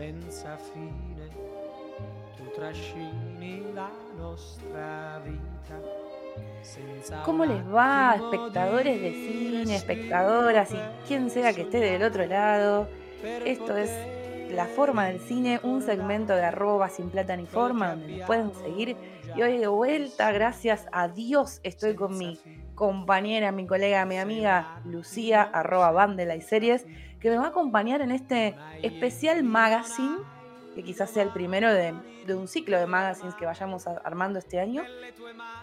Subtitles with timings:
[0.00, 1.28] senza fine,
[2.34, 5.78] tu trascini la nostra vita.
[7.26, 12.88] ¿Cómo les va, espectadores de cine, espectadoras y quien sea que esté del otro lado?
[13.44, 13.90] Esto es
[14.50, 18.54] La Forma del Cine, un segmento de arroba sin plata ni forma, donde me pueden
[18.54, 18.96] seguir.
[19.36, 22.40] Y hoy de vuelta, gracias a Dios, estoy con mi
[22.74, 26.86] compañera, mi colega, mi amiga Lucía, arroba Bandela y Series,
[27.20, 30.16] que me va a acompañar en este especial magazine,
[30.74, 31.94] que quizás sea el primero de,
[32.34, 34.82] un ciclo de magazines que vayamos armando este año,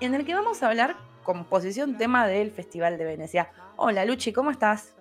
[0.02, 3.50] en el que vamos a hablar composición tema del Festival de Venecia.
[3.78, 4.94] Hola Luchi, ¿cómo estás?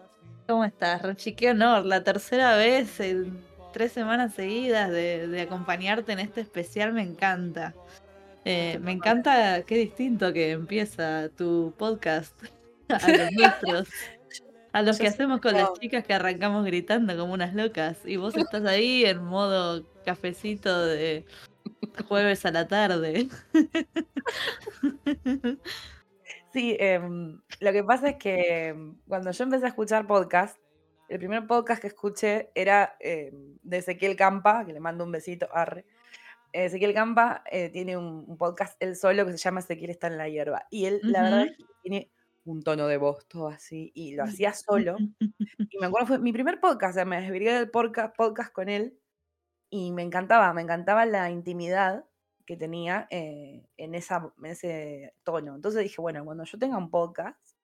[0.46, 1.34] ¿Cómo estás, Rochi?
[1.34, 7.02] Qué honor, la tercera vez en tres semanas seguidas de, acompañarte en este especial, me
[7.02, 7.74] encanta.
[8.44, 12.32] Eh, me encanta qué distinto que empieza tu podcast
[12.88, 13.88] a los nuestros.
[14.72, 17.98] A los que hacemos con las chicas que arrancamos gritando como unas locas.
[18.04, 21.24] Y vos estás ahí en modo cafecito de
[22.08, 23.28] jueves a la tarde.
[26.56, 30.58] Sí, em, lo que pasa es que em, cuando yo empecé a escuchar podcast,
[31.06, 35.50] el primer podcast que escuché era em, de Ezequiel Campa, que le mando un besito,
[35.52, 35.84] arre.
[36.54, 40.30] Ezequiel Campa eh, tiene un, podcast él solo que se llama Ezequiel está en la
[40.30, 40.66] hierba.
[40.70, 42.10] Y él, la verdad, es que tiene
[42.46, 44.96] un tono de voz todo así, y lo hacía solo.
[45.68, 48.68] Y me acuerdo, fue mi primer podcast, o sea, me desvirgué del podcast, podcast con
[48.68, 48.98] él,
[49.68, 52.06] y me encantaba, me encantaba la intimidad
[52.46, 55.54] que tenía eh, en, esa, ese tono.
[55.54, 57.55] Entonces dije, bueno, cuando yo tenga un podcast,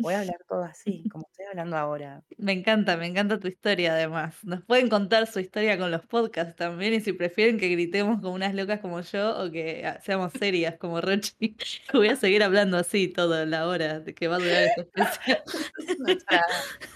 [0.00, 2.22] voy a hablar todo así, como estoy hablando ahora.
[2.36, 4.36] Me encanta, me encanta tu historia además.
[4.42, 8.34] Nos pueden contar su historia con los podcasts también y si prefieren que gritemos como
[8.34, 11.56] unas locas como yo o que seamos serias como Rochi,
[11.92, 15.42] voy a seguir hablando así toda la hora que va a durar esta especial.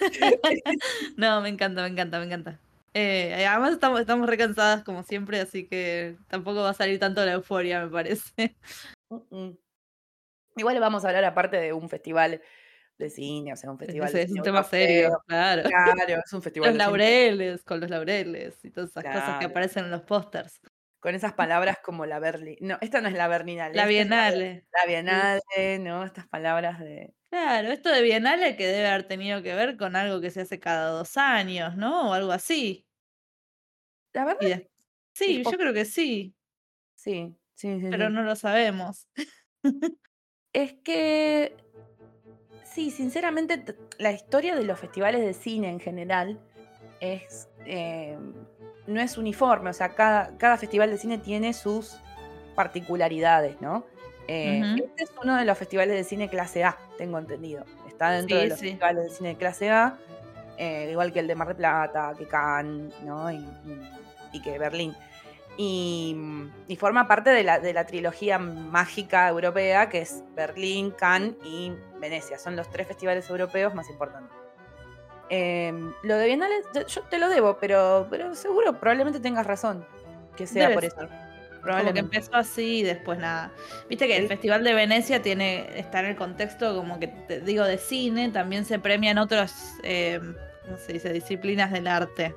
[1.16, 2.60] no, me encanta, me encanta, me encanta.
[2.96, 7.32] Eh, además estamos, estamos recansadas como siempre, así que tampoco va a salir tanto la
[7.32, 8.56] euforia, me parece.
[10.56, 12.40] Igual vamos a hablar aparte de un festival
[12.98, 15.62] de cine, o sea, un festival es, un tema serio, claro.
[15.68, 16.70] Claro, es un festival.
[16.70, 20.60] Los laureles, con los laureles y todas esas cosas que aparecen en los pósters.
[21.00, 22.56] Con esas palabras como la Berlin.
[22.60, 23.74] No, esta no es la Berlinale.
[23.74, 24.66] La Bienale.
[24.72, 26.04] La, Bienale, ¿no?
[26.04, 27.14] Estas palabras de.
[27.30, 30.60] Claro, esto de Bienale que debe haber tenido que ver con algo que se hace
[30.60, 32.10] cada dos años, ¿no?
[32.10, 32.86] O algo así.
[34.12, 34.62] La verdad.
[35.12, 36.34] Sí, yo creo que sí.
[36.94, 37.86] Sí, sí, sí.
[37.90, 39.08] Pero no lo sabemos.
[40.52, 41.56] es que.
[42.74, 43.62] Sí, sinceramente,
[43.98, 46.40] la historia de los festivales de cine en general
[47.00, 47.48] es.
[47.66, 48.18] Eh,
[48.86, 51.96] no es uniforme, o sea, cada, cada festival de cine tiene sus
[52.54, 53.86] particularidades, ¿no?
[54.28, 57.64] Eh, este es uno de los festivales de cine clase A, tengo entendido.
[57.88, 59.96] Está dentro de los festivales de cine clase A,
[60.58, 63.30] eh, igual que el de Mar del Plata, que Cannes, ¿no?
[63.30, 63.42] y,
[64.32, 64.94] y que Berlín.
[65.56, 66.16] Y,
[66.78, 71.72] forma parte de la, de la, trilogía mágica europea que es Berlín, Cannes y
[72.08, 72.38] Venecia.
[72.38, 74.36] Son los tres festivales europeos más importantes.
[75.30, 79.86] Em, lo de Bienales, yo, te lo debo, pero, pero seguro, probablemente tengas razón
[80.36, 81.08] que sea por eso.
[81.62, 83.50] Como que empezó así y después nada.
[83.88, 87.64] Viste que el Festival de Venecia tiene está en el contexto, como que te digo,
[87.64, 90.20] de cine, también se premian otras, eh,
[90.66, 92.34] ¿cómo se dice?, disciplinas del arte,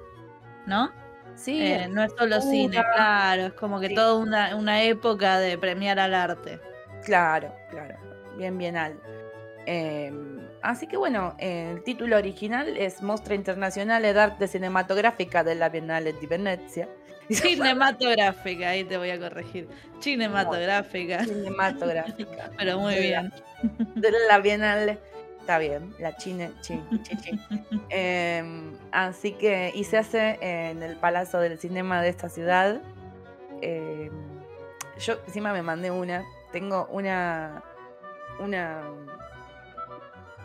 [0.66, 0.92] ¿no?
[1.36, 1.62] Sí.
[1.62, 6.00] Eh, no es solo cine, claro, es como que toda una, una, época de premiar
[6.00, 6.60] al arte.
[7.06, 7.96] Claro, claro,
[8.38, 8.98] bien bienal.
[9.70, 10.14] Eh,
[10.62, 16.14] así que bueno, el título original es Mostra Internacional de Arte Cinematográfica de la Bienale
[16.14, 16.88] di Venezia.
[17.30, 19.68] Cinematográfica, ahí te voy a corregir.
[20.00, 21.26] Cinematográfica.
[21.26, 22.50] Cinematográfica.
[22.58, 23.34] Pero muy bien.
[23.96, 25.00] De la Bienale
[25.42, 26.82] está bien, la chine, chi,
[27.90, 32.82] em, así que, y se hace en el Palacio del Cinema de esta ciudad.
[33.62, 34.12] Em,
[35.00, 37.64] yo encima me mandé una, tengo una,
[38.40, 38.84] una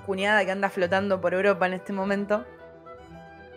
[0.03, 2.45] cuñada que anda flotando por Europa en este momento.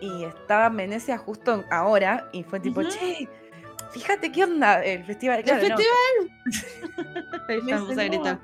[0.00, 3.28] Y estaba en Venecia justo ahora y fue tipo, che,
[3.92, 5.40] fíjate qué onda el festival.
[5.40, 5.86] ¿El festival?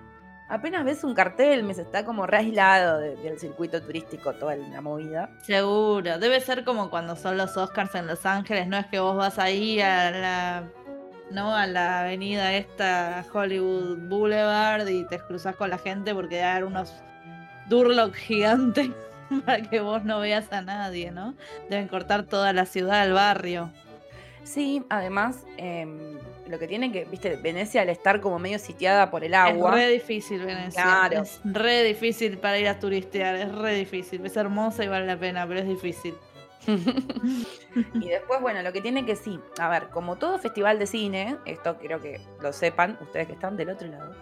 [0.53, 5.31] apenas ves un cartel, me está como re aislado del circuito turístico, toda la movida.
[5.43, 9.17] Seguro, debe ser como cuando son los Oscars en Los Ángeles, no es que vos
[9.17, 10.65] vas ahí a la
[11.31, 11.57] ¿no?
[11.57, 16.93] a la avenida esta Hollywood Boulevard y te cruzas con la gente porque hay unos
[17.73, 18.91] Durlock gigantes
[19.47, 21.35] para que vos no veas a nadie, ¿no?
[21.71, 23.71] Deben cortar toda la ciudad, el barrio.
[24.45, 29.25] Sí, además, em, lo que tiene que, viste, Venecia al estar como medio sitiada por
[29.25, 29.71] el agua.
[29.71, 30.83] Es re difícil Venecia.
[30.83, 31.23] Claro.
[31.23, 34.27] Es re difícil para ir a turistear, es re difícil.
[34.27, 36.15] Es hermosa y vale la pena, pero es difícil.
[36.67, 41.39] y después, bueno, lo que tiene que sí, a ver, como todo festival de cine,
[41.47, 44.15] esto quiero que lo sepan ustedes que están del otro lado,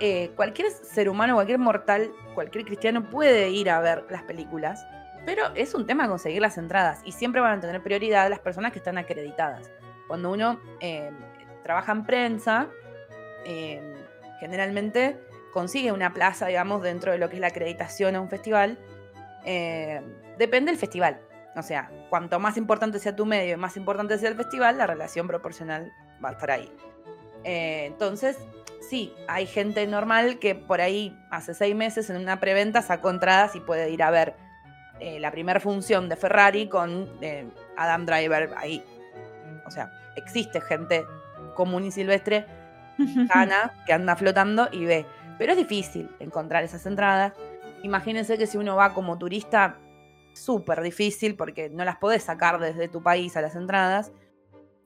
[0.00, 4.86] eh, cualquier ser humano, cualquier mortal, cualquier cristiano puede ir a ver las películas,
[5.24, 8.72] pero es un tema conseguir las entradas y siempre van a tener prioridad las personas
[8.72, 9.70] que están acreditadas.
[10.08, 11.10] Cuando uno eh,
[11.62, 12.68] trabaja en prensa,
[13.44, 13.80] eh,
[14.40, 15.18] generalmente
[15.52, 18.78] consigue una plaza, digamos, dentro de lo que es la acreditación a un festival.
[19.44, 21.20] depende del festival.
[21.54, 24.86] O sea, cuanto más importante sea tu medio y más importante sea el festival, la
[24.86, 25.92] relación proporcional
[26.24, 26.72] va a estar ahí.
[27.44, 28.38] Eh, entonces,
[28.88, 33.56] sí, hay gente normal que por ahí hace seis meses en una preventa sacó entradas
[33.56, 34.34] y puede ir a ver
[35.00, 38.84] eh, la primera función de Ferrari con eh, Adam Driver ahí.
[39.66, 41.04] O sea, existe gente
[41.54, 42.46] común y silvestre,
[43.32, 45.06] sana, que anda flotando y ve.
[45.38, 47.32] Pero es difícil encontrar esas entradas.
[47.82, 49.76] Imagínense que si uno va como turista,
[50.34, 54.12] súper difícil porque no las podés sacar desde tu país a las entradas.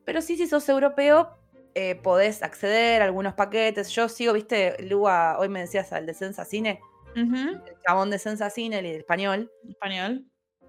[0.04, 1.36] Pero sí, si sos europeo,
[1.78, 3.90] eh, podés acceder a algunos paquetes.
[3.90, 6.80] Yo sigo, viste, Lua, hoy me decías al de Sensa Cine,
[7.14, 9.52] el chabón de Sensa Cine, el español.
[9.68, 10.24] Español.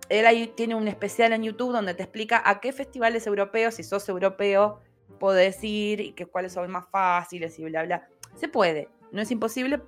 [0.09, 3.83] Él ahí tiene un especial en YouTube donde te explica a qué festivales europeos, si
[3.83, 4.81] sos europeo,
[5.18, 8.10] podés ir y que, cuáles son más fáciles y bla, bla.
[8.36, 9.81] Se puede, no es imposible.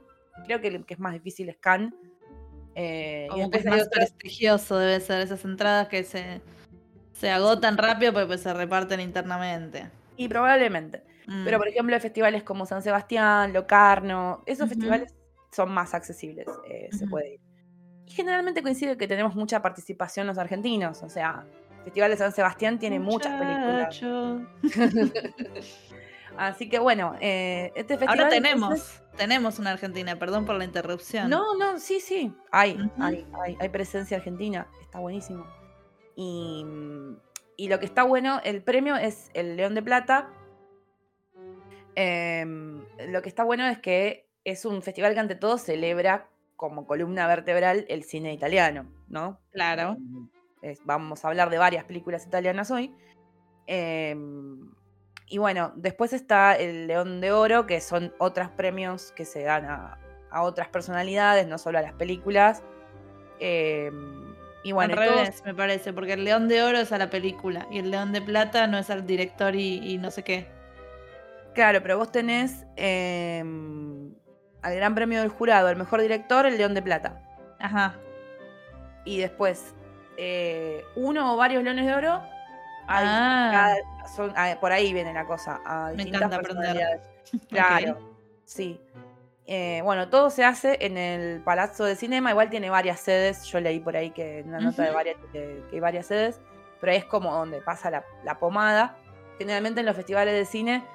[0.45, 1.93] Creo que el que es más difícil es Cannes
[2.75, 6.39] eh, Como que es más prestigioso debe ser esas entradas que se,
[7.11, 9.89] se agotan rápido porque pues, se reparten internamente.
[10.15, 11.08] Y probablemente.
[11.43, 11.59] Pero mm.
[11.59, 15.15] por ejemplo, festivales como San Sebastián, Locarno, esos festivales
[15.51, 17.39] son más accesibles, eh, se puede ir.
[18.07, 21.45] Y generalmente coincide que tenemos mucha participación los argentinos, o sea,
[21.83, 24.01] Festival de San Sebastián tiene muchas películas.
[26.37, 28.19] Así que bueno, eh, este festival.
[28.19, 31.29] Ahora tenemos, tenemos una Argentina, perdón por la interrupción.
[31.29, 32.33] No, no, sí, sí.
[32.51, 33.25] Hay, hay,
[33.59, 35.45] hay, presencia argentina, está buenísimo.
[36.15, 36.65] Y,
[37.67, 40.29] lo que está bueno, el premio es el León de Plata.
[42.01, 46.87] Em, lo que está bueno es que es un festival que ante todo celebra como
[46.87, 49.39] columna vertebral el cine italiano, ¿no?
[49.51, 49.97] Claro.
[50.85, 52.93] vamos a hablar de varias películas italianas hoy.
[53.67, 54.15] Eh,
[55.27, 59.65] y bueno, después está el León de Oro, que son otros premios que se dan
[59.65, 59.97] a,
[60.41, 62.63] otras personalidades, no solo a las películas.
[63.39, 67.09] Em, y bueno, al revés, me parece, porque el León de Oro es a la
[67.09, 70.58] película y el León de Plata no es al director y, no sé qué.
[71.59, 74.13] Claro, pero vos tenés em,
[74.61, 77.21] al Gran Premio del Jurado, el mejor director, el León de Plata.
[77.59, 77.97] Ajá.
[79.03, 79.75] Y después,
[80.15, 82.23] eh, uno o varios Leones de Oro
[82.87, 83.75] ah.
[84.37, 85.59] Ah, por ahí viene la cosa.
[85.97, 87.01] Me encanta aprender.
[87.49, 87.99] Claro,
[88.45, 88.79] sí.
[89.45, 92.31] Eh, bueno, todo se hace en el Palazzo de Cinema.
[92.31, 93.43] Igual tiene varias sedes.
[93.43, 96.39] Yo leí por ahí que una nota de varias, que, hay varias sedes.
[96.79, 97.91] Pero ahí es como donde pasa
[98.23, 98.95] la, pomada.
[99.37, 100.85] Generalmente en los festivales de cine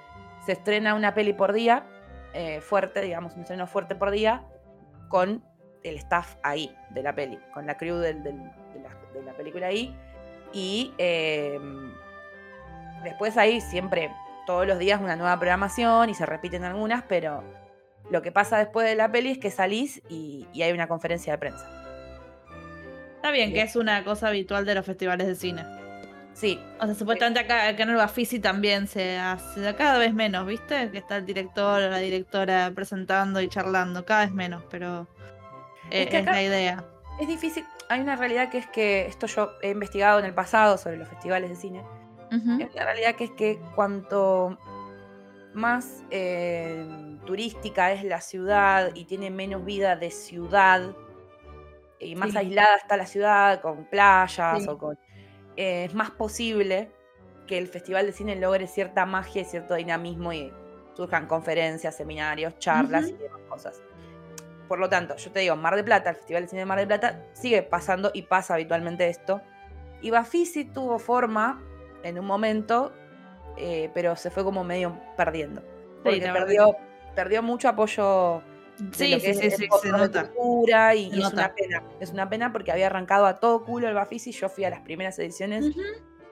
[0.46, 1.86] se estrena una peli por día.
[2.32, 4.44] Eh, fuerte, digamos, un estreno fuerte por día.
[5.08, 5.44] Con
[5.82, 7.38] el staff ahí de la peli.
[7.52, 9.96] Con la crew de, la, película ahí.
[10.52, 10.94] Y.
[10.98, 11.92] Em,
[13.04, 14.10] Después hay siempre,
[14.46, 17.44] todos los días, una nueva programación y se repiten algunas, pero
[18.10, 21.38] lo que pasa después de la peli es que salís y, hay una conferencia de
[21.38, 21.68] prensa.
[23.16, 25.62] Está bien, que es una cosa habitual de los festivales de cine.
[26.34, 26.60] Sí.
[26.80, 30.90] O sea, supuestamente acá, acá en el Bafisi también se hace cada vez menos, ¿viste?
[30.90, 35.06] Que está el director o la directora presentando y charlando, cada vez menos, pero
[35.90, 36.84] es, es la idea.
[37.20, 40.76] Es difícil, hay una realidad que es que esto yo he investigado en el pasado
[40.76, 41.82] sobre los festivales de cine
[42.74, 44.58] la realidad que es que cuanto
[45.52, 46.84] más eh,
[47.24, 50.94] turística es la ciudad y tiene menos vida de ciudad
[52.00, 54.98] y más aislada está la ciudad con playas o con
[55.56, 56.90] eh, es más posible
[57.46, 60.52] que el festival de cine logre cierta magia y cierto dinamismo y
[60.94, 63.82] surjan conferencias, seminarios, charlas y demás cosas.
[64.68, 66.78] Por lo tanto, yo te digo, Mar de Plata, el Festival de Cine de Mar
[66.78, 69.42] de Plata, sigue pasando y pasa habitualmente esto.
[70.00, 71.62] Y Bafisi tuvo forma
[72.02, 72.92] en un momento,
[73.56, 75.62] eh, pero se fue como medio perdiendo.
[76.02, 76.76] Porque perdió,
[77.14, 78.42] perdió mucho apoyo
[78.92, 80.30] sí, sí, sí, sí, se nota.
[80.94, 81.82] y, es una pena.
[82.00, 84.32] Es una pena porque había arrancado a todo culo el Bafisi.
[84.32, 85.66] Yo fui a las primeras ediciones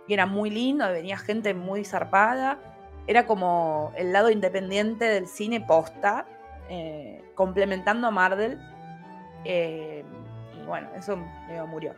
[0.09, 2.59] y era muy lindo, venía gente muy zarpada.
[3.07, 6.27] Era como el lado independiente del cine posta,
[6.69, 8.61] eh, complementando a Marvel.
[9.45, 10.05] Eh,
[10.57, 11.17] y bueno, eso
[11.69, 11.95] murió.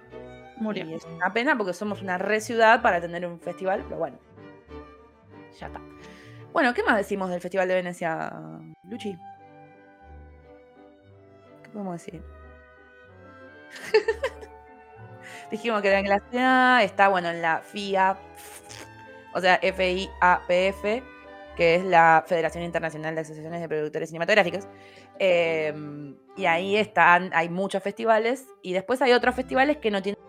[0.56, 0.84] Murió.
[0.86, 4.18] Y es una pena porque somos una re ciudad para tener un festival, pero bueno.
[5.58, 5.80] Ya está.
[6.52, 8.32] Bueno, ¿qué más decimos del Festival de Venecia,
[8.84, 9.18] Luchi?
[11.75, 12.23] ¿Qué podemos decir?
[15.50, 18.16] Dijimos que era en clase A, está bueno en la FIA,
[19.35, 20.85] o sea, FIAPF,
[21.57, 24.69] que es la Federación Internacional de Asociaciones de Productores Cinematográficos.
[25.19, 30.21] Em, y ahí están, hay muchos festivales, y después hay otros festivales que no tienen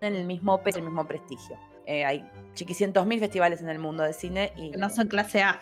[0.00, 1.58] el mismo peso, el mismo prestigio.
[1.84, 5.60] Eh, hay chiquicientos mil festivales en el mundo de cine y no son clase A.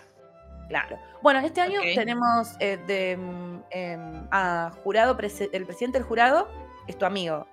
[0.68, 0.98] Claro.
[1.22, 6.48] Bueno, este año tenemos eh, de, mm, em, a jurado, prese- el presidente del jurado
[6.88, 7.46] es tu amigo.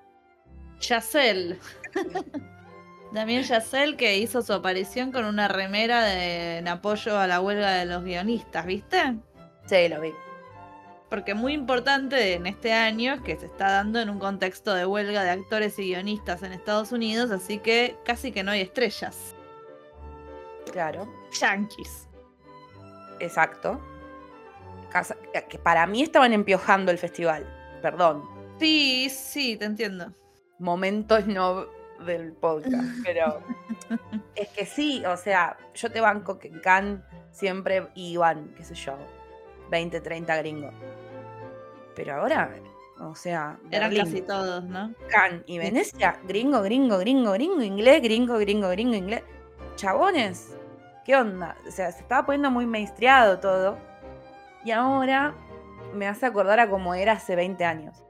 [0.79, 1.59] Yacel.
[3.13, 7.71] También Yacel que hizo su aparición con una remera de, en apoyo a la huelga
[7.73, 9.15] de los guionistas, ¿viste?
[9.67, 10.11] Sí, lo vi.
[11.11, 14.87] Porque muy importante en este año es que se está dando en un contexto de
[14.87, 19.35] huelga de actores y guionistas en Estados Unidos, así que casi que no hay estrellas.
[20.71, 21.07] Claro,
[21.39, 22.02] Yankees.
[23.19, 23.79] Exacto.
[24.91, 25.17] Casa-
[25.49, 27.45] que para mí estaban empiojando el festival.
[27.81, 28.23] Perdón.
[28.59, 30.13] Sí, sí, te entiendo.
[30.59, 31.65] Momentos no
[32.05, 32.73] del podcast,
[33.05, 33.41] pero
[34.35, 36.99] es que sí, o sea, yo te banco que en Cannes
[37.31, 38.97] siempre iban, qué sé yo,
[39.69, 40.73] 20, 30 gringos.
[41.95, 42.53] Pero ahora,
[42.99, 44.93] o sea, Eran Berlín, casi todos, ¿no?
[45.09, 49.23] Cannes y Venecia, gringo, gringo, gringo, gringo, inglés, gringo, gringo, gringo, inglés.
[49.75, 50.55] Chabones,
[51.05, 51.55] ¿qué onda?
[51.67, 53.77] O sea, se estaba poniendo muy mainstreado todo.
[54.65, 55.35] Y ahora
[55.93, 58.03] me hace acordar a como era hace 20 años.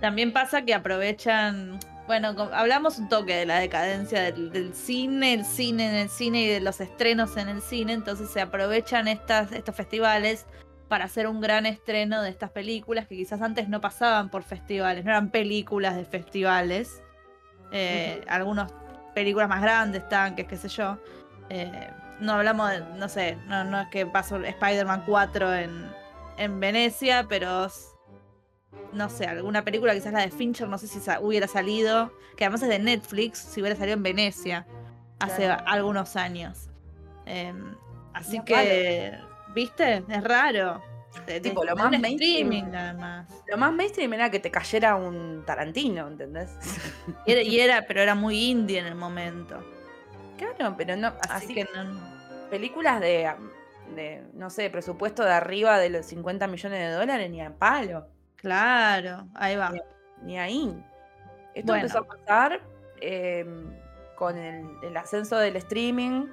[0.00, 5.44] También pasa que aprovechan, bueno, hablamos un toque de la decadencia del, del cine, el
[5.44, 9.50] cine en el cine y de los estrenos en el cine, entonces se aprovechan estas,
[9.50, 10.46] estos festivales
[10.86, 15.04] para hacer un gran estreno de estas películas que quizás antes no pasaban por festivales,
[15.04, 17.02] no eran películas de festivales.
[17.72, 18.72] Eh, Algunas
[19.14, 20.96] películas más grandes, tanques, qué sé yo.
[21.50, 21.90] Eh,
[22.20, 25.90] no hablamos de, no sé, no, no es que pasó Spider-Man 4 en,
[26.36, 27.68] en Venecia, pero
[28.92, 32.44] no sé, alguna película, quizás la de Fincher, no sé si sa- hubiera salido, que
[32.44, 34.66] además es de Netflix, si hubiera salido en Venecia
[35.20, 35.64] hace Claro.
[35.66, 36.70] algunos años.
[37.26, 37.74] Em,
[38.14, 39.12] así No, que,
[39.54, 40.04] ¿viste?
[40.08, 40.82] Es raro.
[41.26, 42.14] De- de- Tipo, lo más mainstream.
[42.52, 43.28] streaming además.
[43.48, 46.50] Lo más mainstream era que te cayera un Tarantino, ¿entendés?
[47.26, 49.58] Y era, y era- pero era muy indie en el momento.
[50.38, 51.08] Claro, pero no.
[51.28, 52.48] Así, Así, que no.
[52.50, 53.30] películas de,
[53.94, 58.06] de, no sé, presupuesto de arriba de los 50 millones de dólares, ni a palo.
[58.36, 59.70] Claro, ahí va.
[59.70, 59.84] Bien.
[60.22, 60.84] ni ahí.
[61.54, 61.82] Esto Bueno.
[61.86, 62.60] empezó a pasar
[63.00, 63.44] eh,
[64.16, 66.26] con el, el ascenso del streaming.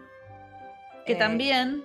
[1.05, 1.83] Que eh, también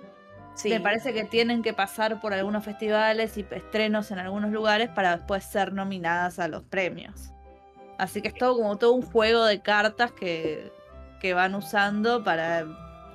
[0.55, 4.89] sí, me parece que tienen que pasar por algunos festivales y estrenos en algunos lugares
[4.89, 7.31] para después ser nominadas a los premios.
[7.97, 10.71] Así que es todo como todo un juego de cartas que,
[11.21, 12.65] que van usando para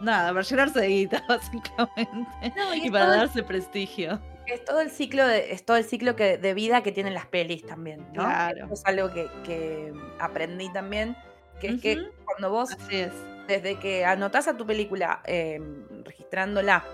[0.00, 2.52] nada, para llenarse de guita, básicamente.
[2.56, 4.20] No, y para el- darse prestigio.
[4.46, 7.26] es todo el ciclo de, es todo el ciclo que, de vida que tienen las
[7.26, 8.24] pelis también, ¿no?
[8.24, 8.68] Claro.
[8.72, 11.16] Es algo que, que aprendí también,
[11.60, 13.12] que es que cuando vos, Así es.
[13.48, 15.60] desde que anotás a tu película eh,
[16.04, 16.84] registrándola,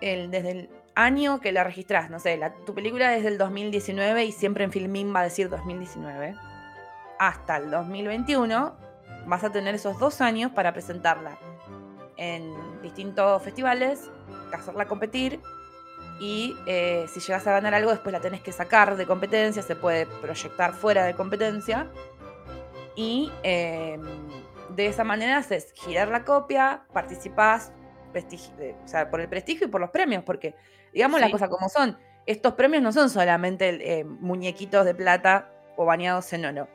[0.00, 4.24] el- desde el año que la registrás, no sé, la- tu película es del 2019
[4.24, 6.34] y siempre en Filmin va a decir 2019,
[7.18, 8.87] hasta el 2021
[9.28, 11.38] vas a tener esos dos años para presentarla
[12.16, 14.10] en distintos festivales,
[14.52, 15.40] hacerla competir
[16.20, 19.76] y eh, si llegas a ganar algo después la tenés que sacar de competencia, se
[19.76, 21.88] puede proyectar fuera de competencia
[22.96, 23.98] y eh,
[24.74, 27.72] de esa manera haces girar la copia, participás
[28.10, 30.56] o sea, por el prestigio y por los premios, porque
[30.92, 31.32] digamos las Sí.
[31.32, 33.68] cosas como son, estos premios no son solamente
[34.00, 36.68] eh, muñequitos de plata o bañados en oro.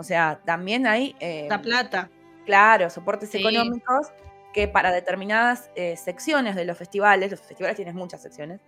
[0.00, 2.08] O sea, también hay, eh, La plata.
[2.46, 3.36] claro, soportes Sí.
[3.38, 4.06] económicos
[4.54, 8.62] que para determinadas eh, secciones de los festivales, los festivales tienen muchas secciones,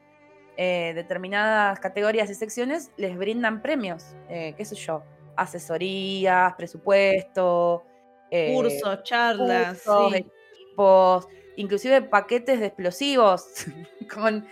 [0.58, 5.02] eh, determinadas categorías y secciones les brindan premios, qué sé yo,
[5.34, 7.82] asesorías, presupuesto,
[8.30, 9.82] Cursos, charlas.
[9.82, 10.26] cursos, sí.
[10.52, 13.46] equipos, inclusive paquetes de explosivos
[14.14, 14.46] con,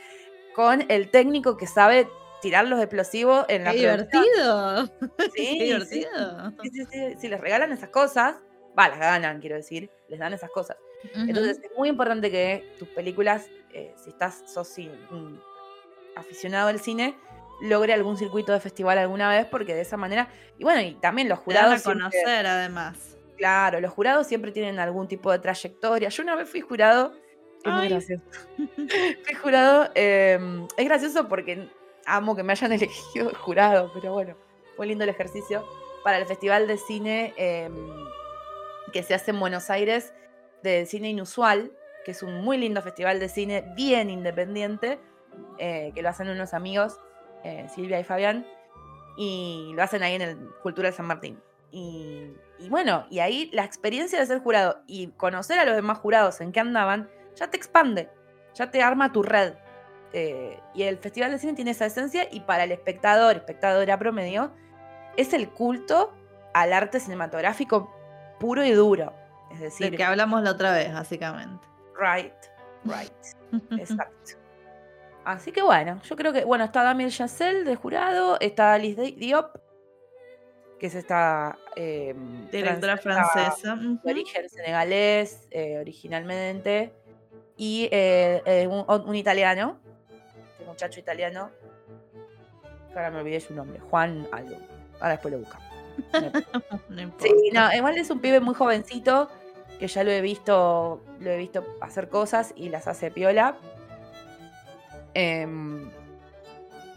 [0.54, 2.08] con el técnico que sabe
[2.40, 4.84] tirar los explosivos en la Qué divertido.
[5.34, 6.52] Sí, Qué divertido.
[6.62, 8.36] sí, sí, sí, si les regalan esas cosas,
[8.78, 10.76] va, las ganan, quiero decir, les dan esas cosas.
[11.14, 14.76] Entonces es muy importante que tus películas, eh, si estás, sos
[15.10, 15.40] un
[16.16, 17.16] aficionado al cine,
[17.62, 20.28] logre algún circuito de festival alguna vez, porque de esa manera,
[20.58, 23.16] y bueno, y también los Te dan a jurados, siempre- conocer además.
[23.36, 26.08] claro, los jurados siempre tienen algún tipo de trayectoria.
[26.10, 27.14] Yo una vez fui jurado,
[27.64, 28.22] es muy gracioso.
[29.24, 30.38] fui jurado, eh,
[30.76, 31.68] es gracioso porque
[32.16, 34.36] amo que me hayan elegido jurado, pero bueno,
[34.76, 35.64] fue lindo el ejercicio
[36.04, 37.70] para el Festival de Cine eh,
[38.92, 40.12] que se hace en Buenos Aires
[40.62, 41.72] de cine inusual,
[42.04, 44.98] que es un muy lindo festival de cine bien independiente,
[45.58, 46.98] eh, que lo hacen unos amigos,
[47.44, 48.46] eh, Silvia y Fabián,
[49.16, 51.40] y lo hacen ahí en el Cultural San Martín.
[51.70, 55.98] Y, y bueno, y ahí la experiencia de ser jurado y conocer a los demás
[55.98, 58.10] jurados en qué andaban, ya te expande,
[58.54, 59.54] ya te arma tu red.
[60.12, 64.50] Eh, y el Festival de Cine tiene esa esencia y para el espectador, espectadora promedio,
[65.16, 66.12] es el culto
[66.54, 67.94] al arte cinematográfico
[68.40, 69.12] puro y duro.
[69.52, 71.66] Es decir, Del que hablamos la otra vez, básicamente.
[72.00, 72.32] right,
[72.84, 73.12] right,
[73.78, 74.32] exacto.
[75.24, 79.12] Así que bueno, yo creo que, bueno, está Damien Chazelle de jurado, está Alice Di-
[79.12, 79.54] Diop,
[80.78, 82.14] que es esta eh,
[82.50, 86.94] Directora francesa de origen senegalés eh, originalmente,
[87.56, 89.78] y eh, un, un italiano,
[90.70, 91.50] muchacho italiano,
[92.88, 94.56] que ahora me olvidé su nombre, Juan algo,
[95.00, 95.68] ahora después lo buscamos.
[96.88, 97.24] No importa.
[97.24, 99.28] Sí, no, igual es un pibe muy jovencito,
[99.78, 103.56] que ya lo he visto, lo he visto hacer cosas y las hace piola.
[105.14, 105.90] Em,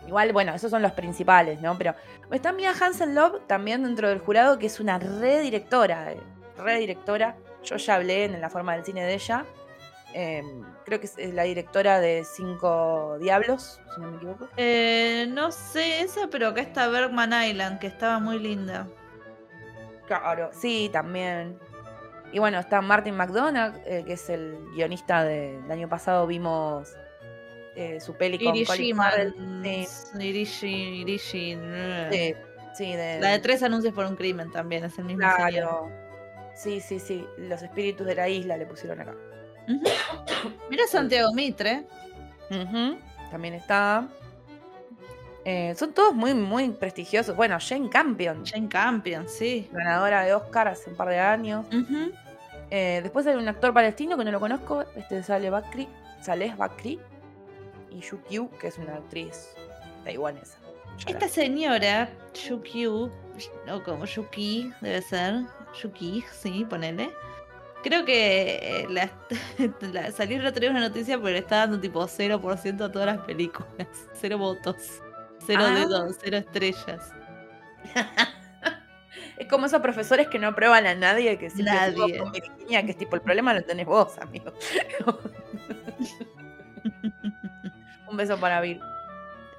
[0.07, 1.77] igual, bueno, esos son los principales, ¿no?
[1.77, 1.95] Pero
[2.31, 6.19] está Mia Hansen Love también dentro del jurado, que es una redirectora, eh,
[6.57, 7.35] redirectora.
[7.63, 9.45] Yo ya hablé en la forma del cine de ella.
[10.13, 14.47] Em, creo que es es la directora de Cinco Diablos, si no me equivoco.
[14.57, 18.87] Eh, no sé esa, pero acá está Bergman Island, que estaba muy linda.
[20.07, 21.57] Claro, sí, también.
[22.31, 26.25] Y bueno, está Martin McDonagh, eh, que es el guionista de- del año pasado.
[26.27, 26.93] Vimos
[27.75, 28.95] eh, su peli con Colin.
[28.95, 29.33] Farrell.
[29.63, 29.87] Sí,
[30.19, 31.57] Irishi, Irishi.
[32.11, 32.35] sí,
[32.75, 35.49] sí, de, La de tres anuncios por un crimen también, es el mismo señor.
[35.51, 35.89] Claro.
[36.55, 37.25] Sí, sí, sí.
[37.37, 39.15] Los espíritus de la isla le pusieron acá.
[40.69, 41.85] Mira Santiago Mitre.
[43.31, 44.07] También está.
[45.45, 47.35] Eh, son todos muy, muy prestigiosos.
[47.35, 49.67] Bueno, Jane Campion, Jane Campion, sí.
[49.71, 51.65] ganadora de Oscar hace un par de años.
[52.69, 55.87] Eh, después hay un actor palestino que no lo conozco, este es Saleh Bakri,
[56.21, 56.99] Saleh Bakri,
[57.91, 59.53] y Yu Qiu, que es una actriz
[60.03, 60.57] taiwanesa.
[61.07, 63.11] Esta señora, Yukyu,
[63.71, 65.43] o como Yuki, debe ser.
[65.81, 67.11] Yuki, sí, ponele.
[67.83, 69.11] Creo que eh, la,
[69.91, 73.19] la- salió el otro día una noticia le está dando tipo 0% a todas las
[73.25, 73.87] películas.
[74.13, 75.01] Cero votos.
[75.45, 75.73] Cero Ah.
[75.75, 77.11] dedos, cero estrellas.
[79.37, 82.19] Es como esos profesores que no aprueban a nadie, que siempre Nadie.
[82.19, 84.53] con Virginia, que es tipo, el problema lo tenés vos, amigo.
[88.09, 88.79] un beso para Vir.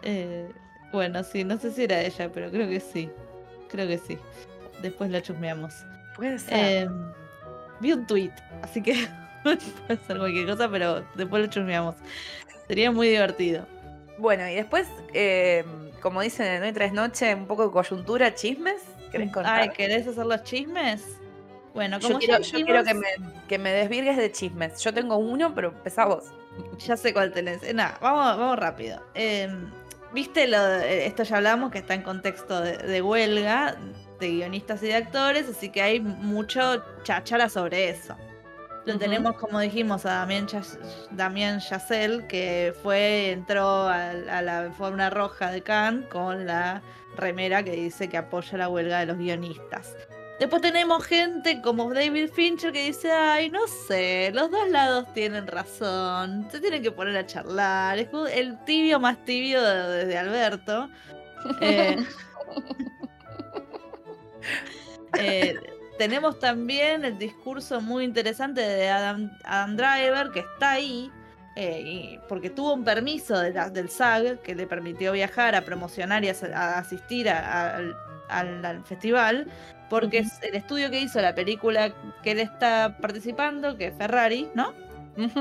[0.02, 0.48] Eh,
[0.92, 3.10] bueno, sí, no sé si era ella, pero creo que sí.
[3.68, 4.16] Creo que sí.
[4.80, 5.74] Después la chusmeamos.
[6.14, 6.54] Puede ser.
[6.84, 6.88] Eh,
[7.80, 8.32] vi un tweet,
[8.62, 9.08] así que
[9.42, 9.58] puede
[10.06, 11.96] ser cualquier cosa, pero después lo chusmeamos.
[12.66, 13.66] Sería muy divertido.
[14.18, 15.64] Bueno, y después, eh,
[16.00, 18.82] como dicen en Hoy Tres Noches, un poco de coyuntura, chismes.
[19.10, 19.60] ¿Querés contar?
[19.60, 21.04] Ay, ¿querés hacer los chismes?
[21.74, 23.06] Bueno, como yo quiero, yo quiero que, me,
[23.48, 24.80] que me desvirgues de chismes.
[24.80, 26.32] Yo tengo uno, pero empezá vos.
[26.78, 27.62] Ya sé cuál tenés.
[27.64, 29.02] Eh, nada, vamos, vamos rápido.
[29.14, 29.48] Eh,
[30.14, 33.76] Viste, lo, esto ya hablamos, que está en contexto de, de huelga
[34.20, 38.16] de guionistas y de actores, así que hay mucho cháchara sobre eso.
[38.86, 40.78] Lo tenemos, como dijimos, a Damián, Chas-
[41.10, 46.82] Damián Chazelle, que fue, entró a, a la alfombra roja de Cannes con la
[47.16, 49.96] remera que dice que apoya la huelga de los guionistas.
[50.38, 55.46] Después tenemos gente como David Fincher que dice, ay, no sé, los dos lados tienen
[55.46, 57.98] razón, se tienen que poner a charlar.
[58.00, 60.88] Es el tibio más tibio de, de Alberto.
[61.60, 61.98] Eh,
[65.18, 65.58] eh,
[65.98, 71.10] tenemos también el discurso muy interesante de Adam, Adam Driver, que está ahí,
[71.56, 75.62] eh, y- porque tuvo un permiso de la- del SAG que le permitió viajar a
[75.64, 77.96] promocionar y a, a asistir a- al,
[78.28, 79.46] al- al festival,
[79.88, 84.48] porque es el estudio que hizo la película que él está participando, que es Ferrari,
[84.54, 84.72] ¿no?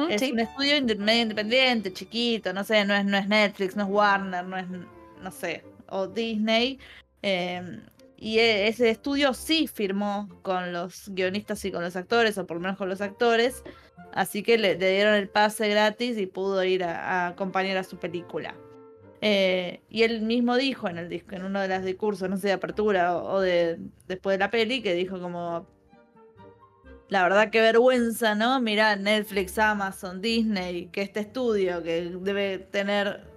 [0.09, 0.31] Es sí.
[0.31, 4.45] un estudio medio independiente, chiquito, no sé, no es, no es Netflix, no es Warner,
[4.45, 6.77] no es, no sé, o Disney.
[7.23, 7.79] eh,
[8.23, 12.55] y e- ese estudio sí firmó con los guionistas y con los actores, o por
[12.55, 13.63] lo menos con los actores.
[14.13, 17.97] Así que le, dieron el pase gratis y pudo ir a, a acompañar a su
[17.97, 18.55] película.
[19.19, 22.47] Eh, y él mismo dijo en el disco, en uno de los discursos, no sé,
[22.47, 25.67] de apertura o, o de después de la peli, que dijo como
[27.09, 28.59] la verdad qué vergüenza, ¿no?
[28.61, 33.32] Mirá, Netflix, Amazon, Disney, que este estudio que debe tener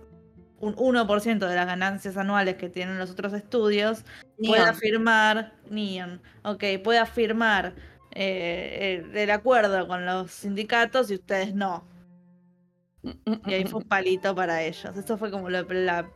[0.61, 4.05] un 1% de las ganancias anuales que tienen los otros estudios,
[4.39, 4.77] pueda Neon.
[4.77, 7.75] firmar, Neon, ok, pueda firmar
[8.13, 11.85] eh, el, el acuerdo con los sindicatos y ustedes no.
[13.47, 14.97] Y ahí fue un palito para ellos.
[14.97, 16.11] Eso fue como lo- la-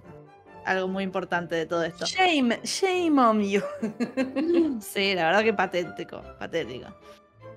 [0.64, 2.05] algo muy importante de todo esto.
[2.07, 3.61] Shame, shame on you.
[4.81, 6.87] Sí, la verdad que patético, patético.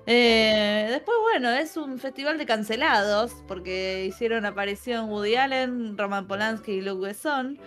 [0.06, 6.72] Eh, después, bueno, es un festival de cancelados, porque hicieron aparición Woody Allen, Roman Polanski
[6.72, 7.58] y Luke Besson.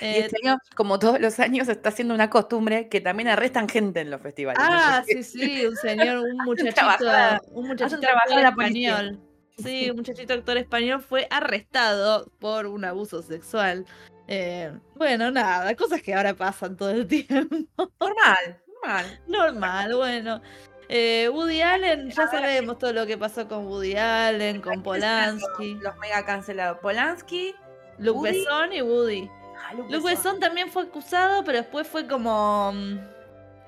[0.00, 4.00] y este año, como todos los años, está haciendo una costumbre que también arrestan gente
[4.00, 4.60] en los festivales.
[4.64, 7.04] Ah, sí, sí, un señor, un muchachito,
[7.52, 9.20] un muchachito español.
[9.56, 13.86] Sí, un muchachito actor español fue arrestado por un abuso sexual.
[14.26, 17.56] Eh, bueno, nada, cosas que ahora pasan todo el tiempo.
[18.00, 19.20] Normal, normal.
[19.28, 20.42] Normal, bueno.
[20.88, 25.74] Eh, Woody Allen, ya sabemos todo lo que pasó con Woody Allen, con Polanski.
[25.82, 26.78] Los mega cancelados.
[26.78, 27.54] Polanski,
[27.98, 29.30] Luke Besson y Woody.
[29.58, 32.72] Ah, Luke, Besson también fue acusado, pero después fue como.
[32.72, 32.98] Mm,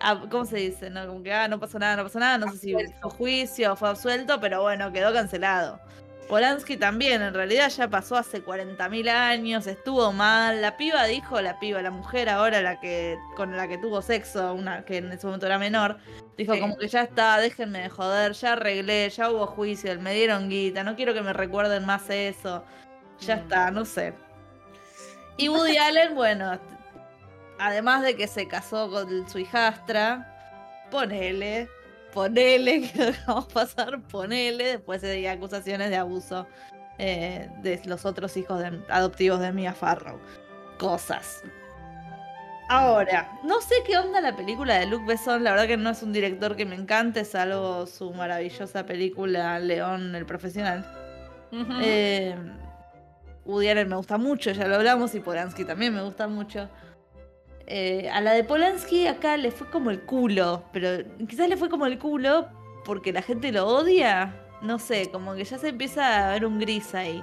[0.01, 0.91] ah, ¿Cómo se dice?
[0.91, 1.07] ¿No?
[1.07, 2.39] Como que ah, no pasó nada, no pasó nada.
[2.39, 5.81] No sé si fue juicio o fue absuelto, pero bueno, quedó cancelado.
[6.29, 10.61] Polanski también, en realidad ya pasó hace 40.000 años, estuvo mal.
[10.61, 14.53] La piba dijo, la piba, la mujer ahora, la que con la que tuvo sexo,
[14.55, 15.99] una que en ese momento era menor,
[16.37, 20.49] dijo como que ya está, déjenme de joder, ya arreglé, ya hubo juicio, me dieron
[20.49, 22.65] guita, no quiero que me recuerden más eso.
[23.21, 23.39] Ya mm.
[23.39, 24.13] está, no sé.
[25.37, 26.59] Y Woody Allen, bueno,
[27.59, 30.33] además de que se casó con su hijastra,
[30.91, 31.69] ponele,
[32.17, 36.47] ponele que lo dejamos pasar, ponele, después de acusaciones de abuso
[36.99, 40.19] eh, de los otros hijos adoptivos de Mia Farrow.
[40.79, 41.43] Cosas.
[42.69, 46.03] Ahora, no sé qué onda la película de Luc Besson, la verdad que no es
[46.03, 50.85] un director que me encante, salvo su maravillosa película León el Profesional.
[51.81, 52.35] Eh,
[53.45, 56.69] Woody Allen me gusta mucho, ya lo hablamos, y Polanski también me gusta mucho.
[57.67, 61.69] Eh, a la de Polanski acá le fue como el culo, pero quizás le fue
[61.69, 62.49] como el culo
[62.85, 64.35] porque la gente lo odia.
[64.63, 67.23] No sé, como que ya se empieza a ver un gris ahí.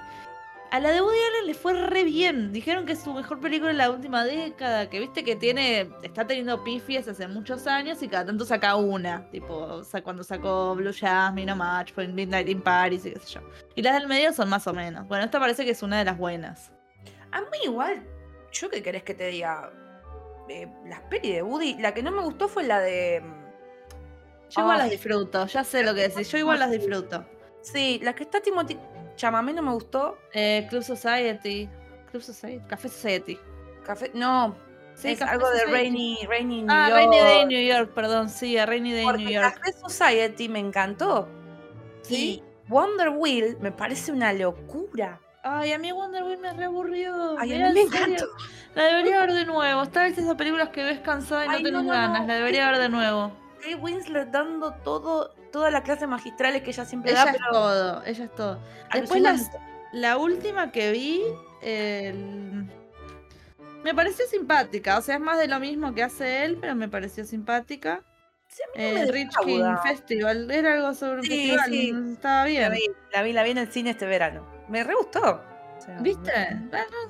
[0.73, 2.51] A la de Woody Allen le fue re bien.
[2.51, 4.89] Dijeron que es su mejor película en la última década.
[4.89, 5.91] Que viste que tiene.
[6.01, 9.29] Está teniendo pifias hace muchos años y cada tanto saca una.
[9.29, 13.41] Tipo, cuando sacó Blue Jasmine o Match, fue Midnight in Paris y qué sé yo.
[13.75, 15.07] Y las del medio son más o menos.
[15.07, 16.71] Bueno, esta parece que es una de las buenas.
[17.31, 18.03] A mí igual.
[18.51, 19.71] ¿Yo qué querés que te diga?
[20.49, 23.21] Eh, las pelis de Woody, la que no me gustó fue la de.
[23.21, 27.25] Mm, Yo igual las disfruto, ya sé lo que decís, yo igual las disfruto.
[27.61, 28.77] Sí, la que está Timothy
[29.15, 30.17] Chamamé no me gustó.
[30.33, 31.69] Eh, Club Society.
[32.09, 32.65] Club Society.
[32.67, 33.39] Café Society.
[33.85, 34.11] Café.
[34.13, 34.55] No.
[34.95, 36.97] Sí, es algo de Rainy, Rainy New ah, York.
[36.99, 39.55] Rainy Day New York, perdón, sí, a Rainy Day New York.
[39.55, 41.27] Café Society me encantó.
[42.03, 42.43] Sí.
[42.43, 45.19] Y Wonder Wheel me parece una locura.
[45.43, 47.37] Ay, a mí Wonder Woman me reaburrió.
[47.37, 48.25] Ay, a mí me encantó.
[48.75, 49.83] La debería ver de nuevo.
[49.83, 52.25] Esta vez esas películas que ves cansada y no tenés ganas.
[52.25, 53.33] La debería ver de nuevo.
[53.59, 57.31] Kate Winslet dando todo, toda la clase magistrales que ella siempre ella da.
[57.31, 58.59] Ella es todo, ella es todo.
[58.93, 59.49] Después
[59.91, 61.21] la última que vi,
[63.83, 64.97] me pareció simpática.
[64.97, 68.01] O sea, es más de lo mismo que hace él, pero me pareció simpática.
[68.47, 71.73] Sí, eh, Rich King Festival, era algo sobre un festival,
[72.13, 72.61] estaba bien.
[72.61, 75.41] La vi, la vi, la vi en el cine este verano me re gustó.
[75.99, 76.31] ¿Viste?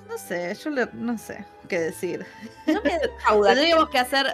[0.10, 2.26] No, sé, yo no sé qué decir.
[2.66, 3.00] No me
[3.48, 4.28] Tendríamos que hacer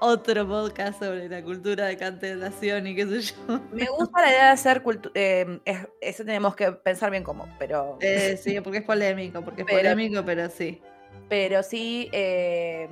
[0.00, 3.60] otro podcast sobre la cultura de cancelación y qué sé yo.
[3.72, 5.12] Me gusta la idea de hacer cultura.
[5.14, 5.60] Eh,
[6.00, 7.98] eso tenemos que pensar bien cómo, pero.
[8.00, 10.80] Eh, sí, porque es polémico, porque es polémico, pero sí.
[11.28, 12.08] Pero sí.
[12.12, 12.88] Eh,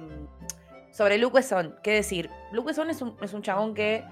[0.90, 2.30] sobre Luke Wesson, ¿qué decir?
[2.52, 4.02] Luke Wesson es un, es un chabón que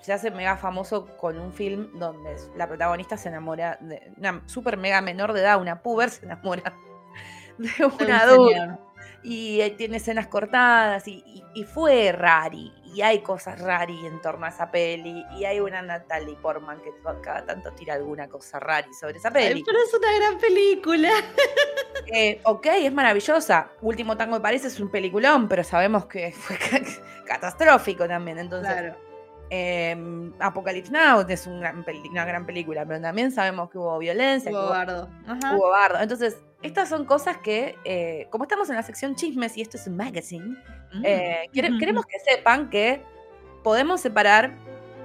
[0.00, 4.76] se hace mega famoso con un film donde la protagonista se enamora de una super
[4.76, 6.74] mega menor de edad, una puber, se enamora
[7.58, 8.86] de un adulto.
[9.22, 12.72] Y tiene escenas cortadas y, fue rari.
[12.94, 15.24] Y hay cosas rari en torno a esa peli.
[15.36, 16.90] Y hay una Natalie Portman que
[17.22, 19.62] cada tanto tira alguna cosa rari sobre esa peli.
[19.62, 21.10] pero es una gran película.
[22.12, 23.70] Eh, ok, es maravillosa.
[23.82, 26.58] Último Tango de París es un peliculón, pero sabemos que fue
[27.26, 28.38] catastrófico también.
[28.38, 29.09] Entonces, claro
[29.50, 31.72] eh, Apocalypse Now es una
[32.24, 34.50] gran película, pero también sabemos que hubo violencia.
[34.50, 35.08] Hubo bardo.
[35.26, 36.00] Hubo bardo.
[36.00, 39.86] Entonces, estas son cosas que, eh, como estamos en la sección chismes y esto es
[39.86, 40.56] un magazine,
[40.92, 41.02] mm.
[41.04, 43.02] eh, queremos que sepan que
[43.64, 44.54] podemos separar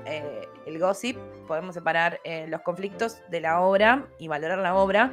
[0.06, 5.12] eh, el gossip, podemos separar los conflictos de la obra y valorar la obra,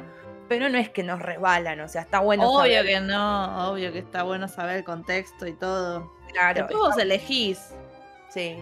[0.49, 3.99] pero no es que nos resbalan, o sea, está bueno Obvio que no, obvio que
[3.99, 6.11] está bueno saber el contexto y todo.
[6.31, 6.61] Claro.
[6.61, 7.73] Después vos elegís.
[8.29, 8.57] Sí.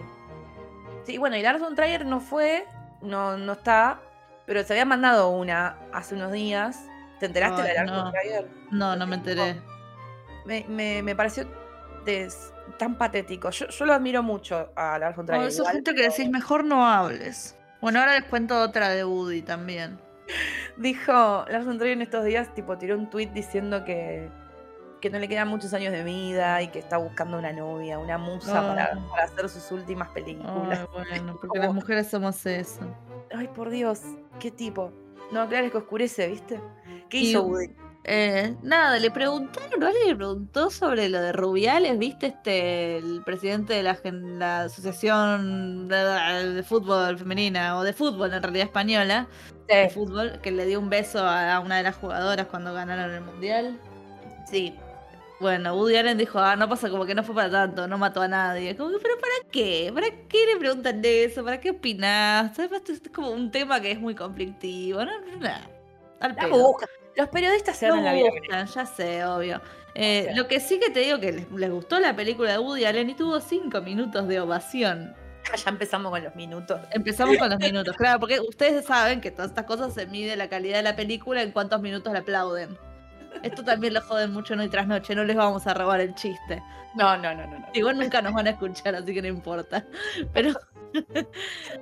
[1.04, 2.66] Sí, bueno, y Lars von Trier no fue,
[3.00, 4.00] no, no está,
[4.46, 6.86] pero se había mandado una hace unos días.
[7.18, 8.02] ¿Te enteraste de Lars no.
[8.04, 8.48] von Trier?
[8.70, 9.60] No, no me enteré.
[10.44, 11.46] Me, me, me pareció
[12.78, 13.50] tan patético.
[13.50, 15.40] Yo, yo, lo admiro mucho a Lars von Trier.
[15.40, 17.56] No, eso gente que decís, mejor no hables.
[17.80, 19.98] Bueno, ahora les cuento otra de Woody también.
[20.76, 24.30] Dijo, Lars von Trier en estos días, tipo, tiró un tweet diciendo que
[25.02, 28.16] que no le quedan muchos años de vida y que está buscando una novia, una
[28.16, 29.06] musa para, Ah.
[29.10, 30.86] para hacer sus últimas películas.
[30.94, 32.80] Bueno, porque las mujeres somos eso.
[33.36, 34.00] Ay, por Dios,
[34.38, 34.90] qué tipo.
[35.32, 36.60] No, claro, es que oscurece, ¿viste?
[37.10, 37.70] ¿Qué Y- hizo Woody?
[38.04, 42.26] Eh, nada, le preguntaron, alguien le preguntó sobre lo de Rubiales, ¿viste?
[42.26, 45.96] Este, el presidente de la, Asociación de,
[46.54, 49.28] de Fútbol Femenina, o de fútbol en realidad española,
[49.68, 53.20] de fútbol, que le dio un beso a una de las jugadoras cuando ganaron el
[53.22, 53.78] Mundial.
[54.50, 54.74] sí.
[55.42, 58.22] Bueno, Woody Allen dijo, ah, no pasa como que no fue para tanto, no mató
[58.22, 58.76] a nadie.
[58.76, 59.90] Como que, pero ¿para qué?
[59.92, 61.44] ¿Para qué le preguntan de eso?
[61.44, 62.56] ¿Para qué opinás?
[62.60, 65.10] Además, esto es como un tema que es muy conflictivo, ¿no?
[65.20, 66.76] no, no.
[67.16, 68.30] Los periodistas se No ganan la vida.
[68.30, 69.60] buscan, ya sé, obvio.
[69.96, 70.36] Eh, sea.
[70.36, 73.10] Lo que sí que te digo que les, les gustó la película de Woody Allen
[73.10, 75.16] y tuvo cinco minutos de ovación.
[75.64, 76.80] Ya empezamos con los minutos.
[76.92, 80.48] Empezamos con los minutos, claro, porque ustedes saben que todas estas cosas se mide la
[80.48, 82.78] calidad de la película en cuántos minutos la aplauden.
[83.42, 86.62] Esto también lo joden mucho noche tras noche, no les vamos a robar el chiste.
[86.94, 87.58] No, no, no, no.
[87.58, 87.66] no.
[87.72, 89.84] Igual nunca nos van a escuchar, así que no importa.
[90.32, 90.52] Pero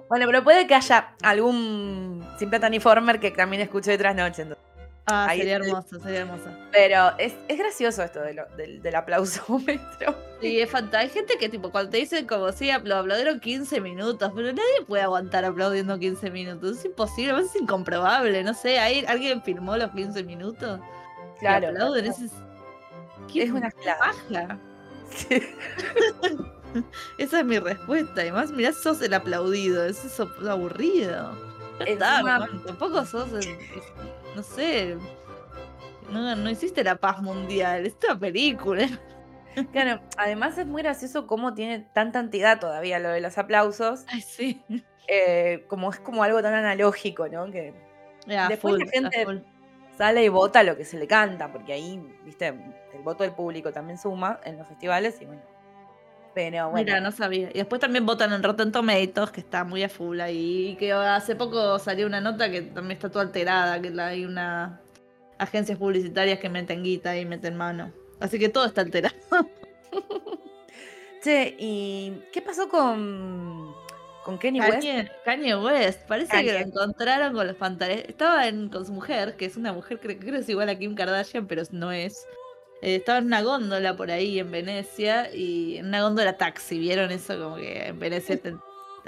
[0.08, 4.40] Bueno, pero puede que haya algún sin plata ni former que también escuche otras noches.
[4.40, 4.64] entonces.
[5.06, 6.48] ah, Ahí sería hermoso, sería hermoso.
[6.72, 10.14] Pero es, es gracioso esto de lo- del, del aplausómetro.
[10.40, 10.98] Sí, es fantástico.
[11.02, 14.84] Hay gente que, tipo, cuando te dicen como si lo aplaudieron 15 minutos, pero nadie
[14.86, 16.78] puede aguantar aplaudiendo 15 minutos.
[16.78, 18.42] Es imposible, es incomprobable.
[18.44, 20.80] No sé, ¿hay, ¿alguien filmó los 15 minutos?
[21.40, 21.68] Claro.
[21.68, 22.32] aplauden, es.
[23.32, 24.58] ¿Qué Es una paja?
[27.18, 28.20] Esa es mi respuesta.
[28.20, 29.84] Además, mirá, sos el aplaudido.
[29.84, 31.32] Es eso aburrido.
[31.86, 33.56] Está, Encima- hermano, tampoco sos el.
[34.36, 34.96] No sé.
[36.10, 37.86] No, no hiciste la paz mundial.
[37.86, 38.86] Es una película.
[39.72, 44.04] Claro, además es muy gracioso cómo tiene tanta entidad todavía lo de los aplausos.
[44.06, 44.62] Ay, sí.
[45.08, 47.50] eh, como es como algo tan analógico, ¿no?
[47.50, 47.74] Que
[48.28, 49.38] Ya, Después la full, gente- a full.
[50.00, 53.70] Sale y vota lo que se le canta, porque ahí, viste, el voto del público
[53.70, 55.42] también suma en los festivales y bueno.
[56.34, 57.50] Pero bueno, Mira, no sabía.
[57.50, 60.68] Y después también votan en Rotten Tomatoes, que está muy a full ahí.
[60.68, 64.80] Y que hace poco salió una nota que también está toda alterada, que hay una
[65.36, 67.92] agencias publicitarias que meten guita y meten mano.
[68.20, 69.14] Así que todo está alterado.
[71.22, 73.69] Che, ¿y qué pasó con,
[74.24, 74.72] con Kenny West?
[74.74, 78.04] Kanye, Kanye West, parece que lo encontraron con los pantalones.
[78.08, 80.78] Estaba en- con su mujer, que es una mujer, creo, creo que es igual a
[80.78, 82.26] Kim Kardashian, pero no es.
[82.82, 86.78] Eh, estaba en una góndola por ahí en Venecia y en una góndola taxi.
[86.78, 87.38] ¿Vieron eso?
[87.38, 88.54] Como que en Venecia te-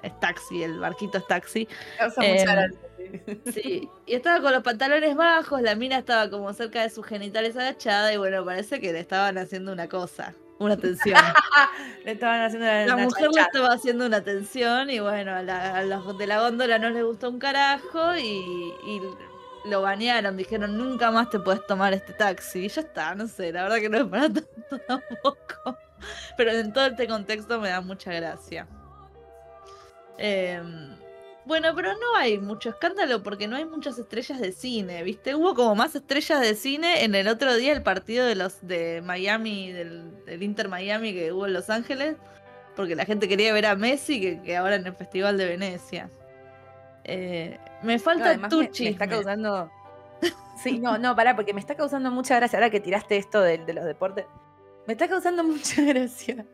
[0.03, 1.69] es taxi, el barquito es taxi.
[2.35, 2.71] Gracia.
[3.53, 7.57] Sí, y estaba con los pantalones bajos, la mina estaba como cerca de sus genitales
[7.57, 10.35] agachada y bueno, parece que le estaban haciendo una cosa,
[10.67, 11.19] una tensión.
[12.05, 15.83] Le estaban haciendo la, mujer le estaba haciendo una tensión y bueno, a, la- a
[15.85, 19.01] los de la góndola no les gustó un carajo y, y
[19.67, 22.65] lo banearon, dijeron nunca más te puedes tomar este taxi.
[22.65, 25.79] Y ya está, no sé, la verdad que no es para tanto tampoco.
[26.37, 28.67] Pero en todo este contexto me da mucha gracia.
[30.19, 30.97] Em,
[31.45, 35.35] bueno, pero no hay mucho escándalo porque no hay muchas estrellas de cine, ¿viste?
[35.35, 39.03] Hubo como más estrellas de cine en el otro día el partido de los de
[39.03, 42.17] Miami, del, del Inter Miami que hubo en Los Ángeles,
[42.77, 46.11] porque la gente quería ver a Messi que, que ahora en el Festival de Venecia.
[47.05, 49.71] Eh, me No, falta tu me, me está causando.
[50.63, 52.57] Sí, no, no, pará, porque me está causando mucha gracia.
[52.59, 54.27] Ahora que tiraste esto de, de los deportes,
[54.87, 56.47] me está causando mucha gracia.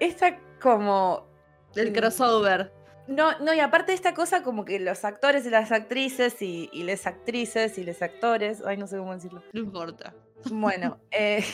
[0.00, 1.28] Esta como.
[1.76, 2.72] El crossover.
[3.10, 6.84] No, no, y aparte esta cosa como que los actores y las actrices y, y
[6.84, 9.42] les actrices y les actores, ay, no sé cómo decirlo.
[9.52, 10.14] No importa.
[10.50, 11.44] Bueno, eh,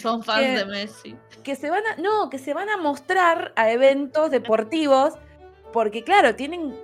[0.00, 1.16] Son fans Que- de Messi.
[1.42, 5.14] que se van a, no, que se van a mostrar a eventos deportivos,
[5.72, 6.74] porque claro, tienen,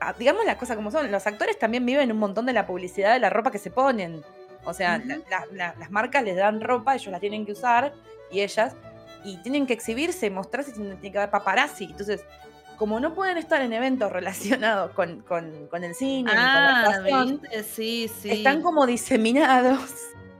[0.00, 3.12] ah, digamos las cosas como son, los actores también viven un montón de la publicidad
[3.12, 4.22] de la ropa que se ponen.
[4.64, 7.92] O sea, la- la- las marcas les dan ropa, ellos la tienen que usar,
[8.30, 8.74] y ellas,
[9.22, 11.84] y tienen que exhibirse, mostrarse, tienen tiene que haber paparazzi.
[11.84, 12.24] Entonces,
[12.76, 16.82] como no pueden estar en eventos relacionados con, con- con el cine, ni con la
[17.12, 17.62] Ah.
[17.64, 18.30] Sí, sí.
[18.30, 19.80] están como diseminados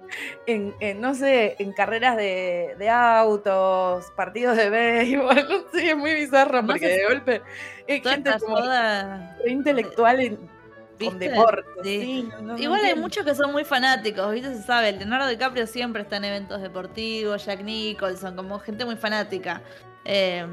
[0.46, 5.96] en, en, no sé, en carreras de, de autos, partidos de béisbol, no sé, es
[5.96, 7.42] muy bizarro Además porque de golpe
[7.86, 10.56] es Toda gente como joda, re intelectual en-
[10.98, 11.64] con deporte.
[11.84, 12.00] Sí.
[12.00, 14.54] sí, no- no Igual hay muchos que son muy fanáticos, ¿viste?
[14.54, 19.60] Se sabe, Leonardo DiCaprio siempre está en eventos deportivos, Jack Nicholson, como gente muy fanática.
[20.06, 20.46] Eh,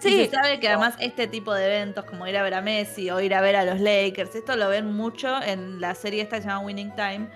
[0.00, 0.08] Sí.
[0.22, 3.10] Y se sabe que además este tipo de eventos, como ir a ver a Messi
[3.10, 6.36] o ir a ver a los Lakers, esto lo ven mucho en la serie esta
[6.36, 7.28] que se llama Winning Time,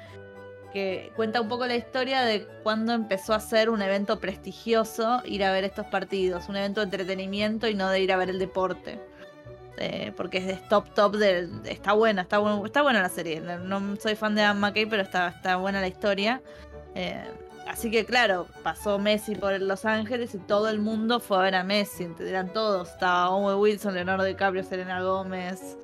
[0.73, 5.45] que cuenta un poco la historia de cuando empezó a ser un evento prestigioso ir
[5.45, 8.39] a ver estos partidos, un evento de entretenimiento y no de ir a ver el
[8.39, 9.01] deporte.
[9.79, 13.41] Eh, porque es de top top del está buena está bueno está buena la serie
[13.41, 16.43] no, no soy fan de Anne McKay pero está está buena la historia
[16.95, 17.25] Eh,
[17.69, 21.55] así que claro, pasó Messi por Los Ángeles y todo el mundo fue a ver
[21.55, 25.77] a Messi, eran todos, estaba Owen Wilson, Leonardo DiCaprio, Selena Gómez.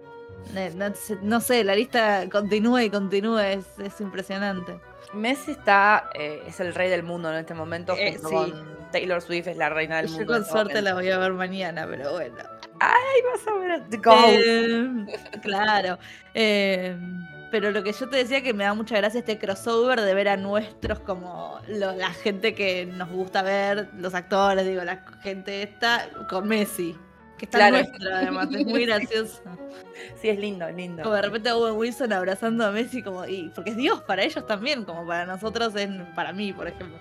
[0.76, 4.78] No, no sé, la lista continúa y continúa, es, es impresionante.
[5.12, 8.34] Messi está, eh, es el rey del mundo en este momento, Eh, junto sí.
[8.52, 10.26] con Taylor Swift es la reina del Yo mundo.
[10.26, 12.36] con en este suerte la voy a ver mañana, pero bueno.
[12.80, 13.98] Ay, vas a ver a The.
[14.06, 15.06] Eh,
[15.42, 15.98] claro.
[16.34, 16.96] eh,
[17.50, 20.28] pero lo que yo te decía que me da mucha gracia este crossover de ver
[20.28, 25.62] a nuestros como lo- la gente que nos gusta ver, los actores, digo, la gente
[25.62, 26.96] esta con Messi.
[27.38, 27.76] Que está Claro.
[27.76, 29.40] nuestro, además, es muy gracioso.
[30.20, 31.04] Sí, es lindo, es lindo.
[31.04, 34.44] Como de repente Owen Wilson abrazando a Messi, como, y porque es Dios para ellos
[34.46, 36.98] también, como para nosotros, es, para mí, por ejemplo.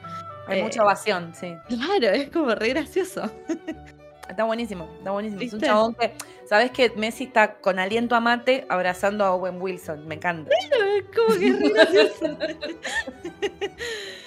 [0.48, 1.56] Hay Eh, mucha ovación, sí.
[1.68, 3.30] Claro, es como re gracioso.
[4.30, 5.42] Está buenísimo, está buenísimo.
[5.42, 6.14] Es un chabón que,
[6.50, 10.08] ¿sabes que Messi está con aliento a mate abrazando a Owen Wilson?
[10.08, 10.52] Me encanta.
[10.98, 11.54] Es como que.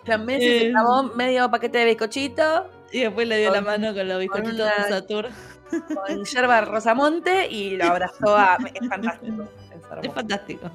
[0.02, 0.70] O sea, Messi se Eh.
[0.70, 4.54] clavó medio paquete de bizcochito Y después le dio la Con- mano con los bizcochitos
[4.54, 5.32] una- de Saturn.
[5.94, 8.56] con yerba Rosamonte y lo abrazó a...
[8.74, 9.44] Es fantástico.
[10.02, 10.70] Es fantástico.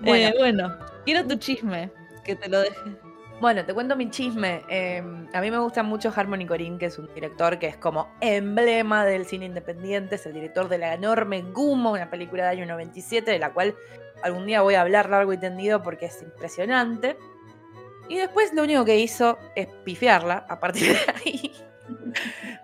[0.00, 0.28] Bueno.
[0.28, 1.90] Eh, bueno, quiero tu chisme,
[2.24, 2.76] que te lo deje.
[3.42, 4.62] Bueno, te cuento mi chisme.
[4.68, 5.02] Eh,
[5.32, 9.04] a mí me gusta mucho Harmony Corinne, que es un director que es como emblema
[9.04, 10.14] del cine independiente.
[10.14, 13.74] Es el director de La enorme Gumo, una película del año 97, de la cual
[14.22, 17.16] algún día voy a hablar largo y tendido porque es impresionante.
[18.08, 20.46] Y después lo único que hizo es pifiarla.
[20.48, 21.52] A partir de ahí,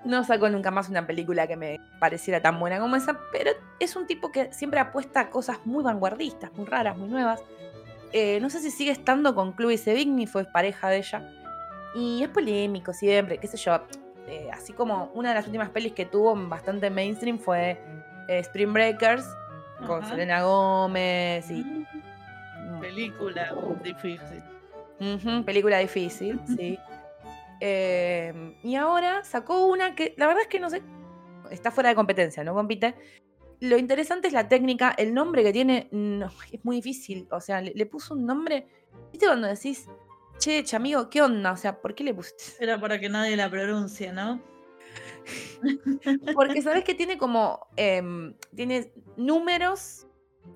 [0.04, 3.18] no sacó nunca más una película que me pareciera tan buena como esa.
[3.32, 7.42] Pero es un tipo que siempre apuesta a cosas muy vanguardistas, muy raras, muy nuevas.
[8.12, 11.30] Eh, no sé si sigue estando con Chloe Sevigny, fue pareja de ella.
[11.94, 13.80] Y es polémico siempre, qué sé yo.
[14.26, 17.80] Eh, así como una de las últimas pelis que tuvo bastante mainstream fue
[18.28, 19.26] eh, Spring Breakers,
[19.86, 20.10] con Ajá.
[20.10, 21.86] Selena Gómez y...
[22.80, 24.42] Película difícil.
[25.44, 26.78] Película difícil, sí.
[27.60, 30.82] Eh, y ahora sacó una que la verdad es que no sé,
[31.50, 32.94] está fuera de competencia, no compite.
[33.60, 37.26] Lo interesante es la técnica, el nombre que tiene no, es muy difícil.
[37.30, 38.68] O sea, le, le puso un nombre.
[39.10, 39.88] ¿Viste cuando decís,
[40.38, 41.52] che, chamigo, qué onda?
[41.52, 42.52] O sea, ¿por qué le pusiste?
[42.60, 44.40] Era para que nadie la pronuncie, ¿no?
[46.34, 47.68] Porque sabes que tiene como.
[47.76, 50.06] em, tiene números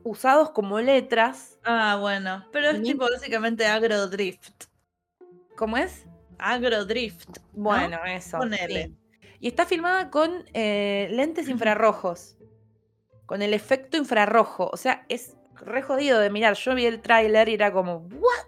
[0.04, 1.58] usados como letras.
[1.64, 2.46] Ah, bueno.
[2.52, 4.64] Pero es tipo básicamente agrodrift.
[5.56, 6.06] ¿Cómo es?
[6.38, 7.28] Agrodrift.
[7.52, 7.64] ¿no?
[7.64, 8.38] Bueno, eso.
[8.38, 8.84] Ponele.
[8.84, 8.96] sí.
[9.40, 12.36] Y está filmada con eh, lentes infrarrojos.
[13.26, 14.68] Con el efecto infrarrojo.
[14.72, 16.54] O sea, es re jodido de mirar.
[16.54, 18.46] Yo vi el tráiler y era como, ¿what?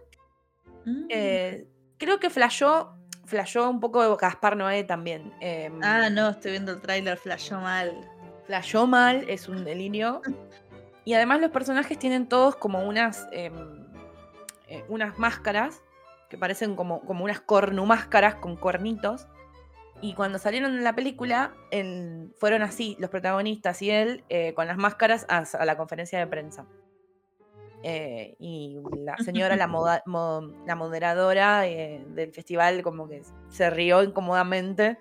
[0.84, 1.06] Mm.
[1.08, 1.66] Eh,
[1.98, 5.32] creo que flashó, flashó un poco Gaspar Noé también.
[5.40, 7.94] em, Ah, no, estoy viendo el tráiler, flashó mal.
[8.46, 10.20] flashó mal, es un delirio.
[11.06, 13.84] Y además los personajes tienen todos como unas, em,
[14.68, 15.82] eh, unas máscaras
[16.30, 19.26] que parecen como, como unas cornumáscaras con cuernitos.
[20.04, 24.66] Y cuando salieron en la película, el- fueron así, los protagonistas y él, eh, con
[24.66, 26.66] las máscaras a, a la conferencia de prensa.
[27.82, 33.70] Eh, y la señora, la, moda- mo- la moderadora eh, del festival, como que se
[33.70, 34.98] rió incómodamente.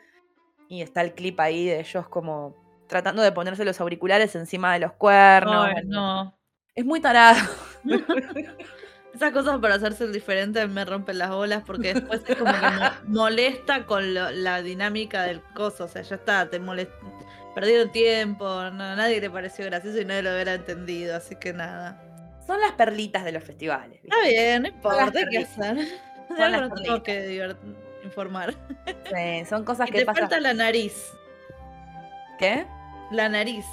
[0.69, 2.55] Y está el clip ahí de ellos como
[2.87, 5.67] tratando de ponerse los auriculares encima de los cuernos.
[5.75, 6.33] Ay, no.
[6.75, 7.39] Es muy tarado.
[9.13, 12.59] Esas cosas para hacerse el diferente me rompen las bolas porque después es como que
[12.59, 15.85] mo- molesta con lo- la dinámica del coso.
[15.85, 16.93] O sea, ya está, te molesta.
[17.53, 21.53] Perdieron tiempo, no, a nadie le pareció gracioso y nadie lo hubiera entendido, así que
[21.53, 22.01] nada.
[22.47, 24.01] Son las perlitas de los festivales.
[24.01, 24.07] ¿viste?
[24.17, 25.59] Está bien, no importa, perlitas.
[25.59, 25.77] hacer.
[26.29, 27.55] Son De las tengo que
[28.03, 28.55] informar.
[29.13, 30.23] Sí, son cosas Y que te pasan.
[30.23, 31.11] falta la nariz.
[32.39, 32.65] ¿Qué?
[33.11, 33.65] La nariz.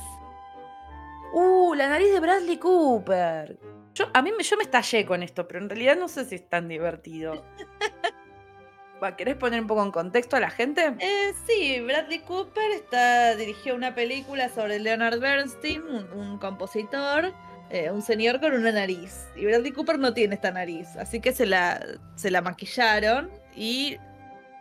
[1.33, 3.57] Uh, la nariz de Bradley Cooper.
[3.95, 6.37] Yo, a mí me, yo me estallé con esto, pero en realidad no sé si
[6.37, 7.45] es tan divertido.
[9.17, 10.95] ¿Querés poner un poco en contexto a la gente?
[10.99, 17.33] Eh, sí, Bradley Cooper está, dirigió una película sobre Leonard Bernstein, un, un compositor,
[17.71, 19.27] eh, un señor con una nariz.
[19.37, 21.81] Y Bradley Cooper no tiene esta nariz, así que se la,
[22.15, 23.97] se la maquillaron y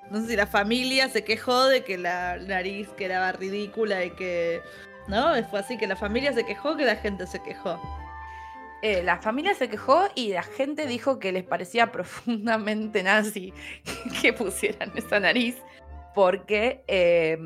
[0.09, 4.61] no sé si la familia se quejó de que la nariz quedaba ridícula y que...
[5.07, 5.33] ¿No?
[5.49, 7.81] Fue así que la familia se quejó que la gente se quejó.
[8.81, 13.53] Eh, la familia se quejó y la gente dijo que les parecía profundamente nazi
[14.21, 15.57] que pusieran esa nariz
[16.15, 17.37] porque eh,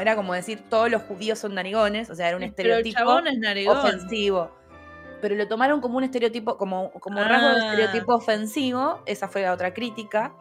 [0.00, 3.68] era como decir todos los judíos son narigones, o sea, era un Pero estereotipo es
[3.68, 4.50] ofensivo.
[5.20, 7.70] Pero lo tomaron como un estereotipo, como, como rasgo de Ah.
[7.70, 10.32] estereotipo ofensivo, esa fue la otra crítica.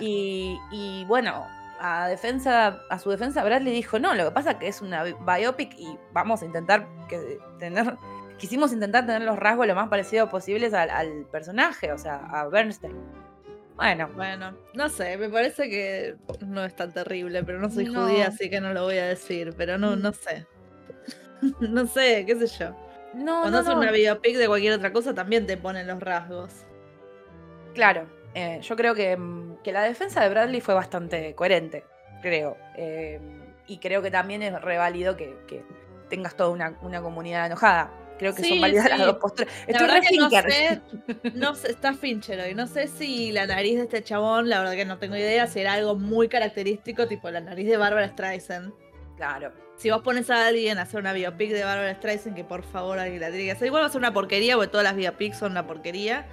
[0.00, 1.44] Y, y bueno,
[1.78, 5.02] a defensa, a su defensa, Bradley dijo, no, lo que pasa es que es una
[5.02, 7.96] bi- biopic y vamos a intentar que tener,
[8.38, 12.46] quisimos intentar tener los rasgos lo más parecidos posibles al, al personaje, o sea, a
[12.48, 12.96] Bernstein.
[13.76, 16.14] Bueno, Bueno, no sé, me parece que
[16.46, 18.02] no es tan terrible, pero no soy No.
[18.04, 20.02] judía, así que no lo voy a decir, pero no, Mm.
[20.02, 20.46] no sé.
[21.60, 22.70] no sé, qué sé yo.
[23.14, 23.80] no, Cuando no, haces no.
[23.80, 26.52] una biopic de cualquier otra cosa también te ponen los rasgos.
[27.74, 31.84] Claro, eh, yo creo que, mm, que la defensa de Bradley fue bastante coherente,
[32.22, 32.56] creo.
[32.76, 33.20] Eh,
[33.66, 35.64] y creo que también es reválido que, que
[36.08, 37.90] tengas toda una, una comunidad enojada.
[38.18, 39.04] Creo que Sí, son válidas las sí.
[39.04, 39.52] dos posturas.
[39.66, 40.80] Estoy re no sé,
[41.34, 42.54] no sé, está Fincher hoy.
[42.54, 45.60] No sé si la nariz de este chabón, la verdad que no tengo idea, si
[45.60, 48.72] era algo muy característico, tipo la nariz de Barbara Streisand.
[49.16, 49.52] Claro.
[49.76, 52.98] Si vos pones a alguien a hacer una biopic de Barbara Streisand, que por favor
[52.98, 53.66] alguien la tiene que hacer.
[53.66, 56.26] Igual va a ser una porquería, porque todas las biopics son una porquería.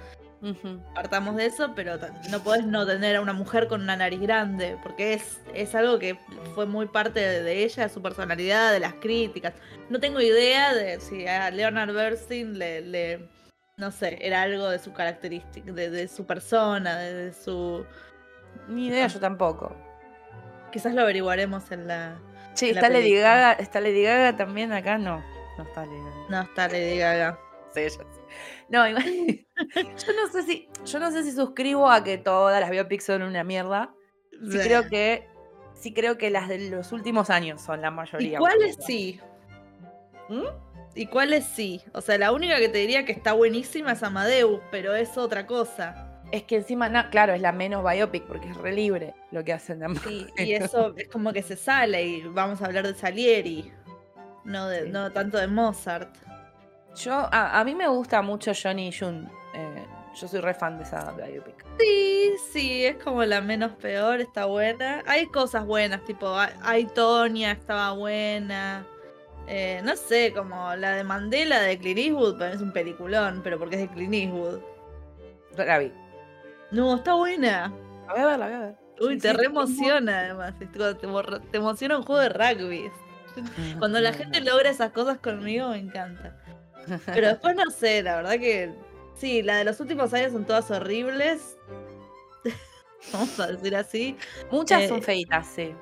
[0.94, 1.96] Partamos de eso, pero
[2.30, 5.98] no podés no tener a una mujer con una nariz grande, porque es, es algo
[6.00, 6.18] que
[6.54, 9.54] fue muy parte de, de ella, de su personalidad, de las críticas.
[9.88, 13.28] No tengo idea de si a Leonard Bernstein le, le-
[13.76, 17.86] no sé, era algo de su característica, de, de su persona, de, de su...
[18.68, 19.76] Ni idea, yo tampoco.
[20.72, 22.16] Quizás lo averiguaremos en la...
[22.54, 23.14] Sí, en la está Lady.
[23.14, 25.22] Gaga, está Lady Gaga también acá, no.
[25.56, 26.26] No está Lady Gaga.
[26.28, 27.38] No está Lady Gaga.
[27.74, 28.21] Sí, yo sé.
[28.72, 29.04] No, igual.
[29.76, 30.68] yo no sé si.
[30.84, 33.94] Yo no sé si suscribo a que todas las biopics son una mierda.
[34.50, 35.28] Sí creo que.
[35.74, 38.38] Sí creo que las de los últimos años son la ¿Y mayoría.
[38.38, 39.20] cuáles sí?
[40.28, 40.42] ¿Mm?
[40.94, 41.82] ¿Y cuáles sí?
[41.92, 45.46] O sea, la única que te diría que está buenísima es Amadeus, pero es otra
[45.46, 46.20] cosa.
[46.30, 49.52] Es que encima, na- claro, es la menos biopic porque es re libre lo que
[49.52, 50.02] hacen ambos.
[50.02, 53.70] Sí, y eso es como que se sale y vamos a hablar de Salieri,
[54.44, 54.88] no, de, Sí.
[54.90, 56.14] no tanto de Mozart.
[56.96, 59.28] Yo, a, a mí me gusta mucho Johnny June.
[59.54, 61.64] eh, yo soy re fan de esa biopic.
[61.78, 65.02] Sí, sí, es como la menos peor, está buena.
[65.06, 66.52] Hay cosas buenas, tipo, hay-
[66.86, 68.86] Tonya, estaba buena.
[69.46, 73.58] Eh, no sé, como la de Mandela de Clint Eastwood, mí es un peliculón, pero
[73.58, 74.60] porque es de Clint Eastwood.
[75.56, 75.92] La vi.
[76.70, 77.72] No, está buena.
[78.06, 78.74] La voy a ver, la voy a ver.
[79.00, 80.54] Uy, Sí, te sí, re emociona además.
[81.40, 82.90] te emociona un juego de rugby.
[83.78, 86.36] Cuando la gente logra esas cosas conmigo me encanta.
[87.06, 88.72] Pero después no sé, la verdad que
[89.14, 91.56] sí, la de los últimos años son todas horribles.
[93.12, 94.16] Vamos a decir así.
[94.50, 95.74] Muchas eh, son feitas, sí.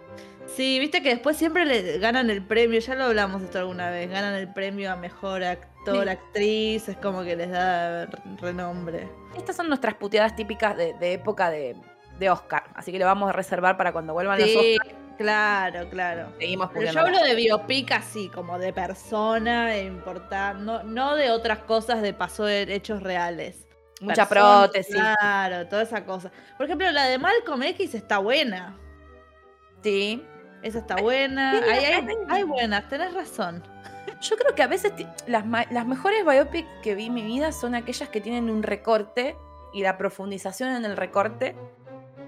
[0.46, 4.10] Sí, viste que después siempre le ganan el premio, ya lo hablamos esto alguna vez,
[4.10, 6.08] ganan el premio a mejor actor, Sí.
[6.10, 8.06] actriz, es como que les da
[8.40, 9.08] renombre.
[9.36, 11.76] Estas son nuestras puteadas típicas de, de época de,
[12.18, 12.64] de Oscar.
[12.74, 14.99] Así que lo vamos a reservar para cuando vuelvan los Sí, Oscar.
[15.20, 16.32] Claro, claro.
[16.38, 21.58] Seguimos Pero yo hablo de biopic así, como de persona importante, no, no de otras
[21.60, 23.66] cosas de pasó de hechos reales.
[24.00, 24.94] Mucha Persona, prótesis.
[24.96, 26.32] Claro, toda esa cosa.
[26.56, 28.78] Por ejemplo, la de Malcolm X está buena.
[29.82, 30.24] Sí.
[30.62, 31.52] Esa está buena.
[31.52, 33.62] sí, Hay, hay, hay- hay buenas, tenés razón.
[34.22, 34.92] Yo creo que a veces
[35.26, 39.36] las, las mejores biopics que vi en mi vida son aquellas que tienen un recorte
[39.72, 41.54] y la profundización en el recorte.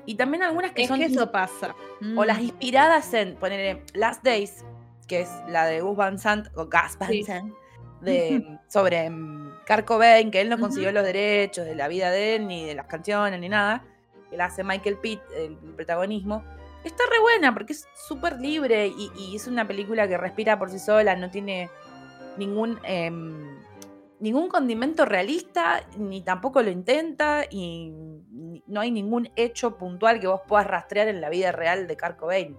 [0.07, 1.74] Y también algunas que Es son que eso pasa.
[2.16, 2.44] o las Mm.
[2.44, 4.64] inspiradas en poner Last Days,
[5.07, 7.22] que es la de Gus Van Sant o Gus Van Sí.
[7.22, 7.53] Sant,
[8.00, 12.36] de, sobre mm, Kurt Cobain, que él no consiguió los derechos de la vida de
[12.36, 13.84] él, ni de las canciones, ni nada.
[14.30, 16.42] Que la hace Michael Pitt, el protagonismo.
[16.84, 20.68] Está re buena porque es súper libre y, y es una película que respira por
[20.70, 21.70] sí sola, no tiene
[22.38, 23.57] ningún, em,
[24.18, 27.92] ningún condimento realista, ni tampoco lo intenta, y
[28.66, 32.16] no hay ningún hecho puntual que vos puedas rastrear en la vida real de Kurt
[32.16, 32.57] Cobain.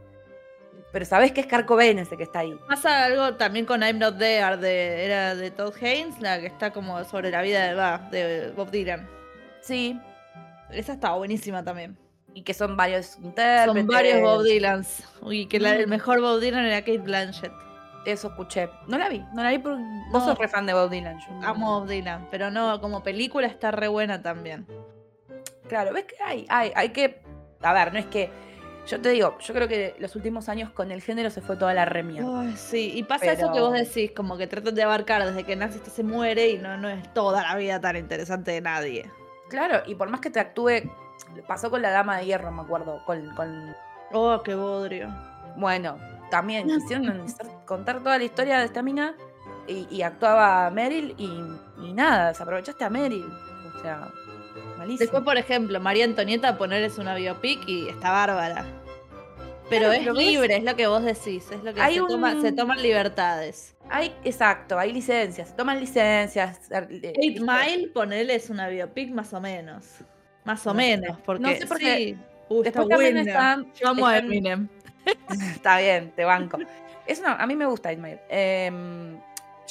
[0.91, 2.55] Pero sabés que es Kurt Cobain ese que está ahí.
[2.67, 6.71] Pasa algo también con I'm Not There, de, era de Todd Haynes, la que está
[6.71, 9.07] como sobre la vida de, Bob Dylan.
[9.61, 9.99] Sí,
[10.69, 11.97] Esa estaba buenísima también.
[12.35, 13.73] y que son varios intérpretes.
[13.81, 15.03] Son varios Bob Dylans.
[15.21, 17.51] Uy, que la, el mejor Bob Dylan era Kate Blanchett.
[18.05, 18.69] Eso escuché.
[18.87, 19.81] No la vi, no la vi porque
[20.11, 20.29] vos No.
[20.29, 21.17] sos re fan de Bob Dylan.
[21.19, 21.47] yo.
[21.47, 24.67] Amo Bob Dylan, pero no, como película está re buena también.
[25.73, 27.19] Claro, ves que hay, hay, hay que.
[27.63, 28.29] A ver, no es que.
[28.85, 31.73] Yo te digo, yo creo que los últimos años con el género se fue toda
[31.73, 32.23] la remia.
[32.23, 35.55] Ay, sí, y pasa eso que vos decís, como que tratan de abarcar desde que
[35.55, 39.09] nace hasta se muere y no, no es toda la vida tan interesante de nadie.
[39.49, 40.91] Claro, y por más que te actúe.
[41.47, 43.03] Pasó con la Dama de Hierro, me acuerdo.
[43.07, 43.75] Con, con
[44.11, 45.07] Oh, qué bodrio.
[45.55, 45.97] Bueno,
[46.29, 47.25] también quisieron
[47.65, 49.15] contar toda la historia de esta mina
[49.67, 51.43] y, y actuaba Meryl y,
[51.83, 53.25] y nada, desaprovechaste a Meryl.
[53.75, 54.11] O sea,
[54.83, 54.99] malísimo.
[54.99, 58.65] Después, por ejemplo, María Antonieta ponerles una biopic y está bárbara.
[59.69, 61.95] Pero Claro, es pero ves- libre, es lo que vos decís, es lo que Hay
[61.95, 63.75] se, toma- se toman libertades.
[63.89, 66.59] Hay, exacto, hay licencias, se toman licencias.
[66.71, 67.41] eh, Eight ¿viste?
[67.41, 69.85] Mile, ponerles una biopic más o menos.
[70.43, 71.95] Más o No menos, porque No sé por qué.
[71.97, 72.17] sí.
[72.49, 74.67] Uh, está también están- Yo amo a Eminem.
[75.55, 76.59] Está bien, te banco.
[77.07, 78.19] Es una, a mí me gusta Eight Mile.
[78.29, 79.17] Em,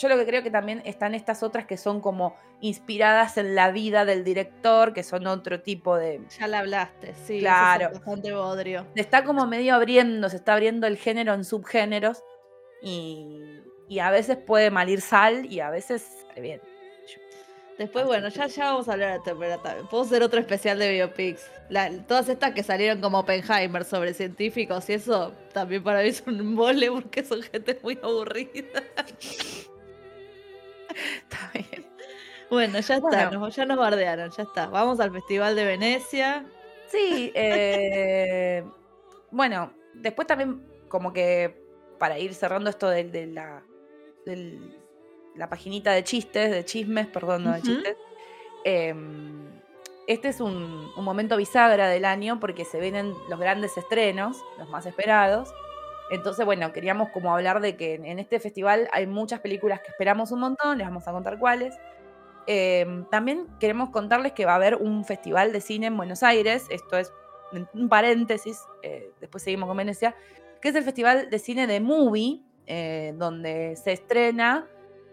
[0.03, 3.71] yo lo que creo que también están estas otras que son como inspiradas en la
[3.71, 6.21] vida del director, que son otro tipo de.
[6.39, 7.39] Ya la hablaste, sí.
[7.41, 7.87] Claro.
[7.87, 8.87] es bastante bodrio.
[8.95, 12.23] Se está como medio abriendo, se está abriendo el género en subgéneros
[12.83, 16.61] y, y a veces puede malir sal y a veces sale bien.
[17.79, 19.87] Después, bueno, ya, ya vamos a hablar de Tempera también.
[19.89, 21.51] Puedo hacer otro especial de biopics.
[21.71, 26.39] La- todas estas que salieron como Oppenheimer sobre científicos y eso también para mí son
[26.41, 28.83] un mole porque son gente muy aburrida.
[31.23, 31.87] Está bien.
[32.51, 33.31] Bueno, ya está, Bueno.
[33.41, 34.67] nos- ya nos bardearon, ya está.
[34.67, 36.45] Vamos al Festival de Venecia.
[36.89, 38.63] Sí, eh,
[39.31, 41.63] bueno, después también como que
[41.99, 43.63] para ir cerrando esto de, de la,
[44.27, 44.77] del-
[45.35, 47.97] la paginita de chistes, de chismes, perdón, no de chistes.
[48.65, 49.51] em,
[50.07, 54.69] este es un, un momento bisagra del año porque se vienen los grandes estrenos, los
[54.69, 55.55] más esperados.
[56.11, 60.31] Entonces, bueno, queríamos como hablar de que en, este festival hay muchas películas que esperamos
[60.33, 61.75] un montón, les vamos a contar cuáles.
[62.47, 66.67] Em, también queremos contarles que va a haber un festival de cine en Buenos Aires,
[66.71, 67.13] esto es
[67.75, 70.15] un paréntesis, eh, después seguimos con Venecia,
[70.61, 74.67] que es el Festival de Cine de Movie, eh, donde se estrena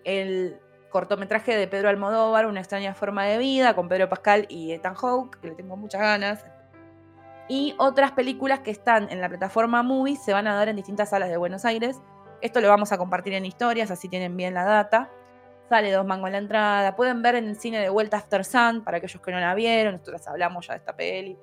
[0.04, 0.58] el
[0.90, 5.40] cortometraje de Pedro Almodóvar, Una extraña forma de vida, con Pedro Pascal y Ethan Hawke,
[5.40, 6.46] que le tengo muchas ganas.
[7.50, 11.10] Y otras películas que están en la plataforma Movie se van a dar en distintas
[11.10, 12.00] salas de Buenos Aires.
[12.42, 15.10] Esto lo vamos a compartir en historias, así tienen bien la data.
[15.68, 16.96] Sale dos mangos la entrada.
[16.96, 19.94] Pueden ver en el cine de vuelta After Sun, para aquellos que no la vieron.
[19.94, 21.38] Nosotros hablamos ya de esta peli.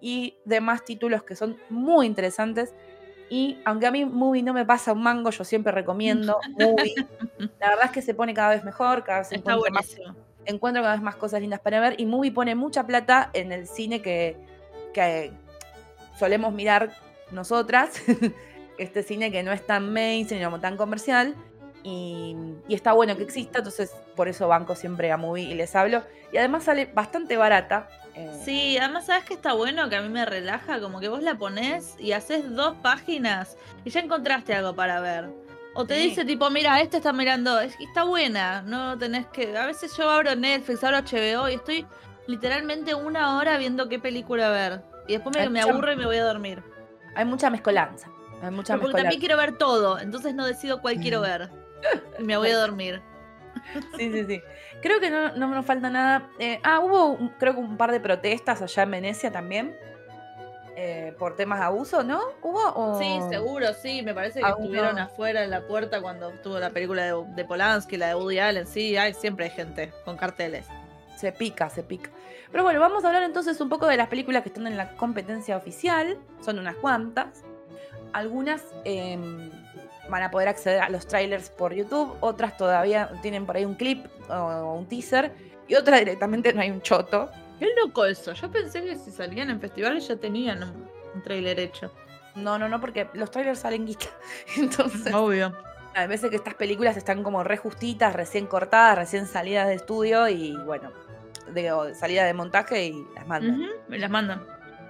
[0.00, 2.72] Y demás títulos que son muy interesantes.
[3.28, 6.94] Y aunque a mí Movie no me pasa un mango, yo siempre recomiendo Movie.
[7.58, 9.96] La verdad es que se pone cada vez mejor, cada vez Está encuentro más,
[10.44, 12.00] encuentro cada vez más cosas lindas para ver.
[12.00, 14.36] Y Movie pone mucha plata en el cine que,
[14.94, 15.32] que
[16.18, 16.90] solemos mirar
[17.30, 18.02] nosotras.
[18.78, 21.34] este cine que no es tan mainstream, no tan comercial.
[21.84, 25.74] Y, y está bueno que exista, entonces por eso banco siempre a Movie y les
[25.76, 26.02] hablo.
[26.32, 27.88] Y además sale bastante barata.
[28.14, 31.22] eh, Sí, además sabes que está bueno, que a mí me relaja, como que vos
[31.22, 35.30] la ponés y haces dos páginas y ya encontraste algo para ver.
[35.74, 36.08] O te Sí.
[36.08, 39.56] dice tipo, mira, este está mirando, es está buena, no tenés que...
[39.56, 41.86] A veces yo abro Netflix, abro HBO y estoy
[42.26, 44.82] literalmente una hora viendo qué película ver.
[45.08, 46.62] Y después me, me mucha- aburro y me voy a dormir.
[47.16, 48.08] Hay mucha mezcolanza.
[48.42, 48.96] Hay mucha Pero porque mezcolanza.
[49.02, 51.48] también quiero ver todo, entonces no decido cuál quiero ver.
[52.18, 53.02] Y me voy a dormir.
[53.96, 54.42] Sí, sí, sí.
[54.80, 56.28] Creo que no, no nos falta nada.
[56.38, 59.76] Eh, ah, hubo un- creo que un par de protestas allá en Venecia también.
[60.80, 62.20] eh, por temas de abuso, ¿no?
[62.40, 62.60] ¿Hubo?
[62.76, 62.98] O...
[63.00, 64.02] Sí, seguro, sí.
[64.02, 65.02] Me parece que Aún estuvieron no.
[65.02, 68.64] afuera en la puerta cuando estuvo la película de, de Polanski, la de Woody Allen.
[68.68, 70.68] Sí, hay, siempre hay gente con carteles.
[71.18, 72.10] Se pica, se pica.
[72.52, 74.94] Pero bueno, vamos a hablar entonces un poco de las películas que están en la
[74.96, 76.16] competencia oficial.
[76.40, 77.42] Son unas cuantas.
[78.12, 79.50] Algunas em,
[80.08, 83.74] van a poder acceder a los trailers por YouTube, otras todavía tienen por ahí un
[83.74, 85.32] clip o un teaser,
[85.66, 87.28] y otras directamente no hay un choto.
[87.58, 88.32] Qué loco eso.
[88.32, 91.90] Yo pensé que si salían en festivales ya tenían un, un tráiler hecho.
[92.36, 94.06] No, no, no, porque los trailers salen guita.
[94.56, 95.52] Entonces, Obvio.
[95.94, 100.28] hay veces que estas películas están como re justitas, recién cortadas, recién salidas de estudio
[100.28, 100.90] y bueno,
[101.52, 103.68] de salida de montaje y las mandan.
[103.88, 104.44] Me las mandan.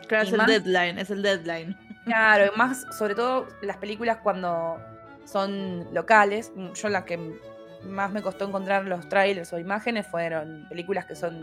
[0.06, 1.76] Claro, Y es el deadline, es el deadline.
[2.04, 4.78] Claro, y más, sobre todo las películas cuando
[5.24, 6.52] son locales.
[6.74, 7.18] Yo la que
[7.84, 11.40] más me costó encontrar los trailers o imágenes fueron películas que son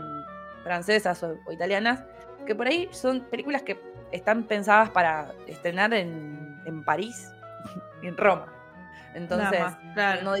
[0.64, 2.02] francesas o, o italianas,
[2.46, 7.30] que por ahí son películas que están pensadas para estrenar en, en París
[8.02, 8.52] en Roma.
[9.14, 10.22] Entonces, Nada más, claro.
[10.22, 10.32] no,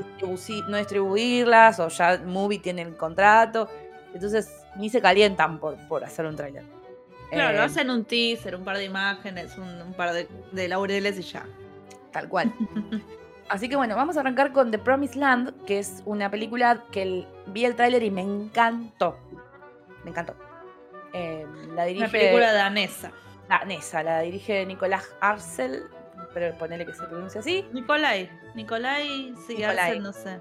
[0.68, 3.70] no distribuirlas o ya Movie tiene el contrato.
[4.12, 6.64] Entonces, ni se calientan por, por hacer un tráiler.
[7.30, 11.18] Claro, Eh, hacen un teaser, un par de imágenes, un, un par de, de laureles
[11.18, 11.44] y ya.
[12.12, 12.52] Tal cual.
[13.48, 17.02] Así que bueno, vamos a arrancar con The Promised Land, que es una película que
[17.02, 19.16] el- vi el tráiler y me encantó.
[20.04, 20.34] Me encantó.
[21.12, 23.10] Eh, la dirige Una película danesa.
[23.48, 25.84] danesa, la dirige Nicolás Arcel,
[26.34, 27.64] pero ponele que se pronuncia así.
[27.72, 28.28] Nicolai.
[28.54, 29.78] Nicolai, sí, Nicolai.
[29.78, 30.38] Arcel, no sé.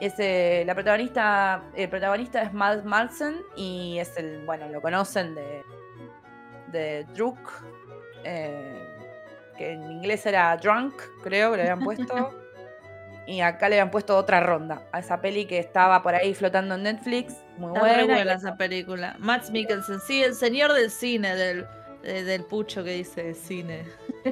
[0.00, 5.34] Es, eh, la protagonista, el protagonista es Mads Marsen y es el, bueno, lo conocen
[5.34, 5.62] de,
[6.68, 7.38] de Druk,
[8.24, 8.86] eh,
[9.58, 12.34] que en inglés era Drunk, creo que le habían puesto.
[13.26, 16.74] y acá le habían puesto otra ronda a esa peli que estaba por ahí flotando
[16.76, 18.14] en Netflix, muy Está buena.
[18.14, 19.16] buena esa película.
[19.18, 21.66] Max Mikkelsen, sí, el señor del cine, del,
[22.02, 23.84] de- del pucho que dice cine.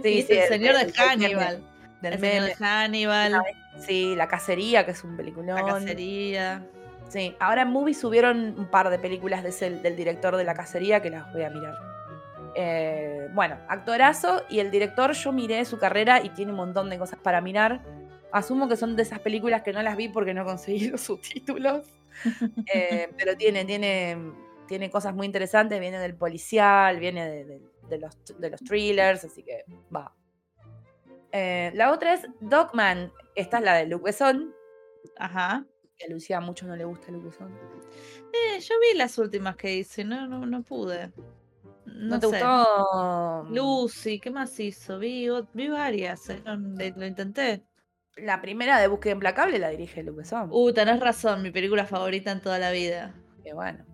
[0.03, 1.63] Sí, el el- señor el- de Hannibal.
[2.01, 3.43] del El señor de Hannibal,
[3.81, 5.57] Sí, La Cacería, que es un peliculón.
[5.57, 6.67] la cacería.
[7.09, 10.55] Sí, ahora en Movie subieron un par de películas de ese- del director de La
[10.55, 11.75] Cacería que las voy a mirar.
[12.55, 16.99] Eh, bueno, actorazo y el director, yo miré su carrera y tiene un montón de
[16.99, 17.81] cosas para mirar.
[18.33, 21.87] Asumo que son de esas películas que no las vi porque no conseguí los subtítulos.
[22.75, 24.19] Eh, pero tiene, tiene,
[24.67, 25.79] tiene cosas muy interesantes.
[25.79, 29.65] Viene del policial, viene de, de- de los, de los thrillers, así que
[29.95, 30.13] va.
[31.33, 33.13] Eh, la otra es Dogman.
[33.35, 34.55] Esta es la de Luc Besson.
[35.17, 35.65] Ajá.
[35.97, 37.53] Que a Lucía mucho no le gusta Luc Besson.
[38.33, 41.13] Eh, yo vi las últimas que hice, no, no, no pude.
[41.87, 42.33] ¿No, No, te sé.
[42.33, 43.47] gustó?
[43.51, 44.99] Lucy, ¿qué más hizo?
[44.99, 47.65] Vi, vi varias, eh, lo intenté.
[48.17, 50.49] La primera de Búsqueda Implacable la dirige Luc Besson.
[50.53, 53.15] Uh, tenés razón, mi película favorita en toda la vida.
[53.43, 53.85] Que bueno.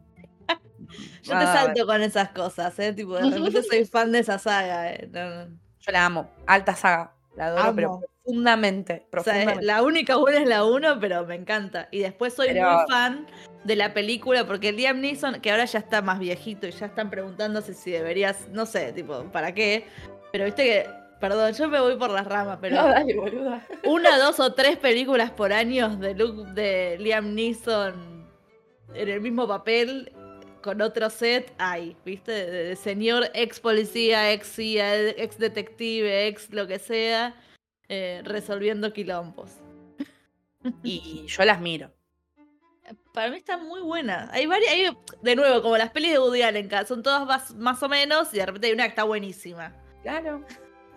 [1.22, 2.93] Yo te Ah, salto con esas cosas, ¿eh?
[2.93, 5.09] Tipo, de repente soy fan de esa saga, ¿eh?
[5.12, 5.59] No, no.
[5.80, 6.30] Yo la amo.
[6.47, 7.14] Alta saga.
[7.37, 8.93] La adoro, pero profundamente.
[8.93, 9.64] O sea, profundamente.
[9.64, 11.89] la única buena es la 1, pero me encanta.
[11.91, 13.26] Y después soy Pero- muy fan
[13.64, 17.11] de la película porque Liam Neeson, que ahora ya está más viejito y ya están
[17.11, 19.87] preguntándose si deberías, no sé, tipo, ¿para qué?
[20.32, 20.87] Pero viste que,
[21.20, 23.66] perdón, yo me voy por las ramas, pero No, dale, boluda.
[23.85, 28.14] una, dos o tres películas por año de, Luke- de Liam Neeson
[28.95, 30.12] en el mismo papel
[30.65, 32.33] con otro set hay, ¿viste?
[32.33, 37.35] De, de señor ex policía, ex CIA, ex detective, ex lo que sea,
[37.91, 39.51] eh, resolviendo quilombos.
[40.83, 41.91] Y yo las miro.
[43.12, 44.31] Para mí está muy buena.
[44.33, 47.83] Hay varias, hay- de nuevo, como las pelis de Woody Allen, son todas más, más
[47.83, 49.75] o menos, y de repente hay una que está buenísima.
[50.03, 50.43] Claro.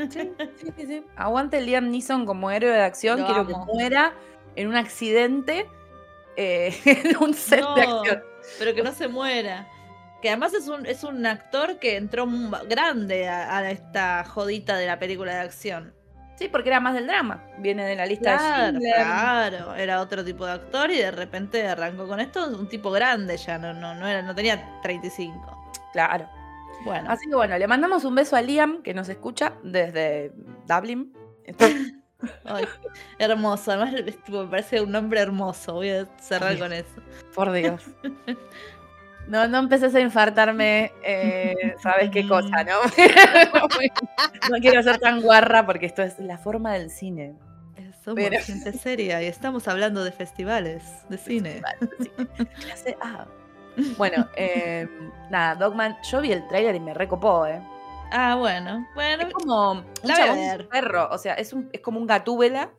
[0.10, 0.32] Sí,
[0.78, 1.04] sí, sí.
[1.18, 3.20] Aguante Liam Neeson como héroe de acción.
[3.20, 3.66] Lo Quiero amo.
[3.66, 4.14] que muera
[4.56, 5.68] en un accidente
[6.38, 8.24] eh, en un set de acción.
[8.60, 9.68] Pero que no se muera.
[10.22, 12.28] Que además es un, es un actor que entró
[12.68, 15.94] grande a, a esta jodita de la película de acción.
[16.36, 17.44] Sí, porque era más del drama.
[17.60, 18.94] Viene de la lista de Claro, Schindler.
[18.96, 19.76] claro.
[19.76, 23.58] Era otro tipo de actor y de repente arrancó con esto, un tipo grande ya,
[23.58, 25.72] no, no, no, era, no tenía 35.
[25.94, 26.28] Claro.
[26.84, 30.32] Bueno, Así que bueno, le mandamos un beso a Liam, que nos escucha desde
[30.68, 31.12] Dublin.
[31.44, 31.92] Entonces,
[32.46, 32.66] ay,
[33.20, 33.72] hermoso.
[33.72, 35.74] Además tipo, me parece un nombre hermoso.
[35.74, 36.60] Voy a cerrar Ay.
[36.60, 37.02] con eso.
[37.34, 37.82] por Dios.
[39.28, 42.80] No, no empeces a infartarme, eh, ¿sabes qué cosa, no?
[44.50, 47.36] no quiero ser tan guarra porque esto es la forma del cine.
[48.06, 51.62] Somos Pero- gente seria y estamos hablando de festivales de cine.
[52.62, 53.28] Clase A.
[53.98, 54.88] Bueno, eh,
[55.30, 57.62] nada, Dogman, yo vi el tráiler y me recopó, ¿eh?
[58.12, 58.88] Ah, bueno.
[58.96, 62.72] Bueno, Es como un chabón perro, o sea, es, un, es como un gatúbela.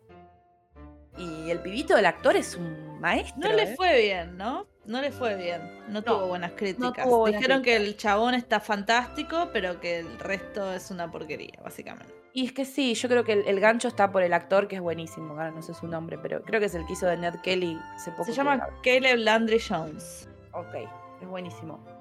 [1.17, 3.49] Y el pibito del actor es un maestro.
[3.51, 3.75] no le ¿eh?
[3.77, 4.67] fue bien, ¿no?
[4.87, 5.61] No le fue bien.
[5.89, 7.05] No, tuvo buenas críticas.
[7.05, 11.59] tuvo buenas Dijeron que el chabón está fantástico, pero que el resto es una porquería,
[11.63, 12.15] básicamente.
[12.33, 14.77] Y es que sí, yo creo que el, el gancho está por el actor, que
[14.77, 15.33] es buenísimo.
[15.33, 17.79] Ahora no sé su nombre, pero creo que es el que hizo de Ned Kelly
[17.97, 18.25] hace poco.
[18.25, 20.29] Se llama la- Caleb Landry Jones.
[20.53, 20.75] Ok,
[21.21, 21.98] es buenísimo.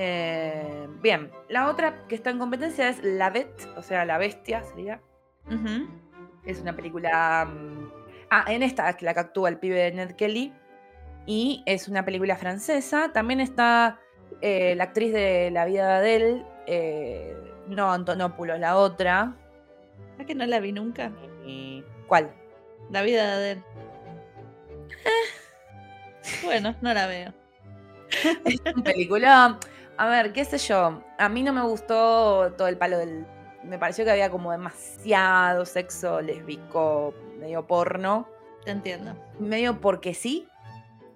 [0.00, 4.62] Eh, bien, la otra que está en competencia es La Bet, o sea, La Bestia
[4.62, 5.02] sería.
[6.44, 7.44] Es una película.
[7.46, 7.90] mm,
[8.30, 10.52] Ah, en esta es la que actúa el pibe de Ned Kelly.
[11.26, 13.10] Y es una película francesa.
[13.12, 13.98] También está
[14.40, 16.46] eh, la actriz de La vida de Adele.
[16.66, 17.36] eh,
[17.68, 19.34] no Antonopoulos, la otra.
[20.18, 21.10] ¿Es que no la vi nunca?
[22.06, 22.30] ¿Cuál?
[22.90, 23.62] La vida de Adele.
[26.44, 27.32] Bueno, no la veo.
[28.44, 29.58] Es una película.
[29.98, 31.02] A ver, qué sé yo.
[31.18, 33.26] A mí no me gustó todo el palo del.
[33.64, 38.28] Me pareció que había como demasiado sexo lésbico, medio porno.
[38.64, 39.16] Te entiendo.
[39.40, 40.48] Medio porque sí.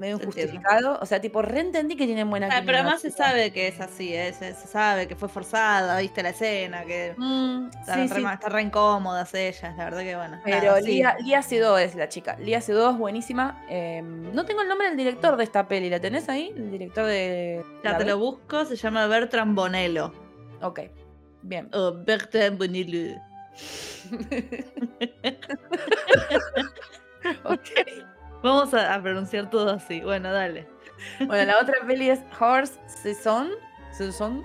[0.03, 0.99] Medio injustificado.
[1.01, 4.13] O sea, tipo, reentendí que tienen buena Ah, pero además se sabe que es así,
[4.15, 4.33] ¿eh?
[4.37, 8.25] se, se sabe que fue forzada, viste la escena, que Mm, está, sí, re, sí.
[8.33, 10.41] está re incómodas ellas, la verdad que bueno.
[10.45, 11.03] Pero sí.
[11.23, 12.37] Lía, Seydoux es la chica.
[12.41, 13.65] Lía Seydoux es buenísima.
[13.69, 15.89] Eh, no tengo el nombre del director de esta peli.
[15.89, 16.53] ¿La tenés ahí?
[16.57, 17.65] El director de.
[17.85, 20.13] Ya te lo busco, se llama Bertrand Bonello.
[20.63, 20.81] Ok.
[21.43, 21.69] Bien.
[21.73, 23.21] O Bertrand Bonello.
[27.45, 27.69] ok.
[28.43, 30.01] Vamos a, a pronunciar todo así.
[30.01, 30.69] Bueno, dale.
[31.27, 33.51] Bueno, la otra peli es Horse Season.
[33.91, 34.45] Season.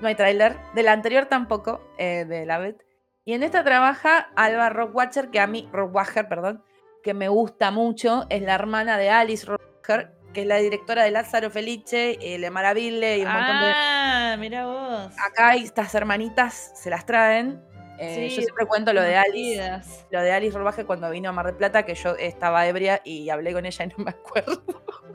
[0.00, 0.56] No hay tráiler.
[0.74, 2.84] De la anterior tampoco, eh, de la Bet.
[3.24, 6.62] Y en esta trabaja Alba Rockwatcher, que a mí, Rockwacher, perdón,
[7.02, 8.26] que me gusta mucho.
[8.30, 12.50] Es la hermana de Alice Rockwacher, que es la directora de Lázaro Felice, eh, Le
[12.50, 13.72] Maraville y un montón de.
[13.74, 15.12] Ah, mira vos.
[15.18, 17.62] Acá estas hermanitas, se las traen.
[17.98, 19.80] Eh, Sí, yo siempre cuento lo de Alice.
[20.10, 23.30] Lo de Alice Robaje cuando vino a Mar del Plata, que yo estaba ebria y
[23.30, 24.62] hablé con ella y no me acuerdo.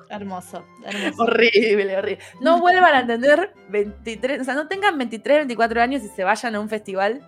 [0.09, 1.23] Hermoso, hermoso.
[1.23, 2.23] Horrible, horrible.
[2.41, 6.55] No vuelvan a entender 23, o sea, no tengan 23, 24 años y se vayan
[6.55, 7.21] a un festival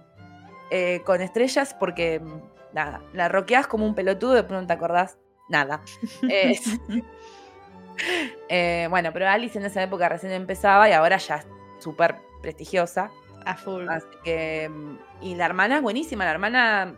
[0.71, 2.41] eh, con estrellas porque, mm,
[2.73, 5.17] nada, la roqueás como un pelotudo, de pronto te acordás,
[5.49, 5.81] nada.
[8.49, 11.47] Eh, bueno, pero Alice en esa época recién empezaba y ahora ya es
[11.79, 13.11] súper prestigiosa.
[13.45, 13.87] A full.
[13.89, 16.95] Así que, mm, y la hermana es buenísima, la hermana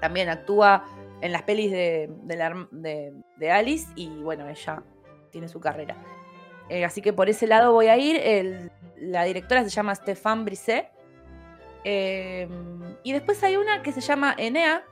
[0.00, 0.84] también actúa
[1.20, 4.82] en las pelis de, de la de- de Alice y bueno, ella
[5.30, 5.96] tiene su carrera.
[6.68, 8.16] Eh, así que por ese lado voy a ir.
[8.16, 10.88] El- la directora se llama Stéphane Brisset.
[11.84, 12.48] Eh,
[13.02, 14.84] y después hay una que se llama Enea,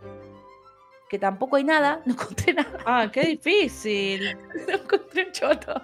[1.10, 4.36] que tampoco hay nada, no encontré nada, Ah, qué difícil.
[4.68, 5.74] no encontré un choto.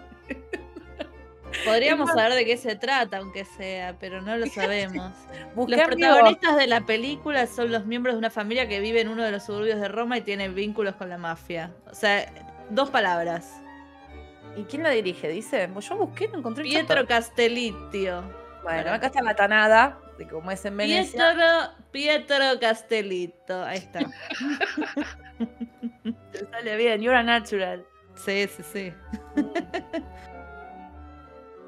[1.64, 5.12] Podríamos saber de qué se trata, aunque sea, pero no lo sabemos.
[5.56, 9.22] Los protagonistas de la película son los miembros de una familia que vive en uno
[9.22, 11.72] de los suburbios de Roma y tiene vínculos con la mafia.
[11.90, 12.26] O sea,
[12.70, 13.60] dos palabras.
[14.56, 15.28] ¿Y quién la dirige?
[15.28, 17.06] Dice, pues yo busqué, no encontré Pietro.
[17.06, 18.22] Castellitio.
[18.62, 21.34] Bueno, acá está la tanada de cómo es en Venecia.
[21.34, 21.46] Pietro,
[21.90, 23.62] Pietro Castellito.
[23.64, 24.00] Ahí está.
[26.32, 27.84] Te sale bien, you're a natural.
[28.14, 28.92] Sí, sí, sí.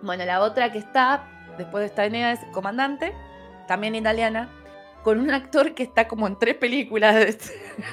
[0.03, 1.29] Bueno, la otra que está,
[1.59, 3.13] después de esta Enea, es Comandante,
[3.67, 4.49] también italiana,
[5.03, 7.15] con un actor que está como en tres películas.
[7.15, 7.39] de-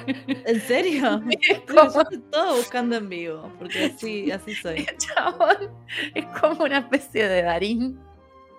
[0.46, 1.22] ¿En serio?
[1.40, 4.86] Es Yo como, estoy todo buscando en vivo, porque así, así soy.
[4.88, 5.56] el chabón
[6.14, 8.00] es como una especie de Darín,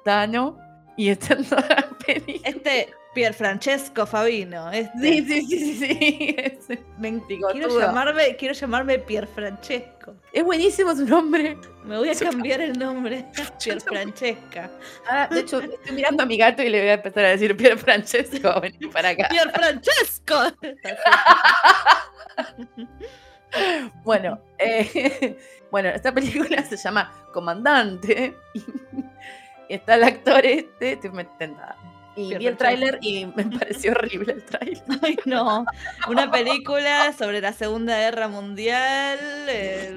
[0.04, 0.58] Tano,
[0.98, 2.42] y está en todas las películas.
[2.56, 4.70] Este Pierfrancesco Fabino.
[4.72, 5.00] Este.
[5.02, 6.80] Sí, sí, sí, sí, sí.
[7.00, 7.20] Me-
[7.52, 10.14] quiero llamarme, quiero llamarme Pierfrancesco.
[10.32, 11.58] Es buenísimo su nombre.
[11.86, 14.70] Me voy a cambiar el nombre a Pierfrancesca.
[15.08, 17.56] Ahora, de hecho, estoy mirando a mi gato y le voy a empezar a decir
[17.58, 19.30] Pier Francesco, vení para acá.
[19.30, 20.36] ¡Pierfrancesco!
[24.04, 25.38] Bueno, eh,
[25.72, 28.36] bueno, esta película se llama Comandante.
[29.70, 31.78] Y está el actor este, estoy muy tentada.
[32.16, 34.84] Y vi el tráiler y me pareció horrible el tráiler.
[35.02, 35.66] Ay, no.
[36.08, 39.20] Una película sobre la Segunda Guerra Mundial,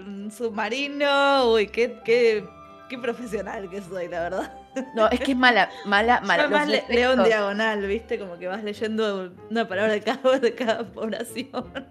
[0.07, 1.53] un submarino.
[1.53, 2.45] Uy, qué, qué,
[2.89, 4.55] qué profesional que soy, la verdad.
[4.95, 6.45] No, es que es mala, mala, mala.
[6.45, 8.19] Yo más le- leo en diagonal, ¿viste?
[8.19, 11.89] Como que vas leyendo una palabra de cada, de cada oración.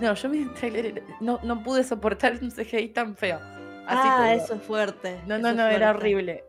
[0.00, 3.40] No, yo vi el tráiler no, no pude soportar un CGI tan feo.
[3.86, 4.44] Así ah, digo.
[4.44, 5.20] eso es fuerte.
[5.26, 6.44] No, no, no, era horrible.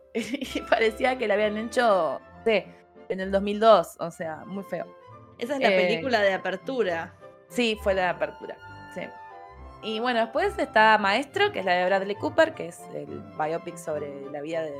[0.68, 2.66] Parecía que la habían hecho, sé,
[3.08, 4.86] en el 2002, o sea, muy feo.
[5.38, 7.14] Esa es la Eh, película de apertura.
[7.48, 8.56] Sí, fue la apertura.
[8.94, 9.02] Sí.
[9.82, 13.06] Y bueno, después está Maestro, que es la de Bradley Cooper, que es el
[13.38, 14.70] biopic sobre la vida de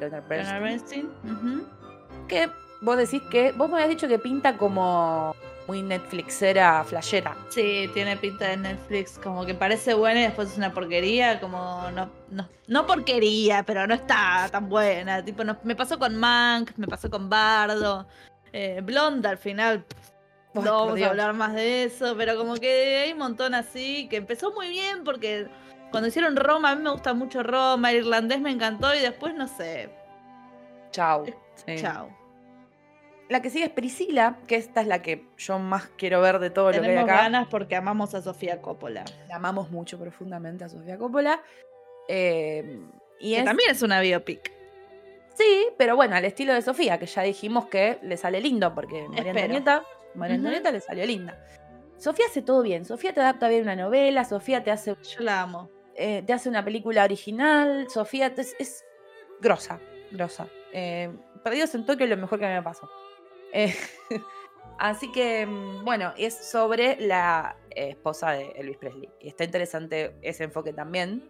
[0.00, 0.62] Leonard Bernstein.
[0.62, 1.10] Bernstein.
[1.24, 2.26] Ujú.
[2.26, 2.50] Que
[2.82, 3.52] vos decís que.
[3.52, 5.34] Vos me habías dicho que pinta como
[5.70, 7.36] muy Netflixera, flashera.
[7.48, 11.88] Sí, tiene pinta de Netflix, como que parece buena y después es una porquería, como
[11.94, 15.24] no, no, no porquería, pero no está tan buena.
[15.24, 18.08] Tipo, no- me pasó con Mank, me pasó con Bardo,
[18.52, 19.84] eh, Blonde al final,
[20.54, 24.16] no vamos a hablar más de eso, pero como que hay un montón así, que
[24.16, 25.46] empezó muy bien porque
[25.92, 29.36] cuando hicieron Roma, a mí me gusta mucho Roma, el irlandés me encantó y después
[29.36, 29.88] no sé,
[30.90, 31.26] Chau.
[31.64, 31.76] Sí.
[31.80, 32.10] chao.
[33.30, 36.50] La que sigue es Priscila, que esta es la que yo más quiero ver de
[36.50, 37.22] todo lo que hay Tenemos acá.
[37.22, 39.04] ganas porque amamos a Sofía Coppola.
[39.28, 41.40] La amamos mucho profundamente a Sofía Coppola.
[42.08, 42.80] Eh,
[43.20, 44.52] y Que es, también es una biopic.
[45.34, 49.02] Sí, pero bueno, al estilo de Sofía, que ya dijimos que le sale lindo, porque
[49.08, 49.30] María.
[49.30, 50.34] Antonieta, María.
[50.36, 51.38] Antonieta le salió linda.
[51.98, 52.84] Sofía hace todo bien.
[52.84, 55.70] Sofía te adapta bien una novela, Sofía te hace, Yo la amo.
[55.94, 58.84] eh, te hace una película original, Sofía te- es
[59.40, 59.78] grosa,
[60.10, 60.48] grosa.
[60.72, 61.10] Eh,
[61.44, 62.90] Perdidos en Tokio es lo mejor que me pasó.
[63.52, 63.74] Eh,
[64.78, 69.08] así que, mm, bueno, es sobre la esposa de Elvis Presley.
[69.20, 71.28] Y está interesante ese enfoque también.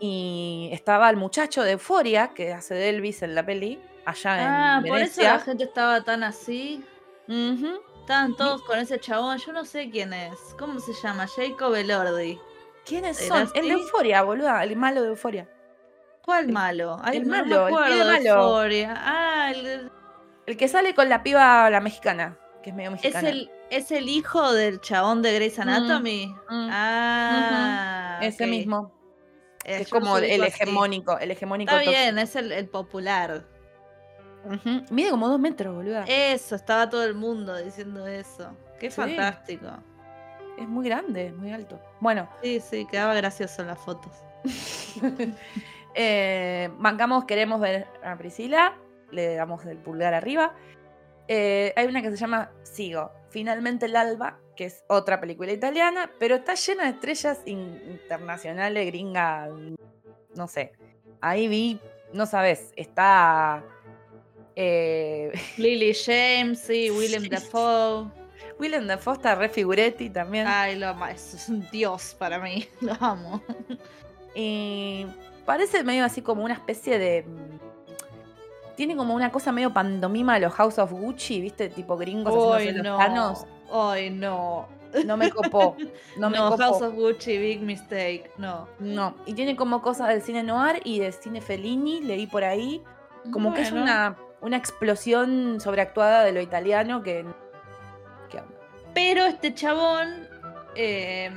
[0.00, 4.48] Y estaba el muchacho de Euforia, que hace de Elvis en la peli, allá en
[4.48, 5.34] Ah, por eso Venecia.
[5.34, 6.82] la gente estaba tan así.
[7.28, 7.68] Ujú.
[8.00, 9.36] Estaban todos con ese chabón.
[9.36, 10.38] Yo no sé quién es.
[10.58, 11.26] ¿Cómo se llama?
[11.26, 12.38] Jacob Elordi.
[12.86, 13.52] ¿Quiénes ¿Era son?
[13.54, 13.82] El de así?
[13.82, 15.46] Euforia, boluda, el malo de Euforia.
[16.24, 16.96] ¿Cuál malo?
[17.02, 18.30] Ay, el malo, el pibe de malo.
[18.30, 18.94] Euphoria.
[18.96, 19.90] Ah, el-
[20.46, 23.28] El que sale con la piba, la mexicana, que es medio es, mexicana.
[23.28, 26.26] el, es el hijo del chabón de Grey's Anatomy.
[26.48, 26.68] mm.
[26.70, 28.92] Ah, Ese mismo.
[29.64, 33.44] Es como el hegemónico, el hegemónico Está bien, es el, el popular.
[34.90, 36.04] Mide como dos metros, boluda.
[36.08, 38.50] Eso, estaba todo el mundo diciendo eso.
[38.80, 38.96] Qué Sí.
[38.96, 39.68] fantástico.
[40.58, 41.80] Es muy grande, es muy alto.
[42.00, 44.12] Bueno, Sí, sí, quedaba gracioso en las fotos.
[45.94, 48.74] eh, bancamos, queremos ver a Priscila.
[49.12, 50.54] Le damos el pulgar arriba.
[51.28, 53.12] Eh, hay una que se llama Sigo.
[53.30, 58.86] Finalmente el Alba, que es otra película italiana, pero está llena de estrellas in- internacionales,
[58.86, 59.48] gringa.
[60.34, 60.72] No sé.
[61.20, 61.78] Ahí vi,
[62.12, 63.62] no sabes, está.
[64.56, 67.28] eh, Lily James, sí, Willem Sí.
[67.28, 68.10] Dafoe.
[68.58, 70.46] Willem Dafoe está re figuretti también.
[70.46, 71.06] Ay, lo amo.
[71.06, 72.66] Es un dios para mí.
[72.80, 73.42] Lo amo.
[74.34, 75.06] Y
[75.46, 77.24] parece medio así como una especie de.
[78.82, 81.68] Tiene como una cosa medio pandomima de los House of Gucci, ¿viste?
[81.68, 82.96] Tipo gringos los no.
[82.96, 83.46] planos.
[83.72, 84.66] Ay, no.
[85.06, 85.76] No me copó.
[86.16, 86.56] No me copó.
[86.56, 88.32] House of Gucci, Big Mistake.
[88.38, 88.66] No.
[88.80, 92.82] No, y tiene como cosas del cine noir y del cine Fellini, leí por ahí.
[93.30, 97.24] Como que es una, una explosión sobreactuada de lo italiano que.
[98.94, 100.26] Pero este chabón
[100.74, 101.30] eh,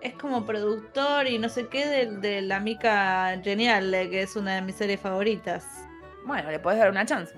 [0.00, 4.34] es como productor y no sé qué de, de La Mica Genial, eh, que es
[4.34, 5.87] una de mis series favoritas.
[6.28, 7.34] Bueno, le podés dar una chance.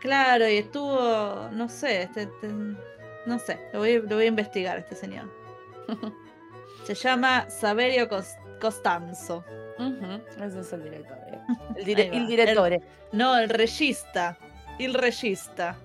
[0.00, 2.48] Claro, y estuvo, no sé, este, este-
[3.26, 5.30] no sé, lo voy, lo voy a investigar este señor.
[6.84, 9.44] Se llama Saverio Cos- Costanzo.
[10.44, 11.16] Ese es el director.
[11.30, 11.38] eh.
[11.76, 12.80] El, dire- el director.
[13.12, 14.36] No, el regista.
[14.78, 15.76] El regista.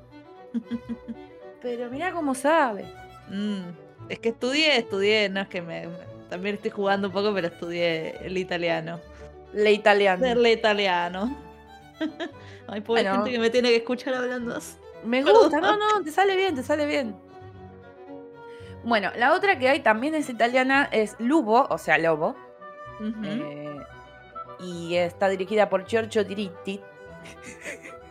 [1.62, 2.86] Pero mira cómo sabe.
[3.30, 5.98] Mm, Es que estudié, estudié, no es que me, me-
[6.30, 9.00] También estoy jugando un poco, pero estudié el italiano.
[9.54, 10.24] Le italiano.
[10.26, 11.38] Serle italiano.
[12.68, 13.16] Ay, pobre Bueno.
[13.18, 14.78] gente que me tiene que escuchar hablando así.
[15.06, 15.44] Me Perdón.
[15.44, 17.16] gusta, no, no, te sale bien, te sale bien.
[18.84, 22.36] Bueno, la otra que hay también es italiana, es Lubo, o sea, Lobo.
[23.24, 23.80] Eh,
[24.60, 26.80] y está dirigida por Giorgio Diritti.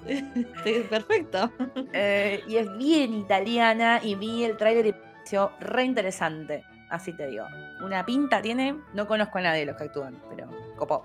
[0.91, 1.51] Perfecto.
[1.93, 6.65] eh, y es bien italiana y vi el tráiler y pareció re interesante.
[6.91, 7.47] Así te digo.
[7.83, 11.05] Una pinta tiene, no conozco a nadie de los que actúan, pero copó.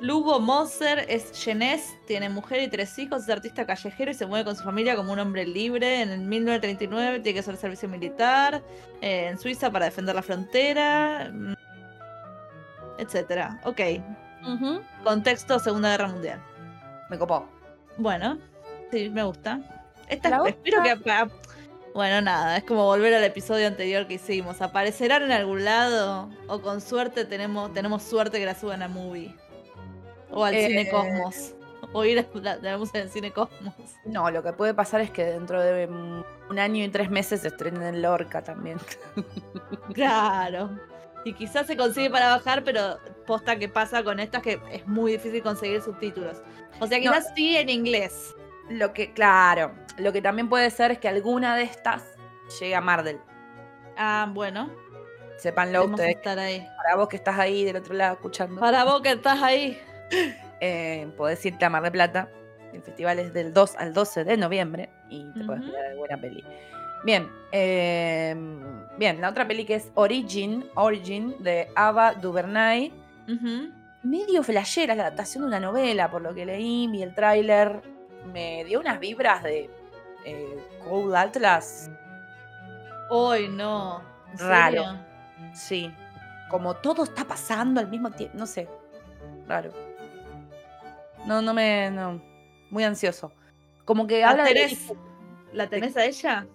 [0.00, 4.44] Lugo Moser es yenés, tiene mujer y tres hijos, es artista callejero y se mueve
[4.44, 6.02] con su familia como un hombre libre.
[6.02, 8.62] En el 1939 tiene que hacer servicio militar
[9.00, 11.54] eh, en Suiza para defender la frontera, mm,
[12.98, 13.60] etcétera.
[13.64, 13.80] Ok.
[15.02, 16.42] Contexto Segunda Guerra Mundial.
[17.08, 17.48] Me copó.
[17.96, 18.38] Bueno,
[18.92, 19.60] sí, me gusta.
[20.08, 20.94] Esta, La espero que
[21.94, 24.60] Bueno, nada, es como volver al episodio anterior que hicimos.
[24.60, 26.28] ¿Aparecerán en algún lado?
[26.48, 29.34] O con suerte tenemos, tenemos suerte que la suban a movie.
[30.30, 31.54] O al Eh, Cine Cosmos.
[31.92, 33.74] O ir a la, la vemos en el Cine Cosmos.
[34.04, 37.48] No, lo que puede pasar es que dentro de un año y tres meses se
[37.48, 38.78] estrenen en Lorca también.
[39.94, 40.70] Claro.
[41.24, 45.12] Y quizás se consigue para bajar, pero posta que pasa con estas que es muy
[45.12, 46.36] difícil conseguir subtítulos.
[46.80, 47.04] O sea, No.
[47.10, 48.34] quizás sí en inglés.
[48.68, 52.02] Lo que, claro, lo que también puede ser es que alguna de estas
[52.60, 53.18] llegue a Marvel.
[53.96, 54.70] Ah, bueno.
[55.78, 56.16] A ustedes.
[56.16, 56.66] estar ahí.
[56.76, 59.78] Para vos que estás ahí del otro lado escuchando, Para vos que estás ahí.
[60.60, 62.28] eh, podés irte a Mar del Plata.
[62.72, 65.70] El festival es del 2 al 12 de noviembre y te puedes Ujú.
[65.70, 66.44] mirar de buena peli.
[67.04, 68.34] Bien, eh,
[68.98, 72.92] bien, la otra peli que es Origin, Origin de Ava DuVernay.
[74.02, 77.80] Medio flashera, es la adaptación de una novela, por lo que leí, vi el tráiler.
[78.32, 79.70] Me dio unas vibras de
[80.24, 81.90] eh, Cold Atlas.
[83.08, 84.02] Hoy no.
[84.32, 84.84] ¿En Raro.
[85.54, 85.92] Sí.
[86.50, 88.36] Como todo está pasando al mismo tiempo.
[88.36, 88.68] No sé.
[89.46, 89.72] Raro.
[91.26, 91.90] No, no me.
[91.90, 92.22] No.
[92.70, 93.32] Muy ansioso.
[93.84, 94.54] Como que ¿La habla de.
[94.54, 94.92] tenés,
[95.52, 96.46] ¿La tenés a ella?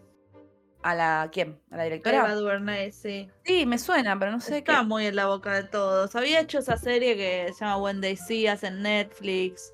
[0.83, 1.61] ¿A la quién?
[1.69, 2.35] ¿A la Eva directora?
[2.35, 3.29] DuVernay, sí.
[3.45, 4.83] Sí, me suena, pero no sé Está qué.
[4.85, 6.15] muy en la boca de todos.
[6.15, 9.73] Había hecho esa serie que se llama When They See Us en Netflix.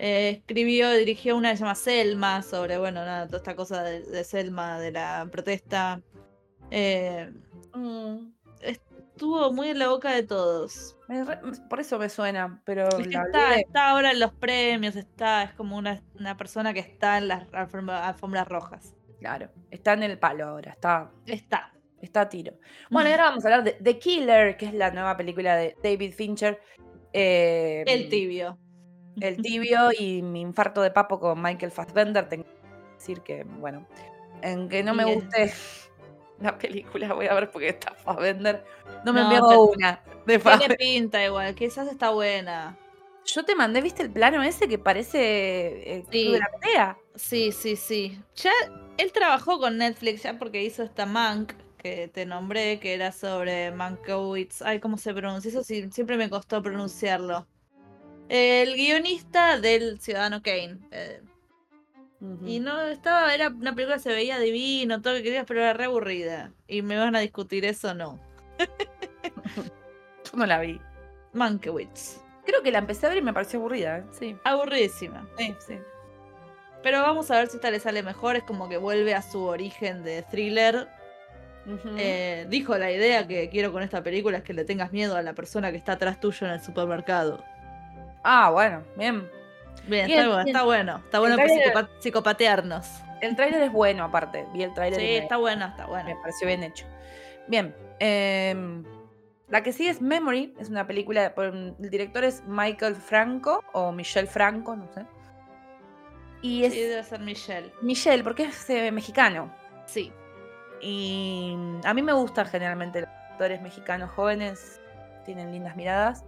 [0.00, 3.82] Eh, escribió y dirigió una que se llama Selma, sobre, bueno, nada, toda esta cosa
[3.84, 6.00] de, de Selma, de la protesta.
[6.70, 7.30] Eh,
[7.72, 8.32] Mm,
[8.62, 10.96] estuvo muy en la boca de todos.
[11.10, 13.16] Me re- por eso me suena, pero Es que
[13.58, 17.46] está, ahora en los premios, está, es como una, una persona que está en las
[17.52, 18.94] alfombra- alfombras rojas.
[19.18, 19.50] Claro.
[19.70, 20.70] Está en el palo ahora.
[20.72, 21.10] Está.
[21.26, 21.72] Está.
[22.00, 22.54] Está a tiro.
[22.90, 25.76] Bueno, y ahora vamos a hablar de The Killer, que es la nueva película de
[25.82, 26.58] David Fincher.
[27.12, 28.56] Eh, El tibio.
[29.20, 32.28] El tibio y mi infarto de papo con Michael Fassbender.
[32.30, 32.50] Tengo que
[32.94, 33.86] decir que, bueno,
[34.40, 35.52] en que no me guste
[36.40, 38.64] la película, voy a ver porque está Fassbender.
[39.04, 42.76] No me No, envió una de Tiene pinta igual, quizás está buena.
[43.24, 46.32] Yo te mandé, ¿viste el plano ese que parece eh, Sí.
[46.32, 46.98] de la pelea?
[47.14, 48.18] Sí, sí, sí.
[48.36, 48.50] Ya
[48.96, 53.70] él trabajó con Netflix ya porque hizo esta Mank que te nombré, que era sobre
[53.72, 54.62] Mankiewicz.
[54.62, 55.48] Ay, ¿cómo se pronuncia?
[55.48, 57.46] Eso sí, siempre me costó pronunciarlo.
[58.28, 60.78] El guionista del Ciudadano Kane.
[60.90, 61.22] eh,
[62.44, 65.60] Y no estaba, era una película que se veía divino, todo lo que querías, pero
[65.60, 66.52] era re aburrida.
[66.68, 68.20] Y me van a discutir eso, no.
[70.24, 70.78] Yo no la vi.
[71.32, 72.20] Mankiewicz.
[72.44, 74.04] Creo que la empecé a ver y me pareció aburrida, ¿eh?
[74.10, 75.26] Sí, Aburridísima.
[75.38, 75.78] sí, sí.
[76.82, 78.36] Pero vamos a ver si esta le sale mejor.
[78.36, 80.88] Es como que vuelve a su origen de thriller.
[81.98, 85.22] Eh, dijo la idea que quiero con esta película es que le tengas miedo a
[85.22, 87.44] la persona que está atrás tuyo en el supermercado.
[88.24, 89.28] Ah, bueno, bien.
[89.86, 90.48] Bien, Bien, está, bueno, bien.
[90.56, 90.96] está bueno.
[91.04, 92.86] Está bueno psicopatearnos.
[93.20, 94.46] El tráiler es bueno, aparte.
[94.52, 96.18] Vi el tráiler Sí, me- está bueno, está Me bueno.
[96.20, 96.86] pareció bien hecho.
[97.48, 97.74] Bien.
[97.98, 98.84] em,
[99.48, 100.54] la que sigue es Memory.
[100.58, 101.34] Es una película.
[101.36, 105.04] el director es Michael Franco o Michelle Franco, no sé.
[106.42, 107.72] Y es Sí, debe ser Michelle.
[107.82, 109.52] Michelle, porque es eh, mexicano.
[109.86, 110.12] Sí.
[110.80, 111.54] Y
[111.84, 114.80] a mí me gustan generalmente los actores mexicanos jóvenes,
[115.26, 116.24] tienen lindas miradas.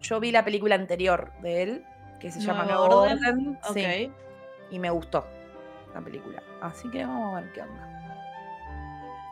[0.00, 1.84] Yo vi la película anterior de él,
[2.20, 3.18] que se llama Nuevo Orden.
[3.18, 4.12] Orden, sí,
[4.70, 5.26] y me gustó
[5.94, 6.42] la película.
[6.60, 7.90] Así que vamos a ver qué onda.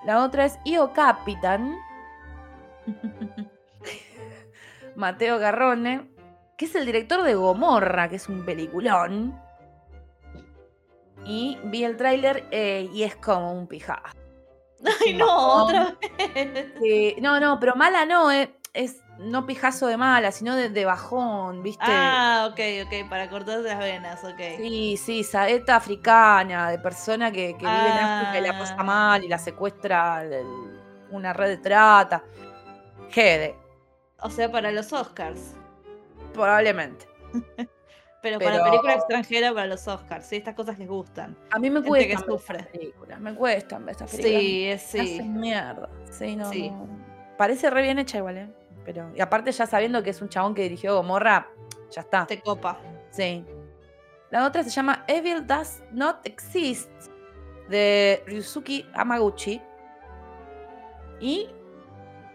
[0.05, 1.77] La otra es Io Capitan,
[4.97, 6.09] Mateo Garrone,
[6.57, 9.39] que es el director de Gomorra, que es un peliculón.
[11.25, 14.17] Y vi el tráiler eh, y es como un pijazo.
[15.05, 16.73] Ay, no, otra vez.
[16.81, 20.85] Sí, no, no, pero mala no, eh, es no pijazo de mala, sino de, de
[20.85, 21.85] bajón, ¿viste?
[21.87, 24.41] Ah, ok, ok, para cortarse las venas, ok.
[24.59, 28.85] Sí, sí, saeta africana, de persona que, que vive en África y la pasa Ah.
[28.85, 32.23] mal y la secuestra el- una red de trata.
[33.11, 33.57] Jede,
[34.21, 35.55] O sea, para los Oscars.
[36.33, 37.07] probablemente.
[38.21, 40.27] Pero, para Pero- película extranjera, para los Oscars.
[40.27, 41.37] Sí, estas cosas les gustan.
[41.53, 42.65] A mí me ver sufre.
[42.65, 44.41] películas, me cuestan ver estas películas.
[44.43, 45.15] Sí, es Me sí.
[45.15, 45.89] hacen mierda.
[46.11, 46.71] Sí, no, Sí.
[46.71, 46.89] no.
[47.37, 48.49] Parece re bien hecha igual, ¿eh?
[48.89, 51.47] Pero, y aparte ya sabiendo que es un chabón que dirigió Gomorra,
[51.91, 52.25] ya está.
[52.25, 52.81] Te copa.
[53.11, 53.45] Sí.
[54.31, 56.91] La otra se llama Evil Does Not Exist
[57.69, 59.61] de Ryusuke Hamaguchi.
[61.21, 61.51] Y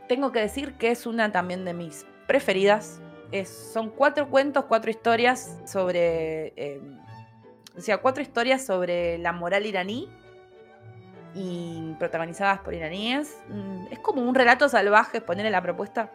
[0.08, 3.02] tengo que decir que es una también de mis preferidas.
[3.32, 6.54] Es- son cuatro cuentos, cuatro historias sobre.
[6.56, 6.80] eh,
[7.76, 10.08] o sea, cuatro historias sobre la moral iraní.
[11.34, 13.40] Y protagonizadas por iraníes.
[13.50, 16.12] Mm, Es como un relato salvaje, ponerle la propuesta.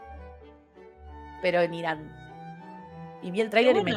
[1.43, 2.13] Pero en Irán.
[3.23, 3.95] Y vi el tráiler y me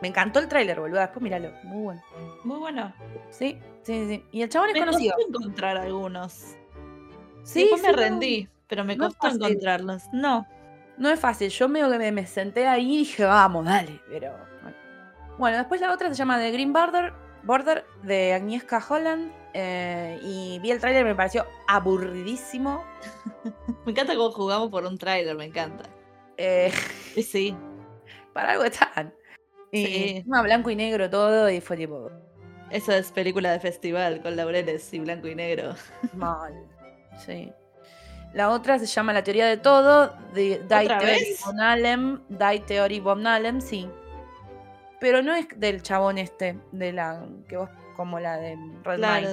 [0.00, 0.98] me encantó el tráiler, boludo.
[1.00, 1.52] Después míralo.
[1.62, 2.02] Muy bueno.
[2.42, 2.92] Muy bueno.
[3.30, 4.24] Sí, sí, sí.
[4.32, 5.14] Y el chabón es Me conocido.
[5.14, 6.56] costó encontrar algunos.
[7.44, 10.02] Sí, Después sí, me no, rendí, pero me costó encontrarlos.
[10.12, 10.44] No.
[10.98, 11.50] No es fácil.
[11.50, 14.00] Yo medio que me, me senté ahí y dije, vamos, dale.
[14.08, 14.32] Pero.
[14.62, 14.76] Bueno.
[15.38, 17.12] Bueno, después la otra se llama The Green Border,
[17.44, 19.30] Border de Agnieszka Holland.
[19.54, 22.84] eh, y vi el tráiler y me pareció aburridísimo.
[23.86, 25.84] Me encanta cómo jugamos por un tráiler, me encanta.
[26.36, 26.72] Eh,
[27.22, 27.56] sí.
[28.32, 29.14] para algo están.
[29.70, 30.08] Y Sí.
[30.16, 31.48] encima blanco y negro todo.
[31.50, 32.10] Y fue tipo.
[32.70, 35.74] Eso es película de festival con laureles y blanco y negro.
[36.14, 36.54] Mal.
[37.18, 37.52] Sí.
[38.32, 42.60] La otra se llama La teoría de todo, de Die ¿Otra Theory von Allem, Die
[42.60, 43.90] Theory von sí.
[45.00, 49.28] Pero no es del chabón este, de la que vos como la de Red Claro,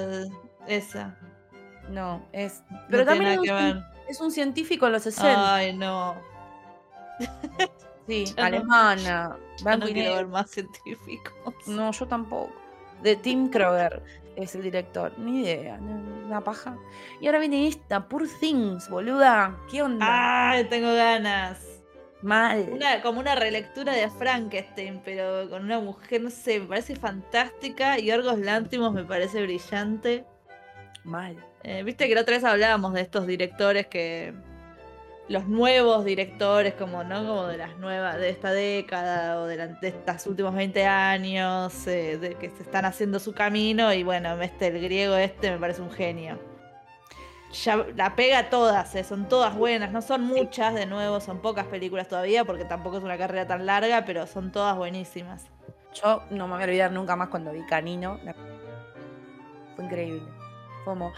[0.66, 1.16] esa.
[1.88, 6.14] No, es pero no también es un, es un científico en los 60, Ay, no.
[8.06, 11.54] Sí, ya no- alemana, Yo no quiero ver más científicos.
[11.66, 12.52] No, yo tampoco.
[13.02, 14.02] De Tim Kroger
[14.36, 16.76] es el director, ni idea, una paja.
[17.20, 19.56] Y ahora viene esta, Poor Things, boluda.
[19.70, 20.50] ¿Qué onda?
[20.50, 21.66] Ay, tengo ganas.
[22.22, 22.68] Mal.
[22.70, 27.98] Una, como una relectura de Frankenstein, pero con una mujer, no sé, me parece fantástica.
[27.98, 30.26] Y Orgos Lántimos me parece brillante.
[31.04, 31.42] Mal.
[31.62, 34.34] Eh, Viste que la otra vez hablábamos de estos directores que.
[35.30, 37.26] Los nuevos directores, como, ¿no?
[37.26, 42.18] Como de las nuevas, de esta década o de, la- estos últimos 20 años, eh,
[42.18, 43.92] de que se están haciendo su camino.
[43.94, 46.38] Y bueno, este, el griego este me parece un genio.
[47.64, 51.66] Ya la pega todas, eh, son todas buenas, no son muchas, de nuevo, son pocas
[51.66, 55.46] películas todavía, porque tampoco es una carrera tan larga, pero son todas buenísimas.
[56.00, 58.20] Yo no me voy a olvidar nunca más cuando vi Canino.
[59.74, 60.22] Fue increíble.
[60.84, 61.12] Fue como.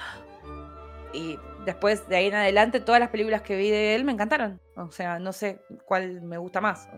[1.12, 4.60] Y después de ahí en adelante, todas las películas que vi de él me encantaron.
[4.76, 6.88] O sea, no sé cuál me gusta más.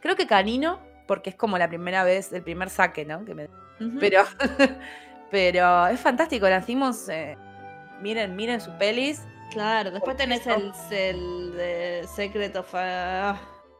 [0.00, 3.24] Creo que Canino, porque es como la primera vez, el primer saque, ¿no?
[3.24, 3.48] Que me-.
[4.00, 4.22] Pero,
[5.30, 6.48] pero es fantástico.
[6.48, 7.08] La hicimos.
[7.08, 7.36] eh,
[8.00, 9.22] miren, miren sus pelis.
[9.50, 12.68] Claro, después tenés el, el de Secret of...
[12.74, 13.38] ah,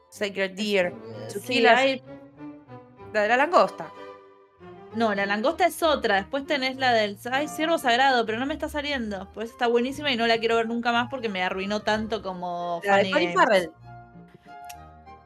[0.08, 0.94] Sacred Deer.
[1.28, 2.02] Sí, hay-
[3.12, 3.90] La de la langosta.
[4.96, 6.16] No, la langosta es otra.
[6.16, 7.18] Después tenés la del.
[7.32, 9.28] Ay, ciervo sagrado, pero no me está saliendo.
[9.34, 12.80] Pues está buenísima y no la quiero ver nunca más porque me arruinó tanto como.
[12.84, 13.44] La de Funny Colin Games.
[13.44, 13.70] Farrell.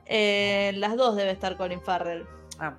[0.07, 2.25] Eh, las dos debe estar Colin Farrell.
[2.59, 2.75] Ah,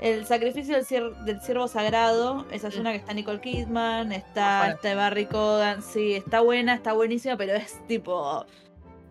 [0.00, 2.46] El sacrificio del, cier- del ciervo sagrado.
[2.50, 2.80] Esa es Mm.
[2.80, 4.12] una que está Nicole Kidman.
[4.12, 4.74] Ah, Está bueno.
[4.74, 5.82] este Barry Cogan.
[5.82, 8.44] Sí, está buena, está buenísima, pero es tipo.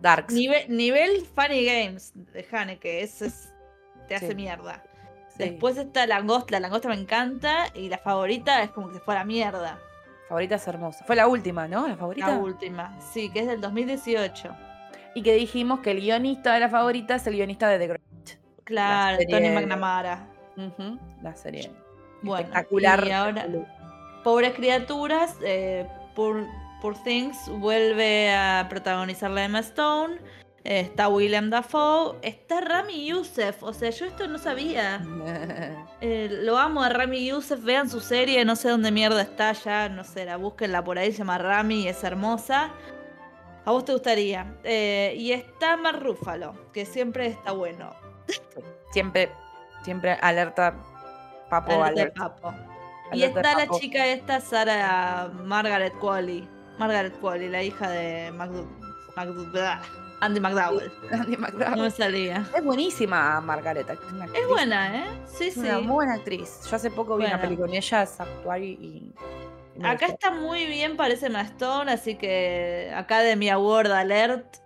[0.00, 0.32] Darks.
[0.34, 3.02] Nivel, nivel Funny Games de Haneke.
[3.02, 3.52] Es, es-
[4.08, 4.82] te hace mierda.
[5.36, 5.44] Sí.
[5.50, 6.52] Después está Langosta.
[6.52, 7.66] La Langosta me encanta.
[7.74, 9.78] Y la favorita es como que se fue a la mierda.
[10.28, 11.04] Favorita es hermosa.
[11.04, 11.86] Fue la última, ¿no?
[11.88, 12.28] La favorita.
[12.28, 12.98] La última.
[13.00, 14.54] Sí, que es del 2018.
[15.14, 18.04] Y que dijimos que el guionista de la favorita es el guionista de The Great.
[18.64, 20.26] Claro, Tony McNamara.
[21.22, 21.70] La serie.
[22.22, 23.06] Bueno, Espectacular.
[23.06, 23.46] y ahora-
[24.22, 25.36] Pobres criaturas.
[25.44, 26.46] Eh, Poor,
[26.80, 30.18] Poor Things vuelve a protagonizar la Emma Stone.
[30.64, 35.00] Está Willem Dafoe, está Rami Youssef, o sea, yo esto no sabía.
[36.00, 39.88] Eh, lo amo a Rami Youssef, vean su serie, no sé dónde mierda está ya,
[39.88, 42.72] no sé, la búsquenla por ahí, se llama Rami es hermosa.
[43.64, 44.54] A vos te gustaría.
[44.64, 47.94] Eh, y está Mar Rúfalo, que siempre está bueno.
[48.90, 49.32] Siempre,
[49.82, 50.74] siempre alerta
[51.48, 52.16] papo Alerta de alert.
[52.18, 52.54] papo.
[53.12, 56.46] Y Alerta está la chica esta, Sara Margaret Qualley.
[56.78, 59.80] Margaret Qualley, la hija de blah,
[60.24, 60.90] Andy McDowell.
[61.12, 61.76] Andy McDowell.
[61.78, 62.44] No salía.
[62.56, 63.92] Es buenísima Margareta.
[63.94, 63.98] Es,
[64.34, 65.04] Es buena, ¿eh?
[65.26, 65.60] Sí, es sí.
[65.60, 66.60] una muy buena actriz.
[66.68, 69.12] Yo hace poco vi una película con ella, es actuar y.
[69.82, 70.12] Acá gustó.
[70.12, 74.56] está muy bien, parece Emma Stone, así que Academy Award Alert.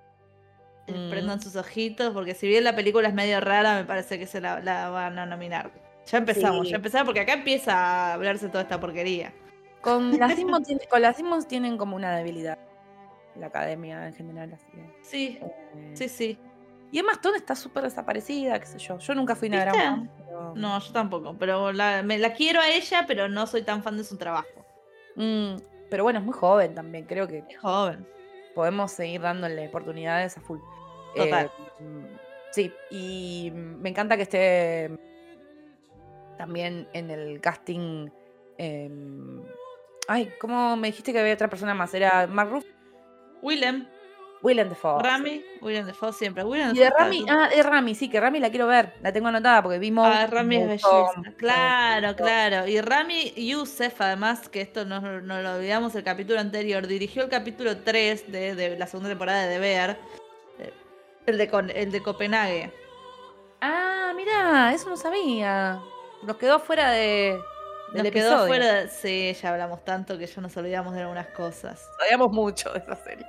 [0.87, 1.11] eh, Mm.
[1.11, 4.41] Prendan sus ojitos, porque si bien la película es medio rara, me parece que se
[4.41, 5.71] la, la van a nominar.
[6.07, 6.71] Ya empezamos, Sí.
[6.71, 9.33] ya empezamos, porque acá empieza a hablarse toda esta porquería.
[9.83, 12.59] Con las Simmons con las Simmons tienen como una debilidad.
[13.39, 16.39] La academia en general, así que, Sí, eh, sí, sí.
[16.91, 18.99] Y Emma Stone está súper desaparecida, qué sé yo.
[18.99, 20.15] Yo nunca fui una gran ¿Viste?
[20.27, 23.83] pero- No, yo tampoco, pero la, me, la quiero a ella, pero no soy tan
[23.83, 24.65] fan de su trabajo.
[25.17, 25.57] Mm,
[25.91, 27.05] pero bueno, es muy joven también.
[27.05, 28.07] Creo que Es joven.
[28.55, 30.59] podemos seguir dándole oportunidades a full.
[31.15, 31.51] Total.
[31.79, 32.05] Eh, mm,
[32.53, 34.91] sí, y mm, me encanta que esté
[36.37, 38.09] también en el casting.
[38.57, 39.43] em,
[40.09, 41.93] ay, ¿cómo me dijiste que había otra persona más?
[41.95, 42.65] Era Mark Ruff,
[43.43, 43.87] Willem,
[44.43, 45.03] Willem Dafoe.
[45.03, 46.45] Rami, Willem Dafoe siempre.
[46.45, 48.95] Willem Y de Rami, está- ah, de Rami, sí, que Rami la quiero ver.
[49.03, 50.07] La tengo anotada porque vimos.
[50.07, 51.23] Ah, Rami es belleza.
[51.37, 52.67] Claro, claro.
[52.69, 57.29] Y Rami Youssef, además, que esto no, no lo olvidamos el capítulo anterior, dirigió el
[57.31, 59.99] capítulo 3 de, de la segunda temporada de The Bear.
[60.61, 60.73] eh,
[61.27, 62.73] El de, Con- el de Copenhague.
[63.61, 65.81] Ah, mira, eso no sabía.
[66.23, 67.39] Nos quedó fuera de,
[67.93, 68.47] del Nos quedó episodio.
[68.47, 68.73] fuera.
[68.75, 71.89] de- Sí, ya hablamos tanto que ya nos olvidamos de algunas cosas.
[71.99, 73.27] Sabíamos mucho de esa serie.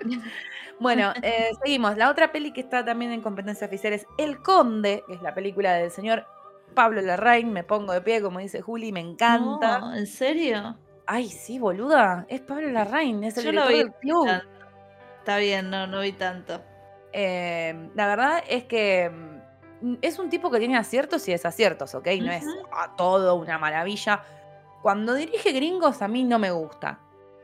[0.80, 1.96] bueno, eh, seguimos.
[1.96, 5.34] La otra peli que está también en competencia oficial es El Conde, que es la
[5.34, 6.26] película del señor
[6.74, 7.52] Pablo Larraín.
[7.52, 9.78] Me pongo de pie, como dice Juli, me encanta.
[9.78, 10.76] No, ¿En serio?
[11.06, 12.26] Ay, sí, boluda.
[12.28, 14.26] Es Pablo Larraín, es el Yo director vi del club.
[14.26, 14.46] tanto.
[15.18, 16.60] Está bien, no, no vi tanto.
[17.12, 19.31] Eh, la verdad es que mm,
[20.00, 22.06] es un tipo que tiene aciertos y desaciertos, ¿ok?
[22.20, 24.22] No es a todo una maravilla.
[24.82, 26.98] Cuando dirige gringos a mí no me gusta.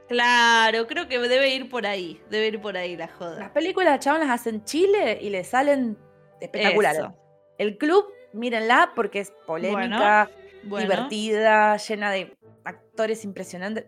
[0.09, 2.21] Claro, creo que debe ir por ahí.
[2.31, 3.53] Debe ir por ahí la Las joda.
[3.53, 5.99] películas chabón las hacen en Chile y le salen
[6.41, 7.01] espectaculares.
[7.01, 7.15] Eso.
[7.59, 10.31] El club, mírenla porque es polémica,
[10.65, 13.87] Bueno, divertida, llena de actores impresionantes.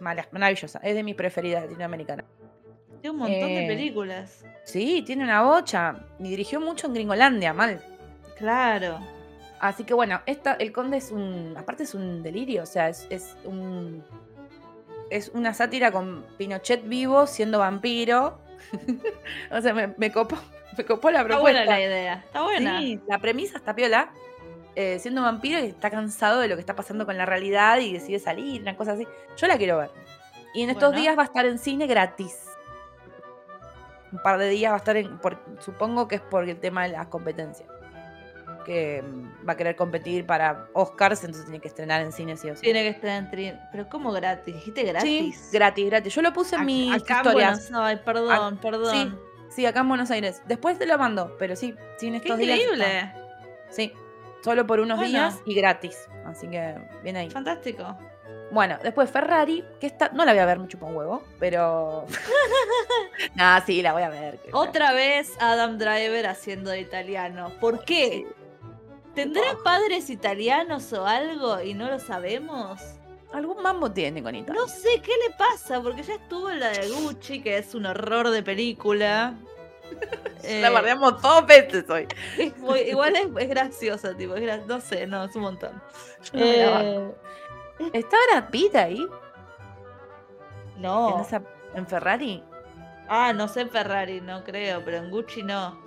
[0.00, 2.26] Maravillosa, es de mis preferidas latinoamericanas.
[3.00, 4.44] Tiene un montón de Eh, películas.
[4.64, 5.96] Sí, tiene una bocha.
[6.18, 7.80] Y dirigió mucho en Gringolandia, mal.
[8.36, 8.98] Claro.
[9.60, 11.54] Así que bueno, esta, el conde es un.
[11.56, 14.04] Aparte es un delirio, o sea, es, es un.
[15.10, 18.38] Es una sátira con Pinochet vivo siendo vampiro.
[19.50, 20.36] o sea, me, me copó,
[20.78, 21.60] me copó la Está propuesta.
[21.64, 22.14] buena la idea.
[22.26, 22.78] Está buena.
[22.80, 24.10] Sí, la premisa está piola.
[24.76, 27.92] eh, siendo vampiro y está cansado de lo que está pasando con la realidad y
[27.94, 29.06] decide salir, una cosa así.
[29.36, 29.90] Yo la quiero ver.
[30.54, 31.00] Y en estos Bueno.
[31.00, 32.36] días va a estar en cine gratis.
[34.12, 35.18] Un par de días va a estar en.
[35.18, 37.68] por- supongo que es por el tema de las competencias.
[38.64, 42.50] Que mm, va a querer competir para Oscars, entonces tiene que estrenar en cine sí
[42.50, 42.62] o sí.
[42.62, 44.54] Tiene que estar en tri- Pero ¿cómo gratis?
[44.54, 45.50] ¿Dijiste Sí, gratis?
[45.52, 46.14] gratis, gratis.
[46.14, 47.70] Yo lo puse en en historias.
[47.70, 49.18] Buenos- Ay, perdón, perdón.
[49.50, 50.42] Sí, acá en Buenos Aires.
[50.46, 51.74] Después te lo mando, pero sí,
[52.10, 52.58] Qué estos días.
[52.58, 52.74] está.
[52.74, 53.12] increíble.
[53.70, 53.92] Sí,
[54.44, 55.10] solo por unos Bueno.
[55.10, 56.06] días y gratis.
[56.26, 57.30] Así que bien ahí.
[57.30, 57.96] Fantástico.
[58.50, 60.08] Bueno, después Ferrari, que está.
[60.10, 62.06] No la voy a ver, me chupa un huevo, pero.
[63.34, 64.38] nah, sí, la voy a ver.
[64.38, 67.52] que- Otra vez Adam Driver haciendo de italiano.
[67.60, 68.26] ¿Por qué?
[69.14, 69.62] ¿Tendrá Oh.
[69.62, 72.80] padres italianos o algo y no lo sabemos?
[73.32, 74.60] Algún mambo tiene con Italia.
[74.62, 77.84] No sé qué le pasa, porque ya estuvo en la de Gucci, que es un
[77.86, 79.34] horror de película.
[80.44, 82.06] Eh, La bardeamos dos veces hoy.
[82.38, 85.72] es muy- igual es, es graciosa, tipo, es gra- no sé, no, es un montón.
[86.32, 87.10] Yo no me la Eh.
[87.92, 89.06] ¿Está Brad Pitt ahí?
[90.78, 91.16] no.
[91.16, 91.42] ¿En, esa-
[91.74, 92.42] en Ferrari?
[93.08, 95.78] Ah, no sé en Ferrari, no creo, pero en Gucci no.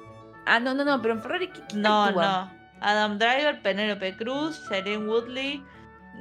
[0.46, 1.48] Ah, no, no, no, pero en Ferrari.
[1.50, 2.50] ¿qué- No, actúa?
[2.52, 2.62] no.
[2.82, 5.64] Adam Driver, Penélope Cruz, Shailene Woodley,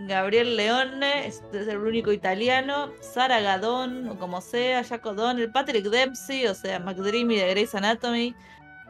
[0.07, 5.87] Gabriel Leone, este es el único italiano, Sara Gadon, o como sea, Jack O'Donnell, Patrick
[5.87, 8.35] Dempsey, o sea, McDreamy de Grey's Anatomy,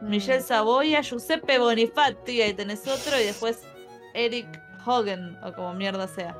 [0.01, 0.43] Michelle Mm.
[0.47, 3.61] Savoya, Giuseppe Bonifatti, ahí tenés otro, y después
[4.13, 4.47] Eric
[4.85, 6.35] Hogan, o como mierda sea.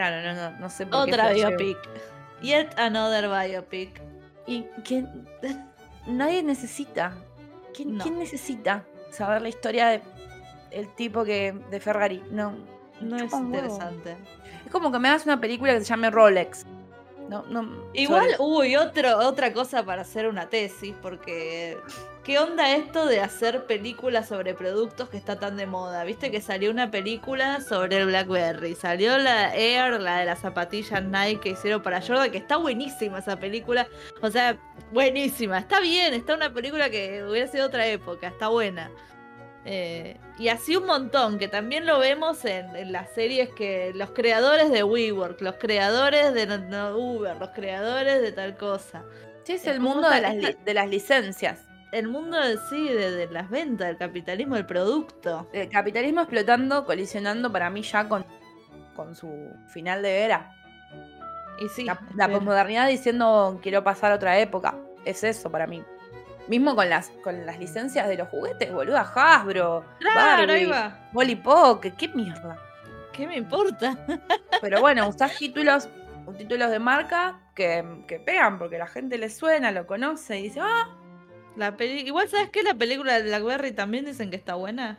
[0.00, 1.10] Claro, no, no, no sé por qué.
[1.12, 1.76] Otra biopic.
[2.40, 4.00] Yet another biopic.
[4.46, 5.04] Y que
[6.06, 7.12] nadie necesita.
[7.74, 8.02] ¿Quién, No.
[8.02, 10.00] quién necesita saber la historia de
[10.70, 12.22] el tipo que de Ferrari?
[12.30, 12.54] No.
[13.02, 13.44] No es huevo.
[13.44, 14.16] interesante.
[14.64, 16.64] Es como que me hagas una película que se llame Rolex.
[17.28, 21.76] No, no, Igual, uy, otro, otra cosa para hacer una tesis, porque
[22.24, 26.04] ¿qué onda esto de hacer películas sobre productos que está tan de moda?
[26.04, 31.02] Viste que salió una película sobre el BlackBerry, salió la Air, la de las zapatillas
[31.02, 33.88] Nike que hicieron para Jordan, que está buenísima esa película,
[34.20, 34.56] o sea,
[34.92, 38.90] buenísima, está bien, está una película que hubiera sido otra época, está buena.
[39.66, 44.10] Eh, y así un montón, que también lo vemos en, en las series que los
[44.10, 49.04] creadores de WeWork, los creadores de no- Uber, los creadores de tal cosa.
[49.44, 50.34] Sí, es es el mundo de las,
[50.64, 51.66] de las licencias.
[51.92, 52.36] El mundo
[52.68, 55.48] sí, de, de las ventas, del capitalismo, del producto.
[55.52, 58.24] El capitalismo explotando, colisionando para mí ya con,
[58.94, 59.28] con su
[59.68, 60.54] final de era.
[61.58, 64.74] Y sí, La, posmodernidad diciendo quiero pasar a otra época.
[65.04, 65.82] Es eso para mí.
[66.48, 69.00] Mismo con las, con las licencias de los juguetes, boluda.
[69.14, 71.90] Hasbro, Claro, ahí Barbie, va.
[71.96, 72.58] Qué mierda.
[73.12, 73.98] ¿Qué me importa?
[74.60, 75.88] Pero bueno, usás títulos,
[76.38, 80.60] títulos de marca que, que pegan porque la gente le suena, lo conoce y dice,
[80.62, 80.88] ah,
[81.60, 82.62] La peli- Igual, ¿sabes qué?
[82.62, 84.98] La película de Blackberry también dicen que está buena.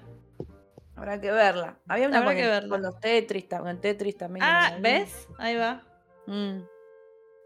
[0.95, 1.79] habrá que verla.
[1.87, 2.69] Había una Habrá con, que verla.
[2.69, 4.43] con los Tetris, tam- con Tetris también.
[4.47, 4.77] Ah.
[4.79, 5.27] ¿ves?
[5.39, 5.81] Ahí va.
[6.27, 6.59] Mm.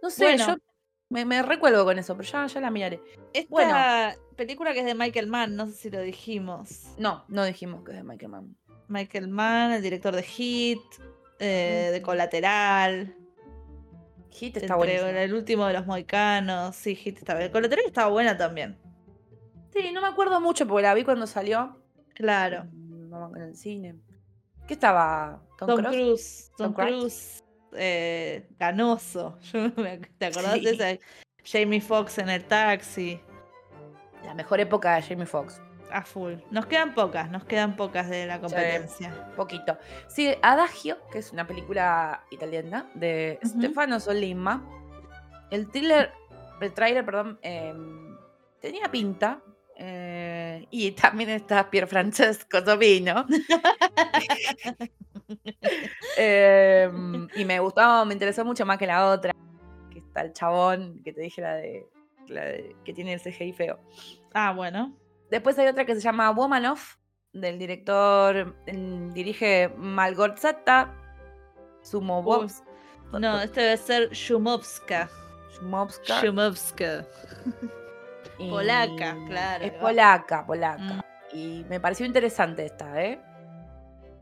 [0.04, 0.46] No sé, Bueno.
[0.48, 0.56] yo
[1.10, 3.00] me, me recuerdo con eso, pero ya, ya la miraré.
[3.32, 3.76] Esta Bueno.
[4.36, 6.84] película que es de Michael Mann, no sé si lo dijimos.
[6.98, 8.58] No, no dijimos que es de Michael Mann.
[8.90, 10.82] Michael Mann, el director de Hit,
[11.40, 12.02] eh, de.
[12.02, 13.16] Colateral.
[14.32, 15.08] Hit está buenísimo.
[15.08, 16.76] el último de los moicanos.
[16.76, 17.52] Sí, Hit está bien.
[17.54, 18.78] Colateral estaba buena también.
[19.76, 21.78] Sí, no me acuerdo mucho porque la vi cuando salió.
[22.14, 22.66] Claro.
[22.72, 23.96] Mm, en el cine.
[24.68, 25.42] ¿Qué estaba?
[25.58, 25.92] ¿Tom, Tom Cruise?
[25.96, 26.52] Cruise.
[26.58, 27.44] Tom, Tom Cruise.
[27.74, 31.00] Eh, ac- ¿Te acordás de esa?
[31.44, 33.20] Jamie Foxx en el taxi.
[34.24, 35.62] La mejor época de Jamie Foxx.
[35.92, 36.34] A full.
[36.50, 39.32] Nos quedan pocas, nos quedan pocas de la competencia.
[39.36, 39.78] Poquito.
[40.08, 43.40] Sí, Adagio, que es una película italiana de.
[43.46, 44.64] Stefano Solimma.
[45.52, 46.12] El thriller,
[46.60, 48.18] el trailer, perdón, em,
[48.60, 49.42] tenía pinta.
[49.78, 53.26] Eh, y también está Pier Francesco Topino.
[56.18, 59.34] Em, y me gustó, me interesó mucho más que la otra.
[59.90, 61.88] Que está el chabón que te dije, la de,
[62.28, 63.80] la de- que tiene el CGI feo.
[64.34, 64.96] Ah, bueno.
[65.30, 66.96] Después hay otra que se llama Woman of,
[67.34, 68.56] del director,
[69.14, 70.94] dirige Malgorzata
[71.84, 72.64] Sumovovs-
[73.20, 75.10] No, este debe ser Shumovska.
[75.54, 76.22] Shumovska.
[76.22, 77.06] Shumovska.
[78.38, 80.82] Y- polaca, claro, Es polaca, polaca.
[80.82, 81.02] Mm.
[81.34, 83.20] Y me pareció interesante esta, ¿eh?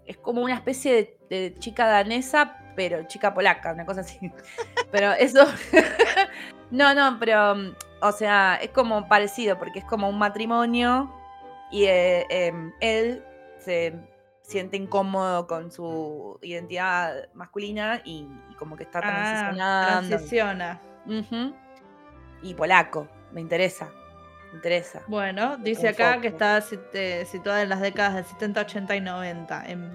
[0.05, 4.19] Es como una especie de, de chica danesa, pero chica polaca, una cosa así.
[4.91, 5.45] Pero eso.
[6.71, 7.55] no, no, pero.
[7.55, 11.11] mm, O sea, es como parecido, porque es como un matrimonio
[11.71, 13.23] y eh, em, él
[13.59, 13.95] se
[14.41, 20.07] siente incómodo con su identidad masculina y, y como que está Ah, transicionando.
[20.09, 20.81] transiciona.
[22.41, 23.89] Y polaco, me interesa.
[24.53, 25.01] Me interesa.
[25.07, 26.21] Bueno, dice acá foco.
[26.21, 29.91] que está sit- eh, situada en las décadas del 70, 80 y 90 en,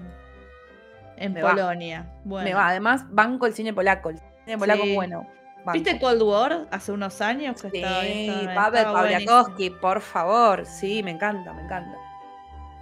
[1.15, 1.51] en Me va.
[1.51, 2.05] Polonia.
[2.25, 2.43] Bueno.
[2.49, 4.09] Me va, además, banco el cine polaco.
[4.09, 4.89] El cine polaco Sí.
[4.89, 5.25] es bueno.
[5.63, 5.71] banco.
[5.71, 7.61] ¿Viste Cold War hace unos años?
[7.61, 8.83] Que Sí, estaba, estaba- Pavel.
[8.83, 10.65] Pawliakowski, por favor.
[10.65, 11.97] Sí, me encanta, me encanta.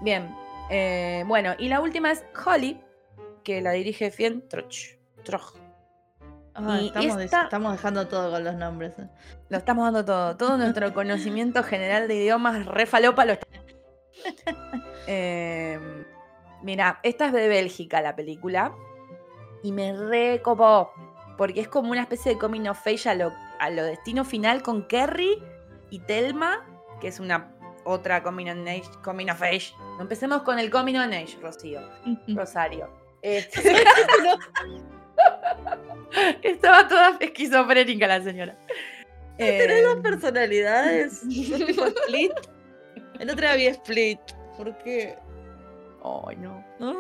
[0.02, 0.36] Bien.
[0.70, 2.82] eh, bueno, y la última es Holly,
[3.44, 4.98] que la dirige Fien Troch.
[5.24, 5.54] Troch.
[6.60, 8.98] Ah, estamos, de- esta- estamos dejando todo con los nombres.
[9.00, 9.08] eh.
[9.50, 10.36] Lo estamos dando todo.
[10.38, 13.48] Todo nuestro conocimiento general de idiomas re falopa lo está.
[15.10, 15.80] Eh,
[16.64, 18.74] mira, esta es de Bélgica la película.
[19.64, 20.92] Y me recopó.
[21.38, 24.64] Porque es como una especie de coming of age a lo, a lo destino final
[24.64, 25.42] con Kerry
[25.92, 26.66] y Telma,
[27.00, 27.54] que es una
[27.86, 28.90] otra coming of age.
[29.04, 29.74] Coming of age.
[30.00, 31.80] Empecemos con el coming of age, Rocío.
[32.28, 32.90] Rosario.
[33.22, 33.76] Este-
[36.44, 38.56] Estaba toda esquizofrénica la señora.
[39.38, 41.20] ¿Tenés dos Eh, personalidades?
[41.20, 42.32] ¿Sos tipo Split?
[43.20, 44.20] El otro había Split.
[44.58, 45.16] ¿Por qué?
[46.04, 46.64] Ay, no.
[46.80, 46.94] Ah,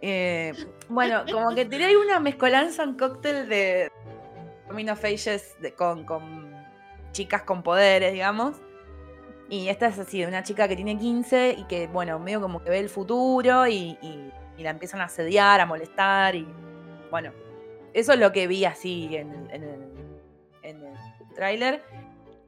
[0.00, 0.52] Eh,
[0.88, 3.90] bueno, como que ahí una mezcolanza, un cóctel de
[5.04, 6.52] Ages de- con, con
[7.12, 8.56] chicas con poderes, digamos.
[9.50, 12.70] Y esta es así, una chica que tiene 15 y que, bueno, medio como que
[12.70, 16.46] ve el futuro y, y- y la empiezan a asediar, a molestar y,
[17.10, 17.32] bueno,
[17.94, 19.82] eso es lo que vi así en, el- en el,
[20.62, 20.94] en el
[21.34, 21.82] tráiler.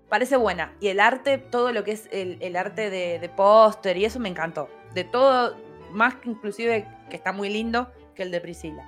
[0.08, 0.72] Parece buena.
[0.80, 4.20] Y el arte, todo lo que es el, el arte de, de póster y eso
[4.20, 4.68] me encantó.
[4.94, 5.56] De todo,
[5.90, 8.84] más que inclusive que está muy lindo que el de Priscila.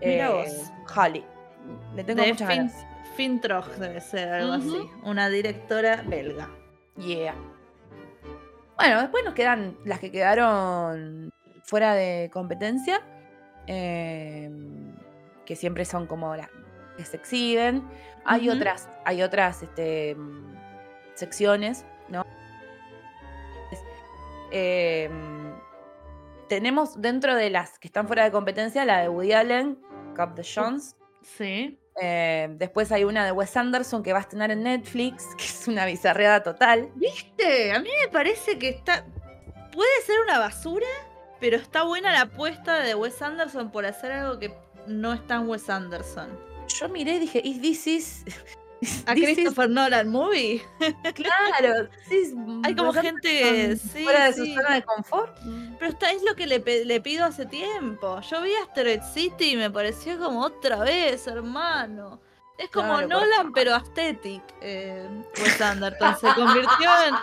[0.00, 0.72] Mira Eh, vos.
[0.96, 1.24] Holly.
[1.94, 3.78] Le tengo de muchas Fin, ganas.
[3.78, 4.90] Debe ser algo así.
[5.04, 6.48] Una directora belga.
[6.96, 7.34] Yeah.
[8.76, 11.32] Bueno, después nos quedan las que quedaron
[11.64, 13.00] fuera de competencia.
[13.66, 14.50] eh,
[15.48, 16.50] que siempre son como las
[16.98, 17.82] que se exhiben.
[18.26, 20.54] Hay otras, hay otras este, mm,
[21.14, 22.22] secciones, ¿no?
[24.50, 29.78] Eh, mm, tenemos dentro de las que están fuera de competencia la de Woody Allen,
[30.14, 30.94] Cup the Jones.
[31.22, 31.80] Sí.
[31.98, 35.66] Eh, después hay una de Wes Anderson que va a estrenar en Netflix, que es
[35.66, 36.90] una bizarreada total.
[36.94, 37.72] ¿Viste?
[37.72, 39.06] A mí me parece que está.
[39.72, 40.86] Puede ser una basura,
[41.40, 44.52] pero está buena la apuesta de Wes Anderson por hacer algo que
[44.88, 46.28] no es tan Wes Anderson.
[46.68, 48.24] Yo miré y dije, ¿is this is?
[49.06, 50.62] A this is- Christopher Nolan Movie.
[51.14, 52.32] Claro, this
[52.62, 55.36] Hay como gente, sí, fuera de su zona de confort.
[55.78, 58.20] Pero está, es lo que le, le pido hace tiempo.
[58.20, 62.20] Yo vi Asteroid City y me pareció como otra vez, hermano.
[62.58, 64.42] Es como Claro, Nolan, pero aesthetic.
[64.60, 65.06] Eh,
[65.40, 67.14] Wes Anderson se convirtió en,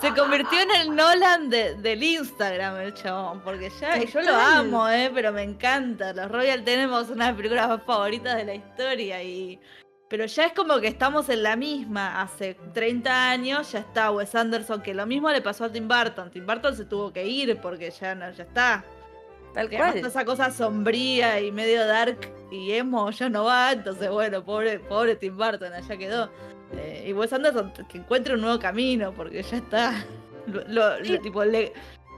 [0.00, 3.40] se convirtió en el Nolan de- del Instagram, el chabón.
[3.40, 6.12] Porque ya, y yo lo amo, eh, pero me encanta.
[6.12, 9.60] Los Royal tenemos una de las películas más favoritas de la historia y.
[10.08, 12.22] Pero ya es como que estamos en la misma.
[12.22, 16.30] Hace 30 años ya está Wes Anderson, que lo mismo le pasó a Tim Burton.
[16.30, 18.84] Tim Burton se tuvo que ir porque ya no, ya está.
[19.54, 19.96] Tal Que cual.
[19.98, 22.18] esa cosa sombría y medio dark
[22.50, 26.30] y emo ya no va, entonces bueno, pobre, pobre Tim Burton, allá quedó.
[26.76, 30.04] Eh, y Wes Anderson que encuentre un nuevo camino, porque ya está.
[30.46, 31.12] Lo, lo- Sí.
[31.14, 31.72] lo- tipo, le,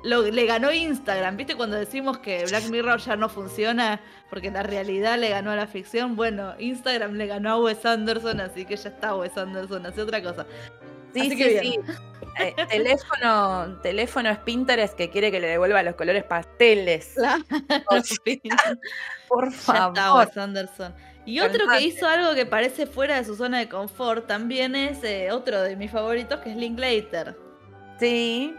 [0.05, 1.55] lo- le ganó Instagram, ¿viste?
[1.55, 4.01] Cuando decimos que Black Mirror ya no funciona
[4.31, 8.41] porque la realidad le ganó a la ficción, bueno, Instagram le ganó a Wes Anderson,
[8.41, 10.45] así que ya está Wes Anderson, hace otra cosa.
[11.19, 11.81] Sí, Así sí, que sí.
[12.41, 17.15] Eh, teléfono, teléfono es Pinterest que quiere que le devuelva los colores pasteles.
[17.19, 17.45] Claro.
[19.29, 20.31] Por Ya favor.
[20.37, 20.95] Anderson.
[21.27, 25.05] Y otro que hizo algo que parece fuera de su zona de confort también es
[25.05, 27.37] eh, otro de mis favoritos, que es Linklater.
[27.99, 28.55] Sí.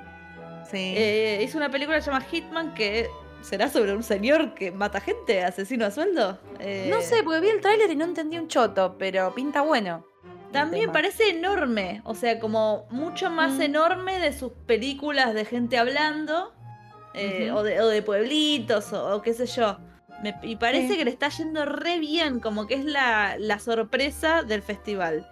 [0.69, 0.93] Sí.
[0.95, 3.09] Eh, hizo una película que se llama Hitman que
[3.41, 6.37] será sobre un señor que mata gente, asesino a sueldo.
[6.59, 10.05] Eh, no sé, porque vi el tráiler y no entendí un choto, pero pinta bueno.
[10.51, 10.93] También tema.
[10.93, 13.61] parece enorme, o sea, como mucho más Mm.
[13.61, 16.53] enorme de sus películas de gente hablando,
[17.13, 19.77] eh, o, de, o de pueblitos, o, o qué sé yo.
[20.23, 20.97] Me- y parece Sí.
[20.97, 25.27] que le está yendo re bien, como que es la, la sorpresa del festival.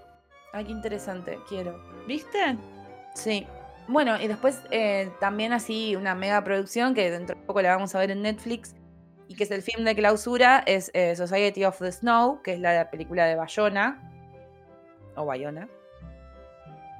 [0.54, 1.80] Ay, qué interesante, quiero.
[2.08, 2.58] ¿Viste?
[3.16, 3.46] Sí.
[3.88, 7.94] Bueno, y después eh, también así una mega producción que dentro de poco la vamos
[7.96, 8.76] a ver en Netflix
[9.28, 12.60] y que es el film de clausura, es eh, Society of the Snow, que es
[12.60, 14.07] la película de Bayona,
[15.18, 15.68] o Bayona,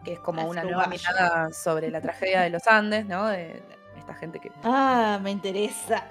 [0.04, 3.28] que es como Es una nueva mirada sobre la tragedia de los Andes, ¿no?
[3.28, 3.62] De,
[3.98, 4.52] esta gente que...
[4.64, 6.04] Ah, me interesa.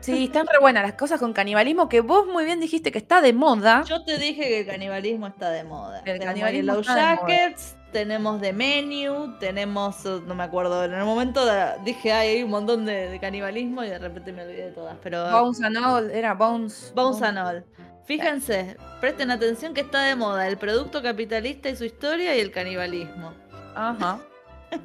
[0.00, 3.20] Sí, están re buenas las cosas con canibalismo, que vos muy bien dijiste que está
[3.20, 3.82] de moda.
[3.84, 5.98] Yo te dije que el canibalismo está de moda.
[5.98, 7.16] El tenemos canibalismo Yellow está de moda.
[7.16, 12.28] Jackets, tenemos The Menu, tenemos, eh, no me acuerdo, en el momento de- dije, ay,
[12.28, 15.62] hay un montón de, de canibalismo y de repente me olvidé de todas, pero Bones
[15.62, 16.92] and All, era Bones.
[16.94, 17.64] Bones and All.
[18.06, 22.50] Fíjense, presten atención que está de moda el producto capitalista y su historia y el
[22.52, 23.32] canibalismo.
[23.74, 24.20] Ajá.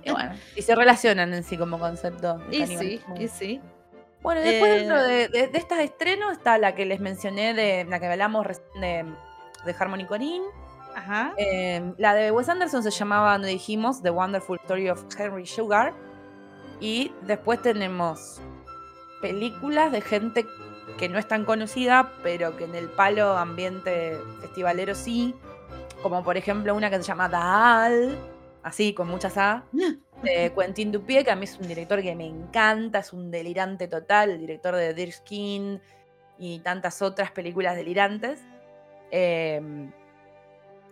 [0.06, 2.40] Y bueno, y se relacionan en sí como concepto.
[2.52, 3.60] Y sí, y sí.
[4.22, 7.56] Bueno, y después Eh, dentro de, de, de estas estrenos está la que les mencioné,
[7.56, 9.06] de la que hablamos recién de,
[9.66, 10.46] de Harmony Corinne.
[10.96, 11.34] Ajá.
[11.38, 15.94] Eh, la de Wes Anderson se llamaba, no dijimos, The Wonderful Story of Henry Sugar.
[16.80, 18.40] Y después tenemos
[19.20, 20.46] películas de gente
[21.02, 25.34] que no es tan conocida, pero que en el palo ambiente festivalero sí.
[26.04, 28.16] Como por ejemplo una que se llama Daal,
[28.64, 29.64] así, con muchas A,
[30.24, 33.88] de Quentin Dupieux, que a mí es un director que me encanta, es un delirante
[33.88, 35.82] total, el director de Deer Skin
[36.38, 38.40] y tantas otras películas delirantes.
[39.10, 39.60] Eh,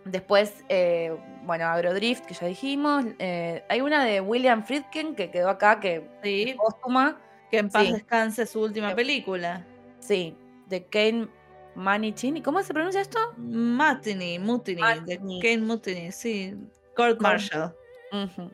[0.04, 3.04] después, eh, bueno, Agrodrift, que ya dijimos.
[3.20, 7.20] eh, hay una de William Friedkin que quedó acá, que Sí, es póstuma.
[7.50, 7.92] que en paz sí.
[7.92, 9.64] descanse su última Que- película.
[10.00, 10.36] Sí,
[10.66, 11.28] de Kane
[11.74, 12.42] Manichini.
[12.42, 13.18] ¿Cómo se pronuncia esto?
[13.36, 15.18] Mutiny, Mutiny, de.
[15.40, 16.54] Kane Mutiny, sí.
[16.96, 17.20] Court.
[17.20, 18.50] Ujú.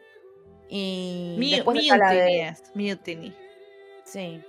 [0.68, 2.56] Y después la Mutiny de.
[2.74, 3.34] Mutiny.
[4.04, 4.42] Sí.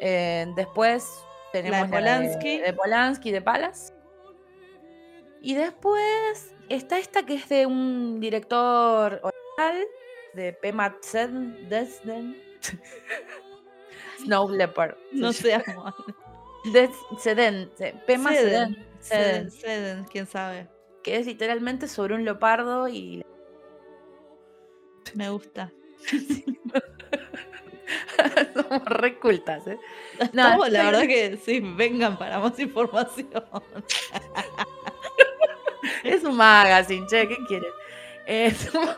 [0.00, 2.58] Eh, después tenemos la de Polanski.
[2.58, 3.94] de Polanski, de Palas.
[5.40, 9.86] Y después está esta que es de un director oriental,
[10.34, 10.96] de Pema
[11.68, 12.36] Desden.
[14.26, 14.96] Snow Leopard.
[15.12, 15.32] No
[15.68, 15.94] amor.
[16.72, 18.76] Des- Seden, se- Pema Seden,
[19.50, 20.66] Seden, quién sabe.
[21.04, 23.22] que es literalmente sobre un leopardo y
[25.14, 25.70] Me gusta.
[28.54, 29.78] somos re cultas, ¿eh?
[30.32, 33.44] No, Estamos, la verdad que sí, vengan para más información.
[36.02, 37.70] Es un magazine, che, ¿qué quieren?
[38.26, 38.88] Es un-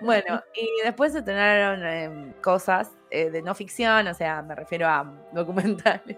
[0.00, 4.86] bueno, y después se estrenaron em, cosas eh, de no ficción, o sea, me refiero
[4.86, 6.16] a documentales.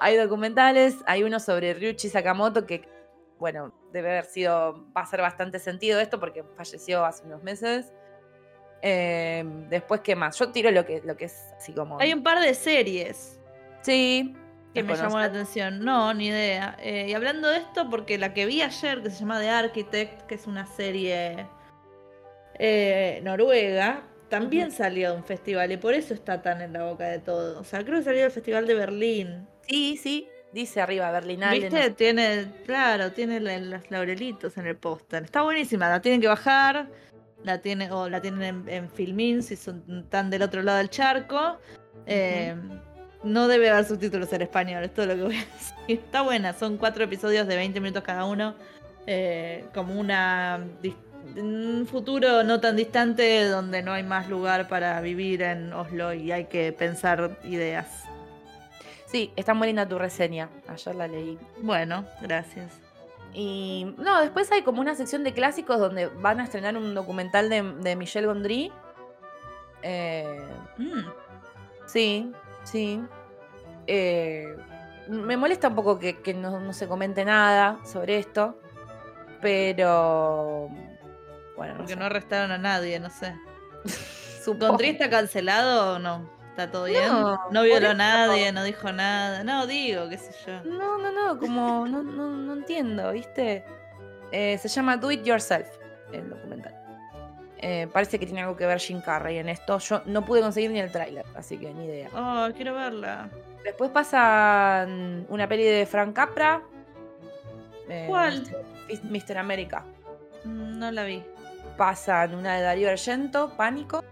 [0.00, 2.88] hay documentales, hay uno sobre Ryuichi Sakamoto que,
[3.38, 7.92] bueno, debe haber sido, va a ser bastante sentido esto porque falleció hace unos meses.
[8.82, 10.38] Eh, después, ¿qué más?
[10.38, 11.98] Yo tiro lo que, lo que es así como...
[11.98, 13.40] Hay un par de series
[13.86, 14.34] Sí.
[14.74, 15.84] que ¿las me llamó la atención.
[15.84, 16.76] No, ni idea.
[16.80, 20.22] Eh, y hablando de esto, porque la que vi ayer, que se llama The Architect,
[20.22, 21.46] que es una serie
[22.58, 27.04] eh, noruega, también salió de un festival y por eso está tan en la boca
[27.08, 27.60] de todo.
[27.60, 29.46] O sea, creo que salió del Festival de Berlín.
[29.68, 30.28] Sí, sí.
[30.52, 31.60] Dice arriba Berlinale.
[31.60, 31.90] ¿Viste?
[31.90, 35.24] Tiene, claro, tiene los laurelitos en el póster.
[35.24, 36.88] Está buenísima, la tienen que bajar.
[37.44, 40.88] La tiene, o la tienen en, en Filmin si son tan del otro lado del
[40.90, 41.58] charco.
[42.06, 42.54] Eh,
[43.22, 45.74] no debe haber subtítulos en español, es todo lo que voy a decir.
[45.88, 48.54] Está buena, son cuatro episodios de 20 minutos cada uno.
[49.06, 50.66] eh, como una
[51.36, 56.32] un futuro no tan distante donde no hay más lugar para vivir en Oslo y
[56.32, 58.04] hay que pensar ideas.
[59.06, 60.48] Sí, está muy linda tu reseña.
[60.68, 61.38] Ayer la leí.
[61.62, 62.72] Bueno, gracias.
[63.32, 67.48] Y no, después hay como una sección de clásicos donde van a estrenar un documental
[67.48, 68.72] de, de Michel Gondry.
[69.82, 70.40] Eh,
[70.78, 71.04] Mm.
[71.86, 72.32] sí,
[72.64, 73.00] sí.
[73.86, 74.56] Eh,
[75.08, 78.58] me molesta un poco que, que no, no se comente nada sobre esto.
[79.40, 80.68] Pero.
[81.56, 81.98] Bueno, no Porque sé.
[81.98, 83.34] no arrestaron a nadie, no sé.
[84.46, 86.30] ¿Gondry está cancelado o no?
[86.50, 87.02] ¿Está todo bien?
[87.50, 89.42] No, violó a nadie, no dijo nada.
[89.44, 90.62] No, digo, qué sé yo.
[90.64, 93.64] No, no, no, como no, no, no entiendo, ¿viste?
[94.32, 95.68] Eh, se llama Do It Yourself,
[96.12, 96.74] el documental.
[97.58, 99.78] Eh, parece que tiene algo que ver Jim Carrey en esto.
[99.78, 102.08] Yo no pude conseguir ni el tráiler, así que ni idea.
[102.14, 103.28] Oh, quiero verla.
[103.64, 106.62] Después pasan una peli de Frank Capra.
[107.88, 108.44] eh, ¿Cuál?
[109.02, 109.38] Mr.
[109.38, 109.84] America.
[110.44, 111.22] Mm, No la vi.
[111.76, 114.04] Pasan una de Darío Argento, Pánico.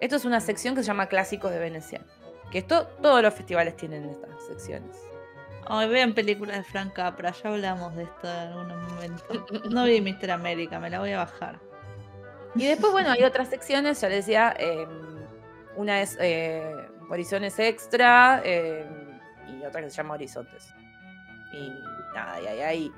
[0.00, 2.04] Esto es una sección que se llama Clásicos de Venecia.
[2.50, 4.96] Que esto, todos los festivales tienen estas secciones.
[5.66, 9.24] Ay, vean películas de Frank Capra, ya hablamos de esto en algún momento.
[9.70, 10.30] No vi Mr.
[10.32, 11.60] América, me la voy a bajar.
[12.54, 14.86] Y después, bueno, hay otras secciones, ya les decía, eh,
[15.76, 16.74] una es eh,
[17.08, 18.86] Horizontes Extra eh,
[19.48, 20.74] y otra que se llama Horizontes.
[21.52, 21.72] Y
[22.14, 22.92] nada, y hay, hay,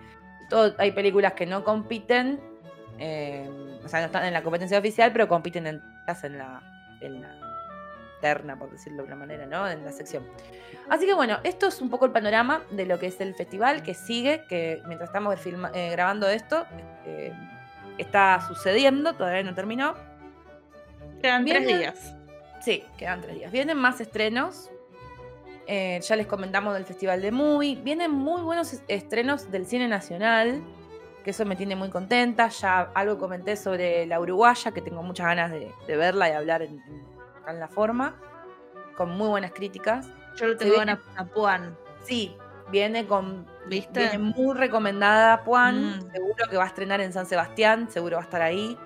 [0.78, 2.40] hay películas que no compiten,
[2.98, 3.48] eh,
[3.84, 5.82] o sea, no están en la competencia oficial, pero compiten en,
[6.22, 6.62] en la,
[7.00, 7.40] en la
[8.20, 9.68] terna, por decirlo de una manera, ¿no?
[9.68, 10.26] En la sección.
[10.88, 13.82] Así que bueno, esto es un poco el panorama de lo que es el festival
[13.82, 16.64] que sigue, que mientras estamos filma- eh, grabando esto,
[17.04, 17.32] eh,
[17.98, 19.94] está sucediendo, todavía no terminó.
[21.20, 22.14] Quedan tres días.
[22.60, 23.52] Sí, quedan tres días.
[23.52, 24.70] Vienen más estrenos.
[25.66, 27.76] Eh, ya les comentamos del Festival de Movie.
[27.76, 30.62] Vienen muy buenos es- estrenos del cine nacional,
[31.24, 32.48] que eso me tiene muy contenta.
[32.48, 36.62] Ya algo comenté sobre la uruguaya, que tengo muchas ganas de, de verla y hablar
[36.62, 36.80] en,
[37.48, 38.14] en- la forma,
[38.96, 40.08] con muy buenas críticas.
[40.36, 42.36] Yo le tengo ganas a Puan, Sí,
[42.70, 44.00] viene con ¿viste?
[44.00, 45.98] Viene muy recomendada Juan.
[45.98, 46.12] Mm.
[46.12, 47.88] Seguro que va a estrenar en San Sebastián.
[47.90, 48.78] Seguro va a estar ahí.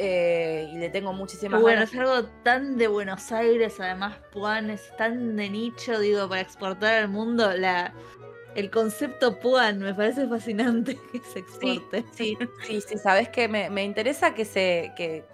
[0.00, 1.92] Eh, y le tengo muchísimas bueno, ganas.
[1.92, 6.94] es algo tan de Buenos Aires, además Puan es tan de nicho, digo, para exportar
[6.94, 7.50] al mundo.
[7.56, 7.92] La,
[8.58, 12.04] el concepto Puan me parece fascinante que se exporte.
[12.12, 12.36] sí,
[12.66, 14.92] sí, sí, sabes que me, me interesa que se.
[14.96, 15.24] Que,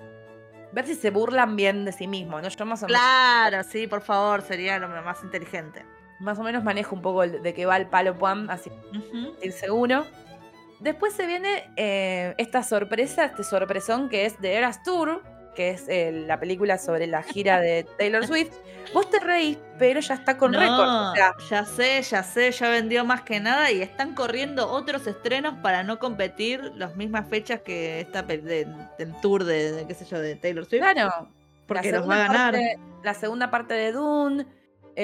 [0.73, 2.49] ver si se burlan bien de sí mismos, ¿no?
[2.49, 5.85] Yo más o, menos, Claro, sí, por favor, sería lo más inteligente.
[6.19, 9.37] más o menos manejo un poco de que va el palo Juan, así Ujú.
[9.41, 10.05] ir seguro.
[10.81, 15.23] Después se viene eh, esta sorpresa, este sorpresón que es The Eras Tour,
[15.55, 18.53] que es eh, la película sobre la gira de Taylor Swift.
[18.93, 20.89] Vos te reís, pero ya está con No, récord.
[20.89, 25.07] O sea, ya sé, ya sé, ya vendió más que nada y están corriendo otros
[25.07, 28.67] estrenos para no competir las mismas fechas que esta de-
[28.99, 30.83] del tour de, de, qué sé yo, de Taylor Swift.
[30.83, 31.29] claro.
[31.67, 32.53] porque los va a ganar.
[32.53, 34.47] parte- la segunda parte de Dune,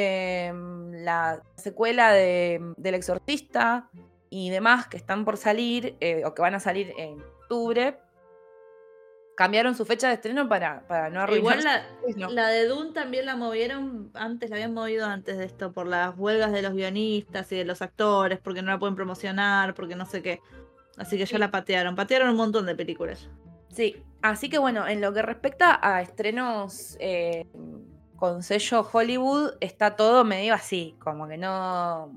[0.04, 3.88] em, la secuela de, del Exorcista
[4.28, 7.98] y demás que están por salir eh, o que van a salir en octubre.
[9.40, 11.58] Cambiaron su fecha de estreno para, para no arruinar.
[11.60, 11.82] Igual la,
[12.14, 12.28] no.
[12.30, 16.12] la de Dune también la movieron antes, la habían movido antes de esto, por las
[16.18, 20.04] huelgas de los guionistas y de los actores, porque no la pueden promocionar, porque no
[20.04, 20.40] sé qué.
[20.98, 21.96] Así que ya la patearon.
[21.96, 23.30] Patearon un montón de películas.
[23.70, 27.46] Sí, así que bueno, en lo que respecta a estrenos eh,
[28.16, 32.12] con sello Hollywood, está todo medio así, como que no,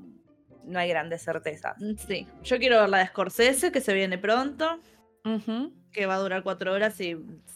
[0.66, 1.78] no hay grandes certezas.
[1.80, 2.28] Mm, Sí.
[2.44, 4.78] Yo quiero ver la de Scorsese, que se viene pronto,
[5.24, 5.72] Ujú.
[5.94, 7.16] Que va a durar cuatro horas y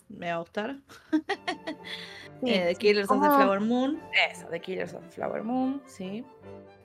[0.09, 0.77] me va a gustar.
[2.43, 2.76] Sí, Eh, The.
[2.76, 3.30] Killers of the.
[3.30, 3.99] Flower Moon.
[4.31, 6.23] Esa, The Killers of the Flower Moon, sí.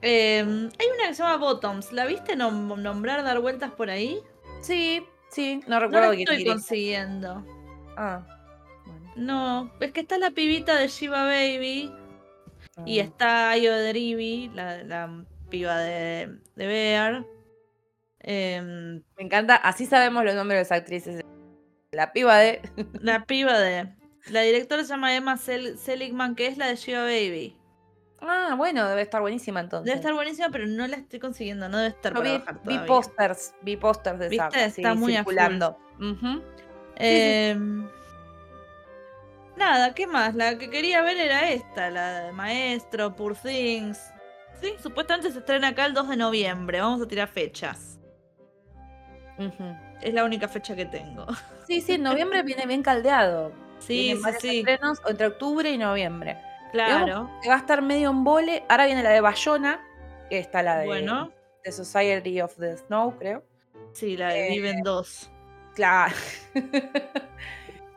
[0.01, 1.93] Eh, hay una que se llama Bottoms.
[1.93, 4.19] ¿La viste nom- nombrar, dar vueltas por ahí?
[4.61, 7.45] Sí, sí, no No recuerdo la quién estoy consiguiendo.
[7.95, 8.25] Ah,
[8.87, 9.11] bueno.
[9.15, 11.93] No, es que está la pibita de Shiva Baby.
[12.87, 17.25] Y está Ayo Drivi, la, la piba de, de Bear.
[18.21, 21.22] Em, Me encanta, así sabemos los nombres de las actrices.
[21.93, 22.61] La piba de.
[22.99, 23.87] la piba de.
[24.29, 27.57] La directora se llama Emma Sel- Seligman, que es la de Shiva Baby.
[28.21, 29.85] Ah, bueno, debe estar buenísima entonces.
[29.85, 31.67] Debe estar buenísima, pero no la estoy consiguiendo.
[31.67, 32.85] No debe estar para vi, bajar vi todavía.
[32.85, 34.29] pósters, vi pósters de.
[34.29, 34.69] ¿Viste?
[34.69, 35.77] sí, Está muy circulando.
[35.99, 36.41] Ujú.
[36.95, 37.87] Em,
[39.57, 40.33] Nada, ¿qué más?
[40.35, 43.99] La que quería ver era esta, la de Maestro, Poor Things.
[44.61, 46.79] Sí, supuestamente se estrena acá el 2 de noviembre.
[46.79, 47.99] Vamos a tirar fechas.
[50.01, 51.25] Es la única fecha que tengo.
[51.73, 53.51] Sí, sí, en noviembre viene bien caldeado.
[53.79, 54.65] Sí, sí, sí.
[55.07, 56.37] entre octubre y noviembre.
[56.71, 57.29] Claro.
[57.41, 58.63] Que va a estar medio en vole.
[58.69, 59.79] Ahora viene la de Bayona,
[60.29, 61.31] que está la de Bueno,
[61.63, 63.43] The Society of the Snow, creo.
[63.91, 65.31] sí, la de Eh, Viven 2.
[65.75, 66.13] Claro.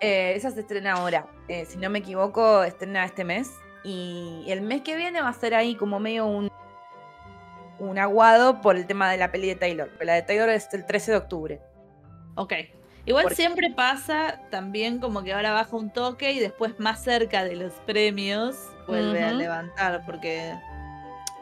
[0.00, 1.26] Eh, esa se estrena ahora.
[1.48, 3.50] Eh, si no me equivoco, estrena este mes.
[3.82, 6.50] Y el mes que viene va a ser ahí como medio un,
[7.78, 9.90] un aguado por el tema de la peli de Taylor.
[10.04, 11.60] La de Taylor es el 13 de octubre.
[12.34, 12.52] Ok.
[13.06, 17.44] Igual Porque- siempre pasa también como que ahora baja un toque y después más cerca
[17.44, 18.56] de los premios
[18.86, 20.54] vuelve a levantar porque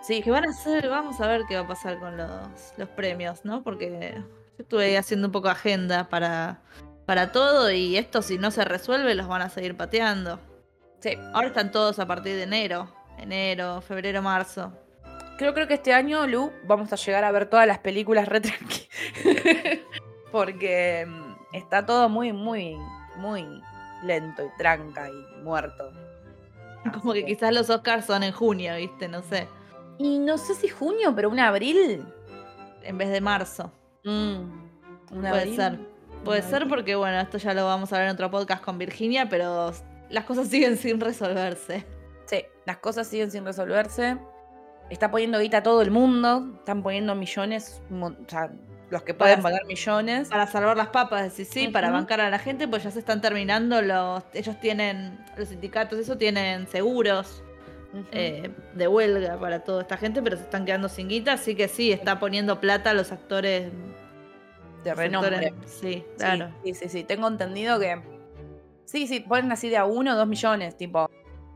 [0.03, 0.91] Sí, ¿Qué van a hacer?
[0.91, 2.31] Vamos a ver qué va a pasar con los,
[2.77, 3.63] los premios, ¿no?
[3.63, 4.23] Porque yo
[4.59, 6.61] estuve haciendo un poco agenda para,
[7.07, 10.39] para todo y esto si no se resuelve los van a seguir pateando.
[11.01, 11.17] sí.
[11.33, 12.95] Ahora están todos a partir de enero.
[13.19, 14.75] Enero, febrero, marzo.
[15.39, 18.43] Creo, creo que este año, Lu, vamos a llegar a ver todas las películas re
[18.43, 18.87] tranqui.
[20.33, 21.24] Porque mm,
[21.57, 22.77] está todo muy, muy,
[23.17, 23.47] muy
[24.03, 25.91] lento y tranca y muerto.
[27.01, 29.09] Como que quizás los Oscars son en junio, ¿viste?
[29.09, 29.49] No sé.
[29.99, 32.05] Y no sé si junio, pero un abril.
[32.83, 33.73] En vez de marzo.
[34.05, 35.57] Mm, un Puede abril.
[35.57, 35.79] ser.
[36.25, 36.69] Puede Un ser abril.
[36.69, 39.73] porque, bueno, esto ya lo vamos a ver en otro podcast con Virginia, pero
[40.11, 41.87] las cosas siguen sin resolverse.
[42.27, 44.19] Sí, las cosas siguen sin resolverse.
[44.91, 46.47] Está poniendo guita a todo el mundo.
[46.59, 47.81] Están poniendo millones.
[47.91, 48.51] O sea,
[48.91, 50.29] los que pueden Para- pagar millones.
[50.29, 53.21] Para salvar las papas, sí, sí, para bancar a la gente, pues ya se están
[53.21, 54.23] terminando los.
[54.35, 57.43] Ellos tienen, los sindicatos, eso tienen seguros
[58.13, 61.69] eh, de huelga para toda esta gente, pero se están quedando sin guita, así que
[61.69, 63.71] sí, está poniendo plata a los actores.
[64.85, 65.37] de renombre.
[65.37, 66.51] actores- Sí, claro.
[66.63, 67.05] Sí, sí, sí.
[67.05, 68.01] Tengo entendido que.
[68.85, 71.11] Sí, sí, ponen así de a uno o dos millones, tipo.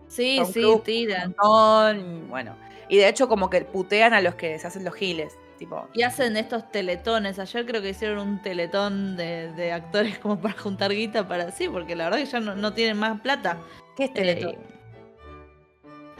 [0.06, 1.34] Sí, sí, un tiran.
[1.36, 2.56] montón, bueno.
[2.88, 5.36] Y de hecho, como que putean a los que se hacen los giles.
[5.58, 5.88] Tipo.
[5.92, 7.38] Y hacen estos teletones.
[7.38, 11.50] Ayer creo que hicieron un teletón de, de actores como para juntar guita para.
[11.50, 13.58] Sí, porque la verdad que ya no, no tienen más plata.
[13.96, 14.50] ¿Qué es Teletón?
[14.52, 14.58] Eh,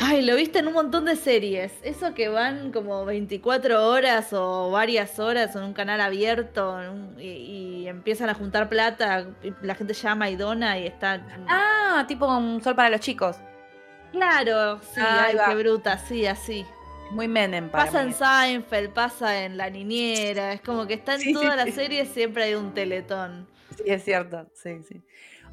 [0.00, 1.72] Ay, lo viste en un montón de series.
[1.82, 7.24] Eso que van como 24 horas o varias horas en un canal abierto un- y,
[7.82, 9.26] y empiezan a juntar plata.
[9.42, 11.20] y la gente llama y dona y está.
[11.48, 13.36] Ah, tipo un sol para los chicos.
[14.12, 16.64] claro, sí, ay, qué bruta, sí, así.
[17.10, 18.08] Muy Menem para Pasa mí.
[18.10, 20.52] en Seinfeld, pasa en La Niñera.
[20.52, 21.72] Es como que está en Sí, las sí.
[21.72, 23.48] series, siempre hay un teletón.
[23.76, 24.46] Sí, es cierto.
[24.54, 25.02] Sí, sí.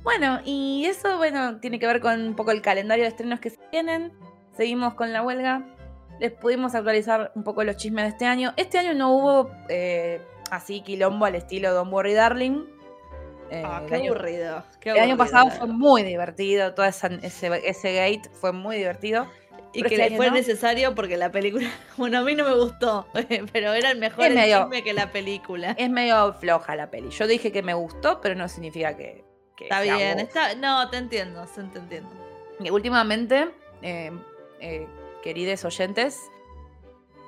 [0.03, 3.49] Bueno, y eso, bueno, tiene que ver con un poco el calendario de estrenos que
[3.49, 4.11] se tienen.
[4.55, 5.63] Seguimos con la huelga.
[6.19, 8.53] Les pudimos actualizar un poco los chismes de este año.
[8.57, 10.21] Este año no hubo eh,
[10.51, 12.65] así quilombo al estilo Don't Worry Darling.
[13.49, 14.63] Eh, Ah, qué año- aburrido.
[14.79, 19.27] qué El año pasado la fue muy divertido, todo ese, ese gate fue muy divertido.
[19.75, 20.33] Y que le fue no.
[20.33, 23.07] necesario porque la película, bueno, a mí no me gustó,
[23.53, 25.71] pero era el mejor Es medio- que la película.
[25.77, 27.09] Es medio floja la peli.
[27.09, 29.23] Yo dije que me gustó, pero no significa que...
[29.55, 32.09] que Está sea bien, está, no, te entiendo, te entiendo.
[32.59, 33.49] Y últimamente,
[33.81, 34.11] eh,
[34.59, 34.87] eh,
[35.21, 36.19] queridos oyentes,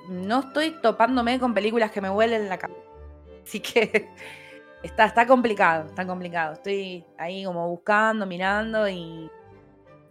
[0.08, 2.80] no estoy topándome con películas que me huelen la cabeza.
[3.42, 4.08] Así que
[4.82, 6.54] está, está complicado, está complicado.
[6.54, 9.30] Estoy ahí como buscando, mirando y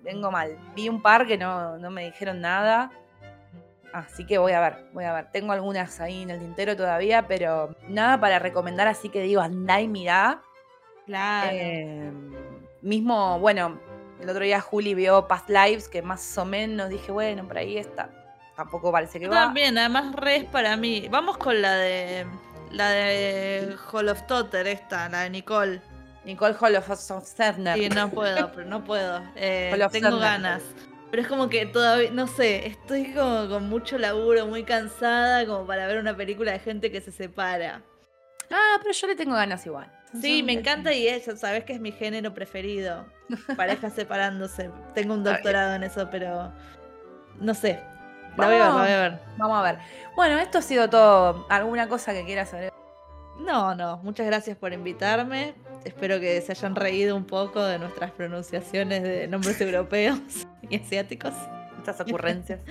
[0.08, 0.58] vengo mal.
[0.74, 2.92] Vi un par que no, no me dijeron nada.
[3.94, 5.32] Así que voy a ver, voy a ver.
[5.32, 9.82] Tengo algunas ahí en el tintero todavía, pero nada para recomendar, así que digo, andá
[9.82, 10.42] y mirá.
[11.06, 11.50] Claro.
[11.52, 12.12] Eh,
[12.82, 13.80] mismo, bueno,
[14.22, 17.78] el otro día Juli vio Past Lives, que más o menos dije, bueno, por ahí
[17.78, 18.10] está.
[18.56, 19.46] Tampoco parece que Yo va.
[19.46, 21.08] también, además re es para mí.
[21.10, 22.26] Vamos con la de
[22.72, 25.82] la de Hall of Totter esta, la de Nicole.
[26.28, 27.78] Nicole Holoferner.
[27.78, 29.24] Sí, no puedo, pero no puedo.
[29.38, 30.62] Eh, tengo ganas.
[31.10, 35.66] Pero es como que todavía, no sé, estoy como con mucho laburo, muy cansada como
[35.66, 37.82] para ver una película de gente que se separa.
[38.52, 39.90] Ah, pero yo le tengo ganas igual.
[40.20, 43.06] Sí, me encanta y eso, sabes que es mi género preferido.
[43.56, 44.70] Parejas separándose.
[44.94, 46.52] Tengo un doctorado en eso, pero
[47.40, 47.80] no sé.
[48.36, 49.20] La voy a ver, la voy a ver.
[49.38, 49.80] Vamos a ver.
[50.14, 51.46] Bueno, esto ha sido todo.
[51.50, 52.74] ¿Alguna cosa que quieras saber?
[53.40, 55.56] No, no, muchas gracias por invitarme.
[55.88, 60.20] Espero que se hayan reído un poco de nuestras pronunciaciones de nombres europeos
[60.70, 61.34] y asiáticos.
[61.80, 62.60] estas ocurrencias.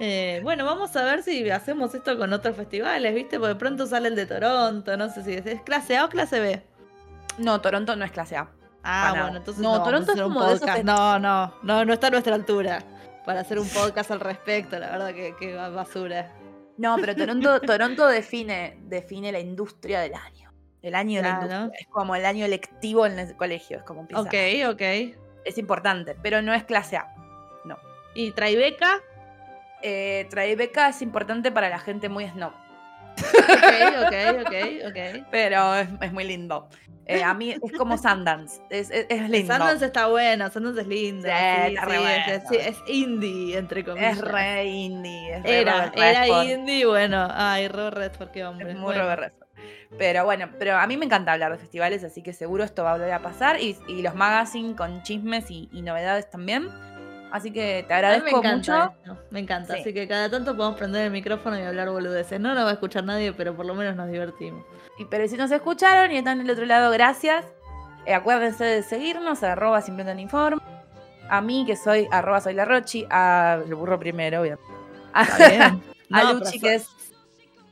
[0.00, 3.38] Eh, bueno, vamos a ver si hacemos esto con otros festivales, ¿viste?
[3.38, 6.40] Porque pronto sale el de Toronto, no sé si es, ¿es clase A o clase
[6.40, 6.60] B.
[7.38, 8.48] No, Toronto no es clase A.
[8.82, 12.08] Ah, bueno, entonces No, no, Toronto es como de esos No, no, no, no está
[12.08, 12.80] a nuestra altura
[13.24, 16.32] para hacer un podcast al respecto, la verdad que, que ba- basura.
[16.76, 20.43] No, pero Toronto, Toronto define, define la industria del año.
[20.84, 21.54] El año de la Claro.
[21.54, 21.80] industria.
[21.80, 23.78] Es como el año lectivo en el colegio.
[23.78, 24.20] Es como empieza.
[24.22, 24.34] Ok,
[24.74, 24.82] ok.
[25.44, 27.08] Es importante, pero no es clase A.
[28.16, 29.00] ¿Y Tribeca?
[29.82, 32.52] Eh, Tribeca es importante para la gente muy snob.
[32.52, 33.16] Ok,
[34.06, 34.54] ok, ok,
[34.88, 35.26] ok.
[35.32, 36.68] Pero es, es muy lindo.
[37.06, 38.62] Eh, a mí es como Sundance.
[38.70, 39.52] Es, es, es lindo.
[39.52, 41.28] Sundance está bueno, Sundance es lindo.
[41.28, 42.42] Sí, Sí, es, bueno.
[42.48, 44.16] sí, es indie, entre comillas.
[44.16, 45.34] Es re indie.
[45.36, 47.28] Es re Era, Robert era indie, bueno.
[47.32, 48.70] Ay, Robert Redford, qué hombre.
[48.70, 49.02] Es muy Bueno.
[49.02, 49.34] Robert.
[49.98, 52.90] Pero bueno, pero a mí me encanta hablar de festivales, así que seguro esto va
[52.90, 53.60] a volver a pasar.
[53.60, 56.68] Y, y los magazines con chismes y, y novedades también.
[57.30, 58.74] Así que te A mí agradezco me mucho.
[59.02, 59.74] esto, me encanta.
[59.74, 59.80] Sí.
[59.80, 62.38] Así que cada tanto podemos prender el micrófono y hablar boludeces.
[62.38, 64.64] No nos va a escuchar nadie, pero por lo menos nos divertimos.
[64.98, 67.44] Y, pero si nos escucharon y están del otro lado, gracias.
[68.06, 70.62] Eh, acuérdense de seguirnos, arroba tan informe.
[71.28, 74.58] A mí, que soy arroba soy la Rochi, a el burro primero, bien.
[75.14, 76.86] A No, Luchi, que es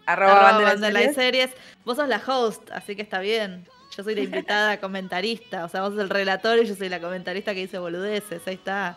[0.06, 0.80] arroba, Series.
[0.80, 1.50] de series.
[1.84, 3.66] Vos sos la host, así que está bien.
[3.96, 5.64] Yo soy la invitada comentarista.
[5.64, 8.42] O sea, vos sos el relator y yo soy la comentarista que dice boludeces.
[8.46, 8.96] Ahí está.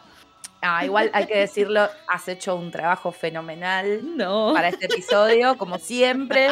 [0.62, 4.52] Ah, igual hay que decirlo, has hecho un trabajo fenomenal No.
[4.54, 6.50] para este episodio, como siempre.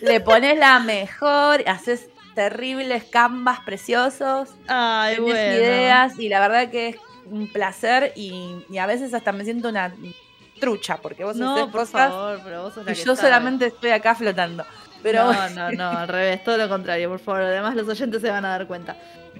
[0.00, 5.54] Le pones la mejor, haces terribles canvas preciosos, Ay, tienes bueno.
[5.54, 6.96] ideas y la verdad que es
[7.26, 9.94] un placer y, y a veces hasta me siento una
[10.58, 13.14] trucha porque vos No, haces por cosas favor, pero vos sos la y que yo
[13.14, 13.28] sabe.
[13.28, 14.64] solamente estoy acá flotando.
[15.02, 17.42] Pero No, no, no, al revés, todo lo contrario, por favor.
[17.42, 18.96] Además, los oyentes se van a dar cuenta.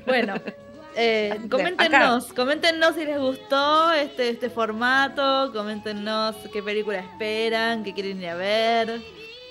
[0.06, 0.34] Bueno,
[0.96, 8.20] eh, coméntenos, coméntenos si les gustó este, este formato, coméntenos qué película esperan, qué quieren
[8.20, 9.00] ir a ver.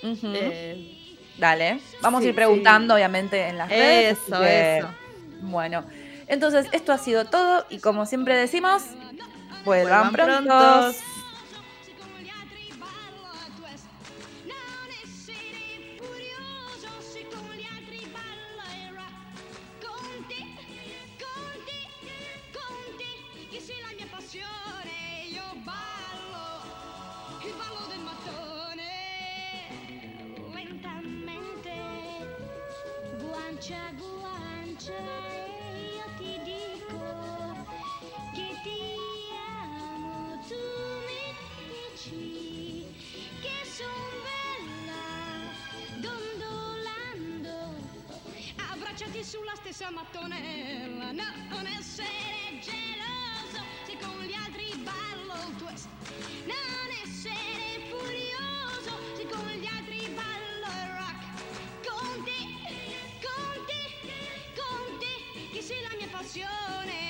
[0.03, 0.97] Eh,
[1.37, 2.97] Dale, vamos sí, a ir preguntando sí.
[2.97, 4.17] obviamente en las redes.
[4.27, 4.87] eso, eso.
[5.41, 5.83] Bueno,
[6.27, 8.83] entonces esto ha sido todo y como siempre decimos,
[9.63, 10.43] Vuelvan vuelvan, pronto.
[10.57, 10.97] prontos.
[49.71, 55.87] Stessa mattonella, no, non essere geloso, se con gli altri ballo il twist,
[56.43, 62.41] non essere furioso, se con gli altri ballo il rock, con te,
[63.21, 67.00] con te, con te, che sei la mia passione.